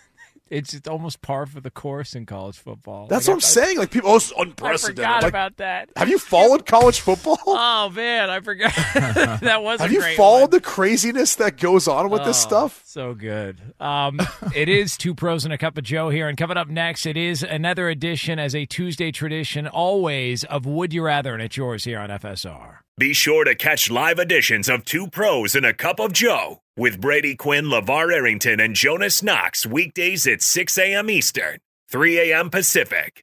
it's 0.54 0.74
it's 0.74 0.88
almost 0.88 1.22
par 1.22 1.46
for 1.46 1.60
the 1.62 1.72
course 1.72 2.16
in 2.16 2.26
college 2.26 2.58
football. 2.58 3.08
That's 3.08 3.28
Like, 3.28 3.36
what 3.38 3.44
I'm 3.44 3.48
I- 3.48 3.66
saying. 3.66 3.78
Like 3.78 3.92
people, 3.92 4.12
oh, 4.12 4.16
it's 4.18 4.32
I 4.38 4.42
unprecedented. 4.44 4.96
forgot 5.06 5.24
Like, 5.24 5.30
about 5.32 5.58
that. 5.58 5.90
Have 5.98 6.10
you 6.10 6.18
followed 6.20 6.66
college 6.68 7.00
football? 7.00 7.38
Oh 7.48 7.90
man, 7.90 8.30
I 8.30 8.40
forgot. 8.40 8.72
that 9.42 9.62
was. 9.64 9.80
Have 9.82 9.90
a 9.90 9.94
you 9.94 10.00
great 10.00 10.16
followed 10.18 10.42
one. 10.42 10.50
the 10.52 10.62
craziness 10.62 11.36
that 11.36 11.58
goes 11.58 11.88
on 11.88 12.10
with 12.10 12.24
this 12.24 12.44
Oh, 12.46 12.48
stuff? 12.48 12.82
So 12.86 13.14
good. 13.14 13.60
Um, 13.80 14.20
it 14.56 14.70
is 14.70 14.98
two 14.98 15.14
pros 15.16 15.44
and 15.46 15.54
a 15.54 15.58
cup 15.58 15.78
of 15.78 15.84
Joe 15.84 16.10
here, 16.10 16.28
and 16.28 16.38
coming 16.38 16.58
up 16.58 16.68
next, 16.70 17.06
it 17.06 17.18
is 17.18 17.44
another 17.44 17.90
edition 17.90 18.40
as 18.40 18.56
a 18.56 18.66
Tuesday 18.66 19.12
tradition, 19.12 19.68
always 19.68 20.44
of 20.46 20.66
Would 20.66 20.94
You 20.94 21.04
Rather, 21.04 21.34
and 21.34 21.42
it's 21.44 21.58
yours 21.58 21.84
here 21.84 22.00
on 22.00 22.10
FSR. 22.10 22.78
Be 22.98 23.14
sure 23.14 23.44
to 23.44 23.56
catch 23.56 23.90
live 23.90 24.20
editions 24.20 24.70
of 24.70 24.86
Two 24.86 25.08
Pros 25.08 25.56
and 25.56 25.66
a 25.66 25.74
Cup 25.74 26.00
of 26.00 26.14
Joe 26.14 26.62
with 26.76 27.00
Brady 27.00 27.36
Quinn, 27.36 27.66
LaVar 27.66 28.14
Arrington, 28.14 28.60
and 28.60 28.76
Jonas 28.76 29.22
Knox 29.22 29.66
weekdays 29.66 30.26
at 30.28 30.42
6 30.42 30.78
a.m. 30.78 31.10
Eastern, 31.10 31.60
3 31.92 32.32
a.m. 32.32 32.50
Pacific. 32.50 33.23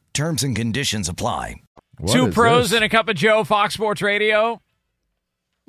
Terms 0.13 0.43
and 0.43 0.55
conditions 0.55 1.07
apply. 1.07 1.55
Two 2.07 2.31
pros 2.31 2.73
and 2.73 2.83
a 2.83 2.89
cup 2.89 3.07
of 3.09 3.15
Joe, 3.15 3.43
Fox 3.43 3.75
Sports 3.75 4.01
Radio. 4.01 4.61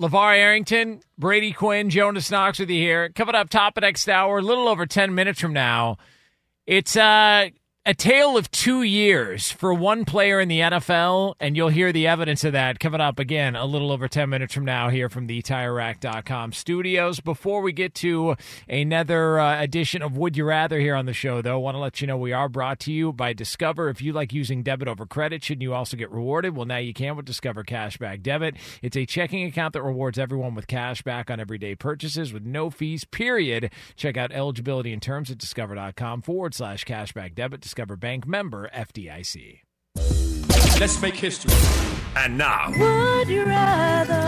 LaVar 0.00 0.36
Arrington, 0.36 1.00
Brady 1.18 1.52
Quinn, 1.52 1.90
Jonas 1.90 2.30
Knox 2.30 2.58
with 2.58 2.70
you 2.70 2.80
here. 2.80 3.10
Coming 3.10 3.34
up 3.34 3.50
top 3.50 3.76
of 3.76 3.82
next 3.82 4.08
hour, 4.08 4.38
a 4.38 4.42
little 4.42 4.66
over 4.66 4.86
10 4.86 5.14
minutes 5.14 5.40
from 5.40 5.52
now. 5.52 5.98
It's 6.66 6.96
uh, 6.96 7.50
a 7.84 7.92
tale 7.92 8.36
of 8.36 8.48
two 8.52 8.84
years 8.84 9.50
for 9.50 9.74
one 9.74 10.04
player 10.04 10.38
in 10.38 10.46
the 10.46 10.60
NFL, 10.60 11.34
and 11.40 11.56
you'll 11.56 11.68
hear 11.68 11.90
the 11.90 12.06
evidence 12.06 12.44
of 12.44 12.52
that 12.52 12.78
coming 12.78 13.00
up 13.00 13.18
again 13.18 13.56
a 13.56 13.64
little 13.64 13.90
over 13.90 14.06
10 14.06 14.28
minutes 14.28 14.54
from 14.54 14.64
now 14.64 14.88
here 14.88 15.08
from 15.08 15.26
the 15.26 15.42
TireRack.com 15.42 16.52
studios. 16.52 17.18
Before 17.18 17.60
we 17.60 17.72
get 17.72 17.92
to 17.96 18.36
another 18.68 19.40
uh, 19.40 19.60
edition 19.60 20.00
of 20.00 20.16
Would 20.16 20.36
You 20.36 20.44
Rather 20.44 20.78
here 20.78 20.94
on 20.94 21.06
the 21.06 21.12
show, 21.12 21.42
though, 21.42 21.54
I 21.54 21.56
want 21.56 21.74
to 21.74 21.80
let 21.80 22.00
you 22.00 22.06
know 22.06 22.16
we 22.16 22.32
are 22.32 22.48
brought 22.48 22.78
to 22.80 22.92
you 22.92 23.12
by 23.12 23.32
Discover. 23.32 23.88
If 23.88 24.00
you 24.00 24.12
like 24.12 24.32
using 24.32 24.62
debit 24.62 24.86
over 24.86 25.04
credit, 25.04 25.42
shouldn't 25.42 25.62
you 25.62 25.74
also 25.74 25.96
get 25.96 26.12
rewarded? 26.12 26.56
Well, 26.56 26.66
now 26.66 26.76
you 26.76 26.94
can 26.94 27.16
with 27.16 27.24
Discover 27.26 27.64
Cashback 27.64 28.22
Debit. 28.22 28.54
It's 28.80 28.96
a 28.96 29.06
checking 29.06 29.44
account 29.44 29.72
that 29.72 29.82
rewards 29.82 30.20
everyone 30.20 30.54
with 30.54 30.68
cash 30.68 31.02
back 31.02 31.32
on 31.32 31.40
everyday 31.40 31.74
purchases 31.74 32.32
with 32.32 32.44
no 32.44 32.70
fees, 32.70 33.02
period. 33.02 33.72
Check 33.96 34.16
out 34.16 34.30
eligibility 34.30 34.92
and 34.92 35.02
terms 35.02 35.32
at 35.32 35.38
discover.com 35.38 36.22
forward 36.22 36.54
slash 36.54 36.84
cashback 36.84 37.34
debit. 37.34 37.71
Discover 37.72 37.96
Bank 37.96 38.26
member 38.26 38.68
FDIC. 38.74 39.60
Let's 40.78 41.00
make 41.00 41.14
history. 41.14 41.54
And 42.14 42.36
now, 42.36 42.66
Would 42.68 43.28
you 43.30 43.44
rather? 43.46 44.20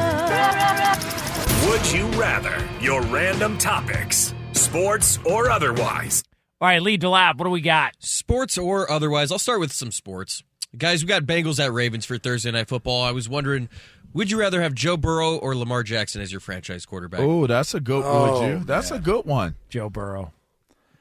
Would 1.68 1.92
You 1.92 2.06
Rather? 2.18 2.66
Your 2.80 3.02
random 3.02 3.58
topics, 3.58 4.32
sports 4.52 5.18
or 5.26 5.50
otherwise. 5.50 6.24
All 6.58 6.68
right, 6.68 6.80
Lee 6.80 6.96
DeLapp, 6.96 7.36
what 7.36 7.44
do 7.44 7.50
we 7.50 7.60
got? 7.60 7.92
Sports 7.98 8.56
or 8.56 8.90
otherwise, 8.90 9.30
I'll 9.30 9.38
start 9.38 9.60
with 9.60 9.74
some 9.74 9.90
sports. 9.90 10.42
Guys, 10.78 11.02
we 11.04 11.08
got 11.08 11.24
Bengals 11.24 11.62
at 11.62 11.70
Ravens 11.70 12.06
for 12.06 12.16
Thursday 12.16 12.50
Night 12.50 12.68
Football. 12.68 13.02
I 13.02 13.10
was 13.10 13.28
wondering, 13.28 13.68
would 14.14 14.30
you 14.30 14.40
rather 14.40 14.62
have 14.62 14.72
Joe 14.72 14.96
Burrow 14.96 15.36
or 15.36 15.54
Lamar 15.54 15.82
Jackson 15.82 16.22
as 16.22 16.32
your 16.32 16.40
franchise 16.40 16.86
quarterback? 16.86 17.20
Oh, 17.20 17.46
that's 17.46 17.74
a 17.74 17.80
good 17.80 18.04
Oh, 18.06 18.40
would 18.40 18.48
you? 18.48 18.64
That's 18.64 18.90
a 18.90 18.98
good 18.98 19.26
one. 19.26 19.56
Joe 19.68 19.90
Burrow. 19.90 20.32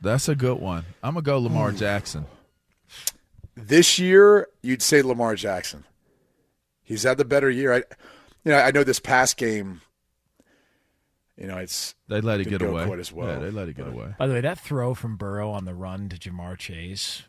That's 0.03 0.27
a 0.27 0.35
good 0.35 0.59
one. 0.59 0.83
I'm 1.01 1.13
gonna 1.13 1.23
go 1.23 1.39
Lamar 1.39 1.71
hmm. 1.71 1.77
Jackson. 1.77 2.25
This 3.55 3.97
year, 3.97 4.49
you'd 4.61 4.81
say 4.81 5.01
Lamar 5.01 5.35
Jackson. 5.35 5.85
He's 6.83 7.03
had 7.03 7.17
the 7.17 7.25
better 7.25 7.49
year. 7.49 7.73
I, 7.73 7.77
you 8.43 8.51
know, 8.51 8.57
I 8.57 8.71
know 8.71 8.83
this 8.83 8.99
past 8.99 9.37
game. 9.37 9.81
You 11.37 11.47
know, 11.47 11.57
it's 11.57 11.95
They 12.09 12.21
let 12.21 12.41
it 12.41 12.49
get 12.49 12.61
away. 12.61 12.85
quite 12.85 12.99
as 12.99 13.11
well. 13.11 13.27
Yeah, 13.27 13.39
they 13.39 13.51
let 13.51 13.69
it 13.69 13.75
get 13.75 13.85
but- 13.85 13.93
away. 13.93 14.15
By 14.19 14.27
the 14.27 14.33
way, 14.33 14.41
that 14.41 14.59
throw 14.59 14.93
from 14.93 15.15
Burrow 15.15 15.49
on 15.49 15.65
the 15.65 15.73
run 15.73 16.09
to 16.09 16.17
Ja'Marr 16.17 16.57
Chase, 16.57 17.23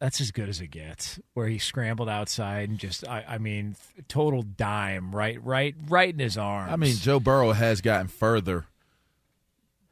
that's 0.00 0.20
as 0.20 0.30
good 0.30 0.48
as 0.48 0.60
it 0.60 0.68
gets. 0.68 1.20
Where 1.34 1.46
he 1.46 1.58
scrambled 1.58 2.08
outside 2.08 2.68
and 2.68 2.78
just, 2.78 3.06
I, 3.06 3.24
I 3.28 3.38
mean, 3.38 3.76
total 4.08 4.42
dime, 4.42 5.14
right, 5.14 5.42
right, 5.44 5.74
right 5.88 6.12
in 6.12 6.18
his 6.18 6.38
arms. 6.38 6.72
I 6.72 6.76
mean, 6.76 6.96
Joe 6.96 7.20
Burrow 7.20 7.52
has 7.52 7.80
gotten 7.80 8.08
further 8.08 8.66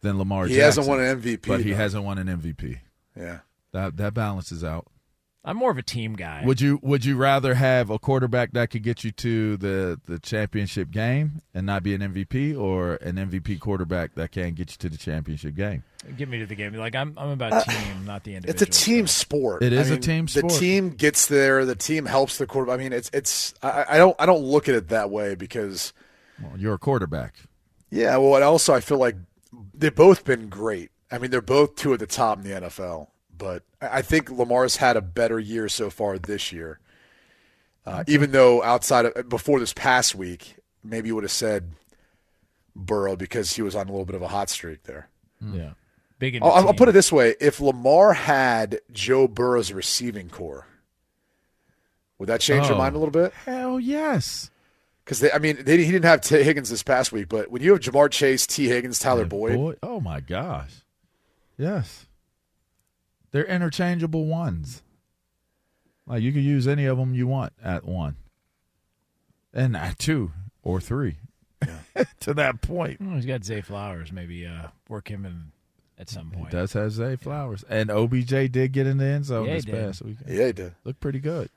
than 0.04 0.18
Lamar. 0.18 0.46
He 0.46 0.54
Jackson, 0.54 0.84
hasn't 0.84 0.86
won 0.86 1.00
an 1.00 1.20
MVP, 1.20 1.48
but 1.48 1.60
he 1.62 1.70
though. 1.72 1.76
hasn't 1.76 2.04
won 2.04 2.18
an 2.18 2.28
MVP. 2.28 2.78
Yeah. 3.18 3.38
That 3.72 3.96
that 3.96 4.14
balances 4.14 4.62
out. 4.62 4.86
I'm 5.46 5.58
more 5.58 5.70
of 5.70 5.76
a 5.76 5.82
team 5.82 6.14
guy. 6.14 6.42
Would 6.46 6.62
you 6.62 6.78
Would 6.82 7.04
you 7.04 7.16
rather 7.18 7.52
have 7.54 7.90
a 7.90 7.98
quarterback 7.98 8.52
that 8.52 8.70
could 8.70 8.82
get 8.82 9.04
you 9.04 9.10
to 9.12 9.56
the 9.58 10.00
the 10.06 10.18
championship 10.18 10.90
game 10.90 11.42
and 11.52 11.66
not 11.66 11.82
be 11.82 11.92
an 11.94 12.00
MVP, 12.00 12.58
or 12.58 12.94
an 12.94 13.16
MVP 13.16 13.60
quarterback 13.60 14.14
that 14.14 14.30
can 14.32 14.54
get 14.54 14.70
you 14.70 14.76
to 14.78 14.88
the 14.88 14.96
championship 14.96 15.54
game? 15.54 15.82
Get 16.16 16.30
me 16.30 16.38
to 16.38 16.46
the 16.46 16.54
game. 16.54 16.72
Like 16.74 16.94
I'm, 16.94 17.12
I'm 17.18 17.28
about 17.30 17.52
uh, 17.52 17.60
team, 17.64 18.06
not 18.06 18.24
the 18.24 18.36
individual. 18.36 18.62
It's 18.62 18.78
a 18.78 18.84
team 18.84 19.06
sport. 19.06 19.62
It 19.62 19.74
is 19.74 19.88
I 19.88 19.90
a 19.90 19.92
mean, 19.96 20.00
team 20.00 20.28
sport. 20.28 20.52
The 20.52 20.58
team 20.58 20.90
gets 20.90 21.26
there. 21.26 21.66
The 21.66 21.74
team 21.74 22.06
helps 22.06 22.38
the 22.38 22.46
quarterback. 22.46 22.80
I 22.80 22.82
mean, 22.82 22.92
it's 22.94 23.10
it's. 23.12 23.52
I, 23.62 23.84
I 23.90 23.98
don't 23.98 24.16
I 24.18 24.24
don't 24.24 24.44
look 24.44 24.68
at 24.70 24.74
it 24.74 24.88
that 24.88 25.10
way 25.10 25.34
because 25.34 25.92
Well, 26.42 26.52
you're 26.56 26.74
a 26.74 26.78
quarterback. 26.78 27.34
yeah. 27.90 28.16
Well, 28.16 28.36
and 28.36 28.44
also 28.44 28.72
I 28.72 28.80
feel 28.80 28.98
like 28.98 29.16
they've 29.76 29.94
both 29.94 30.24
been 30.24 30.48
great. 30.48 30.90
I 31.10 31.18
mean, 31.18 31.30
they're 31.30 31.40
both 31.40 31.76
two 31.76 31.92
at 31.92 32.00
the 32.00 32.06
top 32.06 32.38
in 32.38 32.44
the 32.44 32.60
NFL. 32.60 33.08
But 33.36 33.62
I 33.80 33.98
I 33.98 34.02
think 34.02 34.30
Lamar's 34.30 34.76
had 34.76 34.96
a 34.96 35.00
better 35.02 35.38
year 35.38 35.68
so 35.68 35.90
far 35.90 36.18
this 36.18 36.52
year. 36.52 36.78
Uh, 37.86 38.02
Even 38.06 38.30
though 38.32 38.62
outside 38.62 39.04
of 39.06 39.28
before 39.28 39.60
this 39.60 39.74
past 39.74 40.14
week, 40.14 40.56
maybe 40.82 41.08
you 41.08 41.14
would 41.14 41.24
have 41.24 41.30
said 41.30 41.72
Burrow 42.74 43.14
because 43.16 43.52
he 43.54 43.62
was 43.62 43.74
on 43.76 43.88
a 43.88 43.90
little 43.90 44.06
bit 44.06 44.14
of 44.16 44.22
a 44.22 44.28
hot 44.28 44.48
streak 44.50 44.84
there. 44.84 45.08
Yeah, 45.40 45.72
big. 46.18 46.36
into 46.36 46.46
I'll, 46.46 46.68
I'll 46.68 46.74
put 46.74 46.88
it 46.88 46.92
this 46.92 47.12
way: 47.12 47.34
if 47.40 47.60
Lamar 47.60 48.14
had 48.14 48.80
Joe 48.90 49.28
Burrow's 49.28 49.70
receiving 49.72 50.30
corps, 50.30 50.66
would 52.18 52.28
that 52.30 52.40
change 52.40 52.66
your 52.66 52.76
Oh. 52.76 52.78
mind 52.78 52.94
a 52.96 52.98
little 52.98 53.12
bit? 53.12 53.32
Hell 53.44 53.78
yes. 53.78 54.50
Because 55.04 55.22
I 55.34 55.38
mean, 55.38 55.58
they, 55.64 55.76
he 55.84 55.92
didn't 55.92 56.06
have 56.06 56.22
Tee 56.22 56.42
Higgins 56.42 56.70
this 56.70 56.82
past 56.82 57.12
week, 57.12 57.28
but 57.28 57.50
when 57.50 57.62
you 57.62 57.72
have 57.72 57.80
Ja'Marr 57.80 58.10
Chase, 58.10 58.46
Tee 58.46 58.68
Higgins, 58.68 58.98
Tyler 58.98 59.26
Boyd, 59.26 59.54
Boy, 59.56 59.74
oh 59.82 60.00
my 60.00 60.20
gosh, 60.20 60.72
yes, 61.58 62.06
they're 63.30 63.44
interchangeable 63.44 64.24
ones. 64.26 64.82
Like 66.06 66.22
you 66.22 66.32
could 66.32 66.42
use 66.42 66.66
any 66.68 66.86
of 66.86 66.96
them 66.98 67.14
you 67.14 67.26
want 67.26 67.52
at 67.62 67.84
one, 67.84 68.16
and 69.52 69.76
at 69.76 69.98
two 69.98 70.32
or 70.62 70.80
three. 70.80 71.16
to 72.20 72.34
that 72.34 72.60
point, 72.60 72.98
Oh, 73.02 73.14
he's 73.14 73.24
got 73.26 73.44
Zay 73.44 73.60
Flowers. 73.62 74.12
Maybe 74.12 74.46
uh, 74.46 74.68
work 74.88 75.08
him 75.08 75.24
in 75.24 75.52
at 75.98 76.10
some 76.10 76.30
he 76.32 76.36
point. 76.40 76.50
does 76.50 76.72
have 76.74 76.92
Zay 76.92 77.16
Flowers, 77.16 77.64
and 77.70 77.90
OBJ 77.90 78.50
did 78.52 78.72
get 78.72 78.86
in 78.86 78.98
the 78.98 79.04
end 79.06 79.24
zone 79.26 79.44
Yeah, 79.46 79.50
he 79.52 79.56
this 79.56 79.64
did. 79.66 79.74
past 79.74 80.02
weekend. 80.02 80.28
yeah, 80.34 80.46
he 80.46 80.52
did. 80.52 80.74
Looked 80.84 81.00
pretty 81.00 81.20
good. 81.20 81.48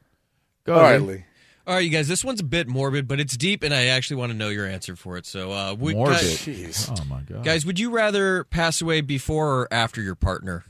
Go 0.65 0.75
All 0.75 0.81
right, 0.81 0.95
ahead. 0.95 1.01
Lee. 1.01 1.23
All 1.67 1.75
right, 1.75 1.79
you 1.83 1.89
guys, 1.89 2.07
this 2.07 2.23
one's 2.23 2.39
a 2.39 2.45
bit 2.45 2.69
morbid, 2.69 3.07
but 3.09 3.19
it's 3.19 3.35
deep, 3.35 3.61
and 3.61 3.73
I 3.73 3.87
actually 3.87 4.15
want 4.15 4.31
to 4.31 4.37
know 4.37 4.47
your 4.47 4.65
answer 4.65 4.95
for 4.95 5.17
it. 5.17 5.25
So, 5.25 5.51
uh, 5.51 5.73
would, 5.77 5.95
Morbid. 5.95 6.13
Guys, 6.21 6.37
Jeez. 6.45 7.01
Oh 7.01 7.03
my 7.05 7.19
god, 7.21 7.43
guys, 7.43 7.65
would 7.65 7.77
you 7.77 7.89
rather 7.91 8.45
pass 8.45 8.81
away 8.81 9.01
before 9.01 9.49
or 9.63 9.67
after 9.69 10.01
your 10.01 10.15
partner? 10.15 10.63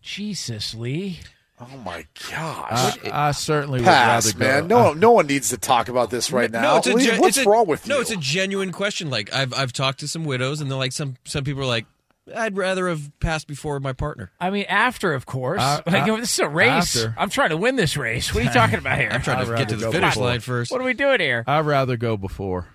Jesus, 0.00 0.72
Lee. 0.74 1.18
Oh 1.60 1.76
my 1.84 2.04
gosh. 2.30 2.98
I, 3.04 3.28
I 3.28 3.30
certainly 3.32 3.80
Pass, 3.80 4.26
would 4.26 4.40
rather 4.40 4.60
man. 4.62 4.68
go. 4.68 4.82
No, 4.88 4.92
no 4.92 5.10
one 5.12 5.26
needs 5.26 5.48
to 5.50 5.56
talk 5.56 5.88
about 5.88 6.10
this 6.10 6.30
right 6.32 6.50
now. 6.50 6.62
No, 6.62 6.76
it's 6.78 6.86
a 6.88 6.92
Lee, 6.94 7.04
gen- 7.06 7.20
what's 7.20 7.36
it's 7.36 7.46
a- 7.46 7.48
wrong 7.50 7.66
with 7.66 7.86
you? 7.86 7.94
No, 7.94 8.00
it's 8.00 8.10
a 8.10 8.16
genuine 8.16 8.70
question. 8.72 9.08
Like 9.10 9.32
I've 9.32 9.54
I've 9.54 9.72
talked 9.72 10.00
to 10.00 10.08
some 10.08 10.24
widows, 10.24 10.60
and 10.60 10.70
they're 10.70 10.78
like 10.78 10.92
some 10.92 11.16
some 11.24 11.42
people 11.44 11.62
are 11.62 11.66
like, 11.66 11.86
I'd 12.34 12.56
rather 12.56 12.88
have 12.88 13.10
passed 13.20 13.46
before 13.46 13.78
my 13.80 13.92
partner. 13.92 14.30
I 14.40 14.50
mean, 14.50 14.64
after, 14.68 15.12
of 15.12 15.26
course. 15.26 15.60
Uh, 15.60 15.82
like, 15.86 16.08
uh, 16.08 16.16
this 16.16 16.32
is 16.32 16.38
a 16.38 16.48
race. 16.48 16.96
after. 16.96 17.14
I'm 17.18 17.28
trying 17.28 17.50
to 17.50 17.56
win 17.56 17.76
this 17.76 17.96
race. 17.96 18.32
What 18.34 18.42
are 18.42 18.46
you 18.46 18.52
talking 18.52 18.78
about 18.78 18.98
here? 18.98 19.10
I'm 19.12 19.20
trying 19.22 19.38
I'd 19.38 19.46
to 19.46 19.56
get 19.56 19.68
to 19.70 19.76
the 19.76 19.90
finish 19.92 20.14
before. 20.14 20.26
line 20.28 20.40
first. 20.40 20.70
What 20.70 20.80
are 20.80 20.84
we 20.84 20.94
doing 20.94 21.20
here? 21.20 21.44
I'd 21.46 21.66
rather 21.66 21.96
go 21.98 22.16
before. 22.16 22.68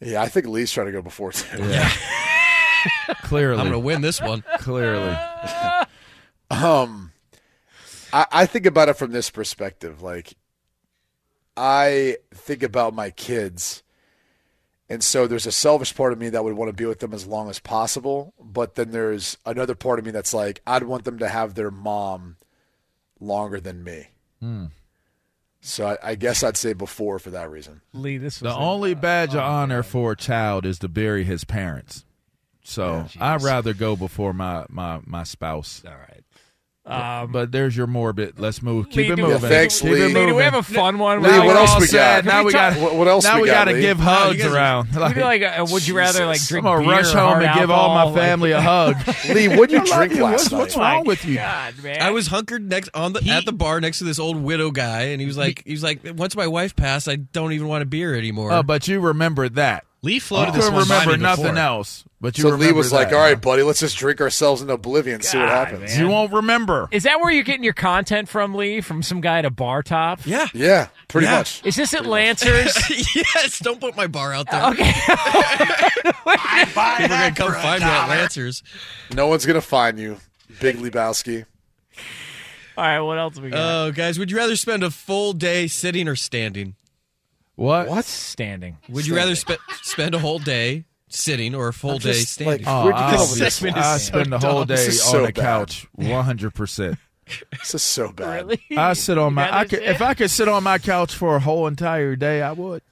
yeah, 0.00 0.22
I 0.22 0.28
think 0.28 0.46
Lee's 0.46 0.72
trying 0.72 0.86
to 0.86 0.92
go 0.92 1.02
before 1.02 1.32
too. 1.32 1.62
Yeah. 1.62 1.90
Clearly, 3.22 3.60
I'm 3.60 3.66
going 3.68 3.72
to 3.72 3.78
win 3.78 4.00
this 4.00 4.20
one. 4.20 4.42
clearly. 4.58 5.16
Um, 6.50 7.12
I, 8.12 8.26
I 8.32 8.46
think 8.46 8.66
about 8.66 8.88
it 8.88 8.94
from 8.94 9.12
this 9.12 9.30
perspective. 9.30 10.02
Like, 10.02 10.34
I 11.56 12.16
think 12.34 12.62
about 12.62 12.94
my 12.94 13.10
kids, 13.10 13.82
and 14.92 15.02
so 15.02 15.26
there's 15.26 15.46
a 15.46 15.52
selfish 15.52 15.94
part 15.94 16.12
of 16.12 16.18
me 16.18 16.28
that 16.28 16.44
would 16.44 16.52
want 16.54 16.68
to 16.68 16.72
be 16.76 16.84
with 16.84 16.98
them 17.00 17.14
as 17.14 17.26
long 17.26 17.48
as 17.48 17.58
possible. 17.58 18.34
But 18.38 18.74
then 18.74 18.90
there's 18.90 19.38
another 19.46 19.74
part 19.74 19.98
of 19.98 20.04
me 20.04 20.10
that's 20.10 20.34
like, 20.34 20.60
I'd 20.66 20.82
want 20.82 21.04
them 21.04 21.18
to 21.20 21.28
have 21.28 21.54
their 21.54 21.70
mom 21.70 22.36
longer 23.18 23.58
than 23.60 23.82
me. 23.82 24.08
Hmm. 24.40 24.66
So 25.60 25.86
I, 25.86 26.10
I 26.10 26.14
guess 26.16 26.42
I'd 26.42 26.56
say 26.56 26.72
before 26.72 27.18
for 27.18 27.30
that 27.30 27.50
reason. 27.50 27.80
Lee, 27.92 28.18
this 28.18 28.40
was 28.40 28.52
The 28.52 28.58
a- 28.58 28.60
only 28.60 28.94
badge 28.94 29.30
of 29.34 29.40
honor 29.40 29.82
for 29.82 30.12
a 30.12 30.16
child 30.16 30.66
is 30.66 30.78
to 30.80 30.88
bury 30.88 31.24
his 31.24 31.44
parents. 31.44 32.04
So 32.64 33.06
I'd 33.18 33.42
rather 33.42 33.72
go 33.74 33.96
before 33.96 34.32
my, 34.32 34.66
my, 34.68 35.00
my 35.04 35.22
spouse. 35.24 35.82
All 35.86 35.94
right. 35.94 36.22
Um, 36.84 37.30
but 37.30 37.52
there's 37.52 37.76
your 37.76 37.86
morbid. 37.86 38.40
Let's 38.40 38.60
move. 38.60 38.86
Keep 38.90 38.96
Lee, 38.96 39.12
it 39.12 39.18
moving. 39.18 39.38
Thanks, 39.48 39.80
Keep 39.80 39.92
Lee. 39.92 40.02
it 40.02 40.14
Lee, 40.14 40.26
do 40.26 40.34
we 40.34 40.42
have 40.42 40.54
a 40.54 40.64
fun 40.64 40.98
one? 40.98 41.22
Lee, 41.22 41.30
Now 41.30 41.46
what 41.46 41.54
else 41.56 41.80
we 41.80 41.86
got? 41.86 42.24
Now 42.24 42.38
Can 42.38 42.46
we 42.46 42.52
got. 42.52 42.76
What- 42.80 42.94
what 42.96 43.06
else 43.06 43.22
Now 43.22 43.36
we 43.36 43.42
we 43.42 43.46
got, 43.46 43.66
gotta 43.68 43.80
give 43.80 44.00
hugs 44.00 44.36
you 44.38 44.42
guys 44.42 44.52
around. 44.52 44.88
We 44.92 44.98
Like, 45.00 45.14
feel 45.14 45.24
like, 45.24 45.42
uh, 45.42 45.66
would 45.70 45.86
you 45.86 45.96
rather 45.96 46.26
like 46.26 46.44
drink 46.44 46.66
I'm 46.66 46.82
gonna 46.82 46.88
rush 46.90 47.12
home 47.12 47.40
and 47.40 47.56
give 47.60 47.70
all 47.70 47.90
my 47.94 48.00
alcohol? 48.00 48.12
Like- 48.14 48.20
family 48.20 48.50
a 48.50 48.60
hug. 48.60 48.96
Lee, 49.32 49.46
what'd 49.46 49.70
you 49.70 49.84
drink 49.84 50.14
last 50.14 50.20
What's, 50.20 50.50
night? 50.50 50.58
what's 50.58 50.76
wrong 50.76 51.04
with 51.04 51.24
you? 51.24 51.36
God, 51.36 51.74
man. 51.84 52.02
I 52.02 52.10
was 52.10 52.26
hunkered 52.26 52.68
next 52.68 52.90
on 52.94 53.12
the 53.12 53.28
at 53.30 53.44
the 53.44 53.52
bar 53.52 53.80
next 53.80 53.98
to 53.98 54.04
this 54.04 54.18
old 54.18 54.42
widow 54.42 54.72
guy, 54.72 55.02
and 55.02 55.20
he 55.20 55.26
was 55.28 55.38
like, 55.38 55.62
he 55.64 55.70
was 55.72 55.84
like, 55.84 56.00
once 56.16 56.34
my 56.34 56.48
wife 56.48 56.74
passed, 56.74 57.08
I 57.08 57.14
don't 57.14 57.52
even 57.52 57.68
want 57.68 57.82
a 57.82 57.86
beer 57.86 58.16
anymore. 58.16 58.50
Oh, 58.50 58.64
but 58.64 58.88
you 58.88 58.98
remember 58.98 59.48
that. 59.50 59.84
Lee 60.04 60.14
You 60.14 60.20
floated 60.20 60.54
this 60.54 60.64
couldn't 60.64 60.74
one 60.80 60.88
by 60.88 60.94
remember 61.00 61.16
me 61.16 61.22
nothing 61.22 61.44
before. 61.44 61.58
else. 61.58 62.04
But 62.20 62.36
you 62.36 62.42
So 62.42 62.48
Lee 62.48 62.54
remember 62.54 62.74
was 62.78 62.92
like, 62.92 63.10
that. 63.10 63.14
"All 63.16 63.22
right, 63.22 63.40
buddy, 63.40 63.62
let's 63.62 63.78
just 63.78 63.96
drink 63.96 64.20
ourselves 64.20 64.60
into 64.60 64.72
oblivion, 64.74 65.16
and 65.16 65.24
see 65.24 65.38
what 65.38 65.48
happens." 65.48 65.80
man. 65.92 66.00
You 66.00 66.08
won't 66.08 66.32
remember. 66.32 66.88
Is 66.90 67.04
that 67.04 67.20
where 67.20 67.30
you're 67.30 67.44
getting 67.44 67.62
your 67.62 67.72
content 67.72 68.28
from, 68.28 68.54
Lee? 68.56 68.80
From 68.80 69.04
some 69.04 69.20
guy 69.20 69.38
at 69.38 69.44
a 69.44 69.50
bar 69.50 69.82
top? 69.84 70.20
yeah, 70.24 70.48
Yeah, 70.54 70.88
pretty 71.06 71.26
Yeah. 71.28 71.38
much. 71.38 71.62
Is 71.64 71.76
this 71.76 71.94
at 71.94 72.04
Lancers? 72.04 72.74
yes. 73.14 73.60
Don't 73.60 73.80
put 73.80 73.96
my 73.96 74.08
bar 74.08 74.32
out 74.32 74.50
there. 74.50 74.64
okay. 74.70 74.92
People 75.06 76.82
are 76.82 77.08
gonna 77.08 77.32
come 77.34 77.52
find 77.52 77.82
me 77.84 77.88
at 77.88 78.08
Lancers. 78.08 78.62
No 79.14 79.28
one's 79.28 79.46
gonna 79.46 79.60
find 79.60 80.00
you, 80.00 80.18
Big 80.60 80.78
Lebowski. 80.78 81.44
All 82.76 82.84
right. 82.84 83.00
What 83.00 83.18
else 83.18 83.38
we 83.38 83.50
got? 83.50 83.58
Oh, 83.86 83.92
guys, 83.92 84.18
would 84.18 84.30
you 84.32 84.36
rather 84.36 84.56
spend 84.56 84.82
a 84.82 84.90
full 84.90 85.32
day 85.32 85.66
sitting 85.68 86.08
or 86.08 86.16
standing? 86.16 86.74
What? 87.56 87.88
What? 87.88 88.04
Standing. 88.04 88.78
Would 88.88 89.06
you 89.06 89.14
rather 89.14 89.34
spe- 89.34 89.60
spend 89.82 90.14
a 90.14 90.18
whole 90.18 90.38
day 90.38 90.84
sitting 91.08 91.54
or 91.54 91.68
a 91.68 91.72
full 91.72 91.92
I'm 91.92 91.98
day 91.98 92.12
just, 92.14 92.32
standing? 92.34 92.64
like, 92.64 92.72
Oh, 92.74 92.84
Where'd 92.86 92.96
you 92.96 93.02
I, 93.02 93.16
all 93.16 93.26
this 93.26 93.58
from? 93.58 93.70
I 93.70 93.72
This 93.92 94.00
is 94.02 94.06
spend 94.06 94.32
the 94.32 94.38
whole 94.38 94.64
day 94.64 94.86
on 94.86 94.92
so 94.92 95.18
the 95.26 95.32
bad. 95.32 95.34
couch, 95.34 95.86
one 95.92 96.24
hundred 96.24 96.54
percent. 96.54 96.98
This 97.58 97.74
is 97.74 97.82
so 97.82 98.10
bad. 98.12 98.46
Really? 98.46 98.60
I 98.76 98.94
sit 98.94 99.16
on 99.18 99.34
my. 99.34 99.54
I 99.60 99.64
could, 99.64 99.78
sit? 99.78 99.88
if 99.88 100.02
I 100.02 100.14
could 100.14 100.30
sit 100.30 100.48
on 100.48 100.62
my 100.64 100.78
couch 100.78 101.14
for 101.14 101.36
a 101.36 101.40
whole 101.40 101.66
entire 101.66 102.16
day, 102.16 102.42
I 102.42 102.52
would. 102.52 102.82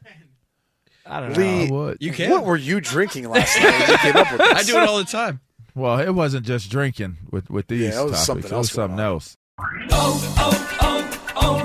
I 1.05 1.21
don't 1.21 1.31
know. 1.31 1.37
Lee, 1.39 1.67
I 1.67 1.71
would. 1.71 1.97
you 2.01 2.13
can. 2.13 2.31
what 2.31 2.45
were 2.45 2.57
you 2.57 2.81
drinking 2.81 3.29
last 3.29 3.59
night? 3.61 3.89
You 3.89 3.97
came 3.99 4.17
up 4.17 4.31
with? 4.31 4.41
I 4.45 4.63
do 4.63 4.77
it 4.79 4.89
all 4.89 4.99
the 4.99 5.05
time. 5.05 5.41
Well, 5.75 5.99
it 5.99 6.11
wasn't 6.11 6.47
just 6.47 6.71
drinking 6.71 7.17
with 7.31 7.51
with 7.51 7.67
these 7.67 7.81
Yeah, 7.95 8.01
it 8.03 8.05
was 8.05 8.13
topics. 8.13 8.27
something 8.27 8.53
it 8.53 8.57
was 8.57 8.69
else 8.69 8.73
going 8.77 8.89
something 8.91 9.01
on. 9.05 9.13
else. 9.13 9.37
Oh, 9.91 10.35
oh, 10.39 11.31
oh, 11.37 11.65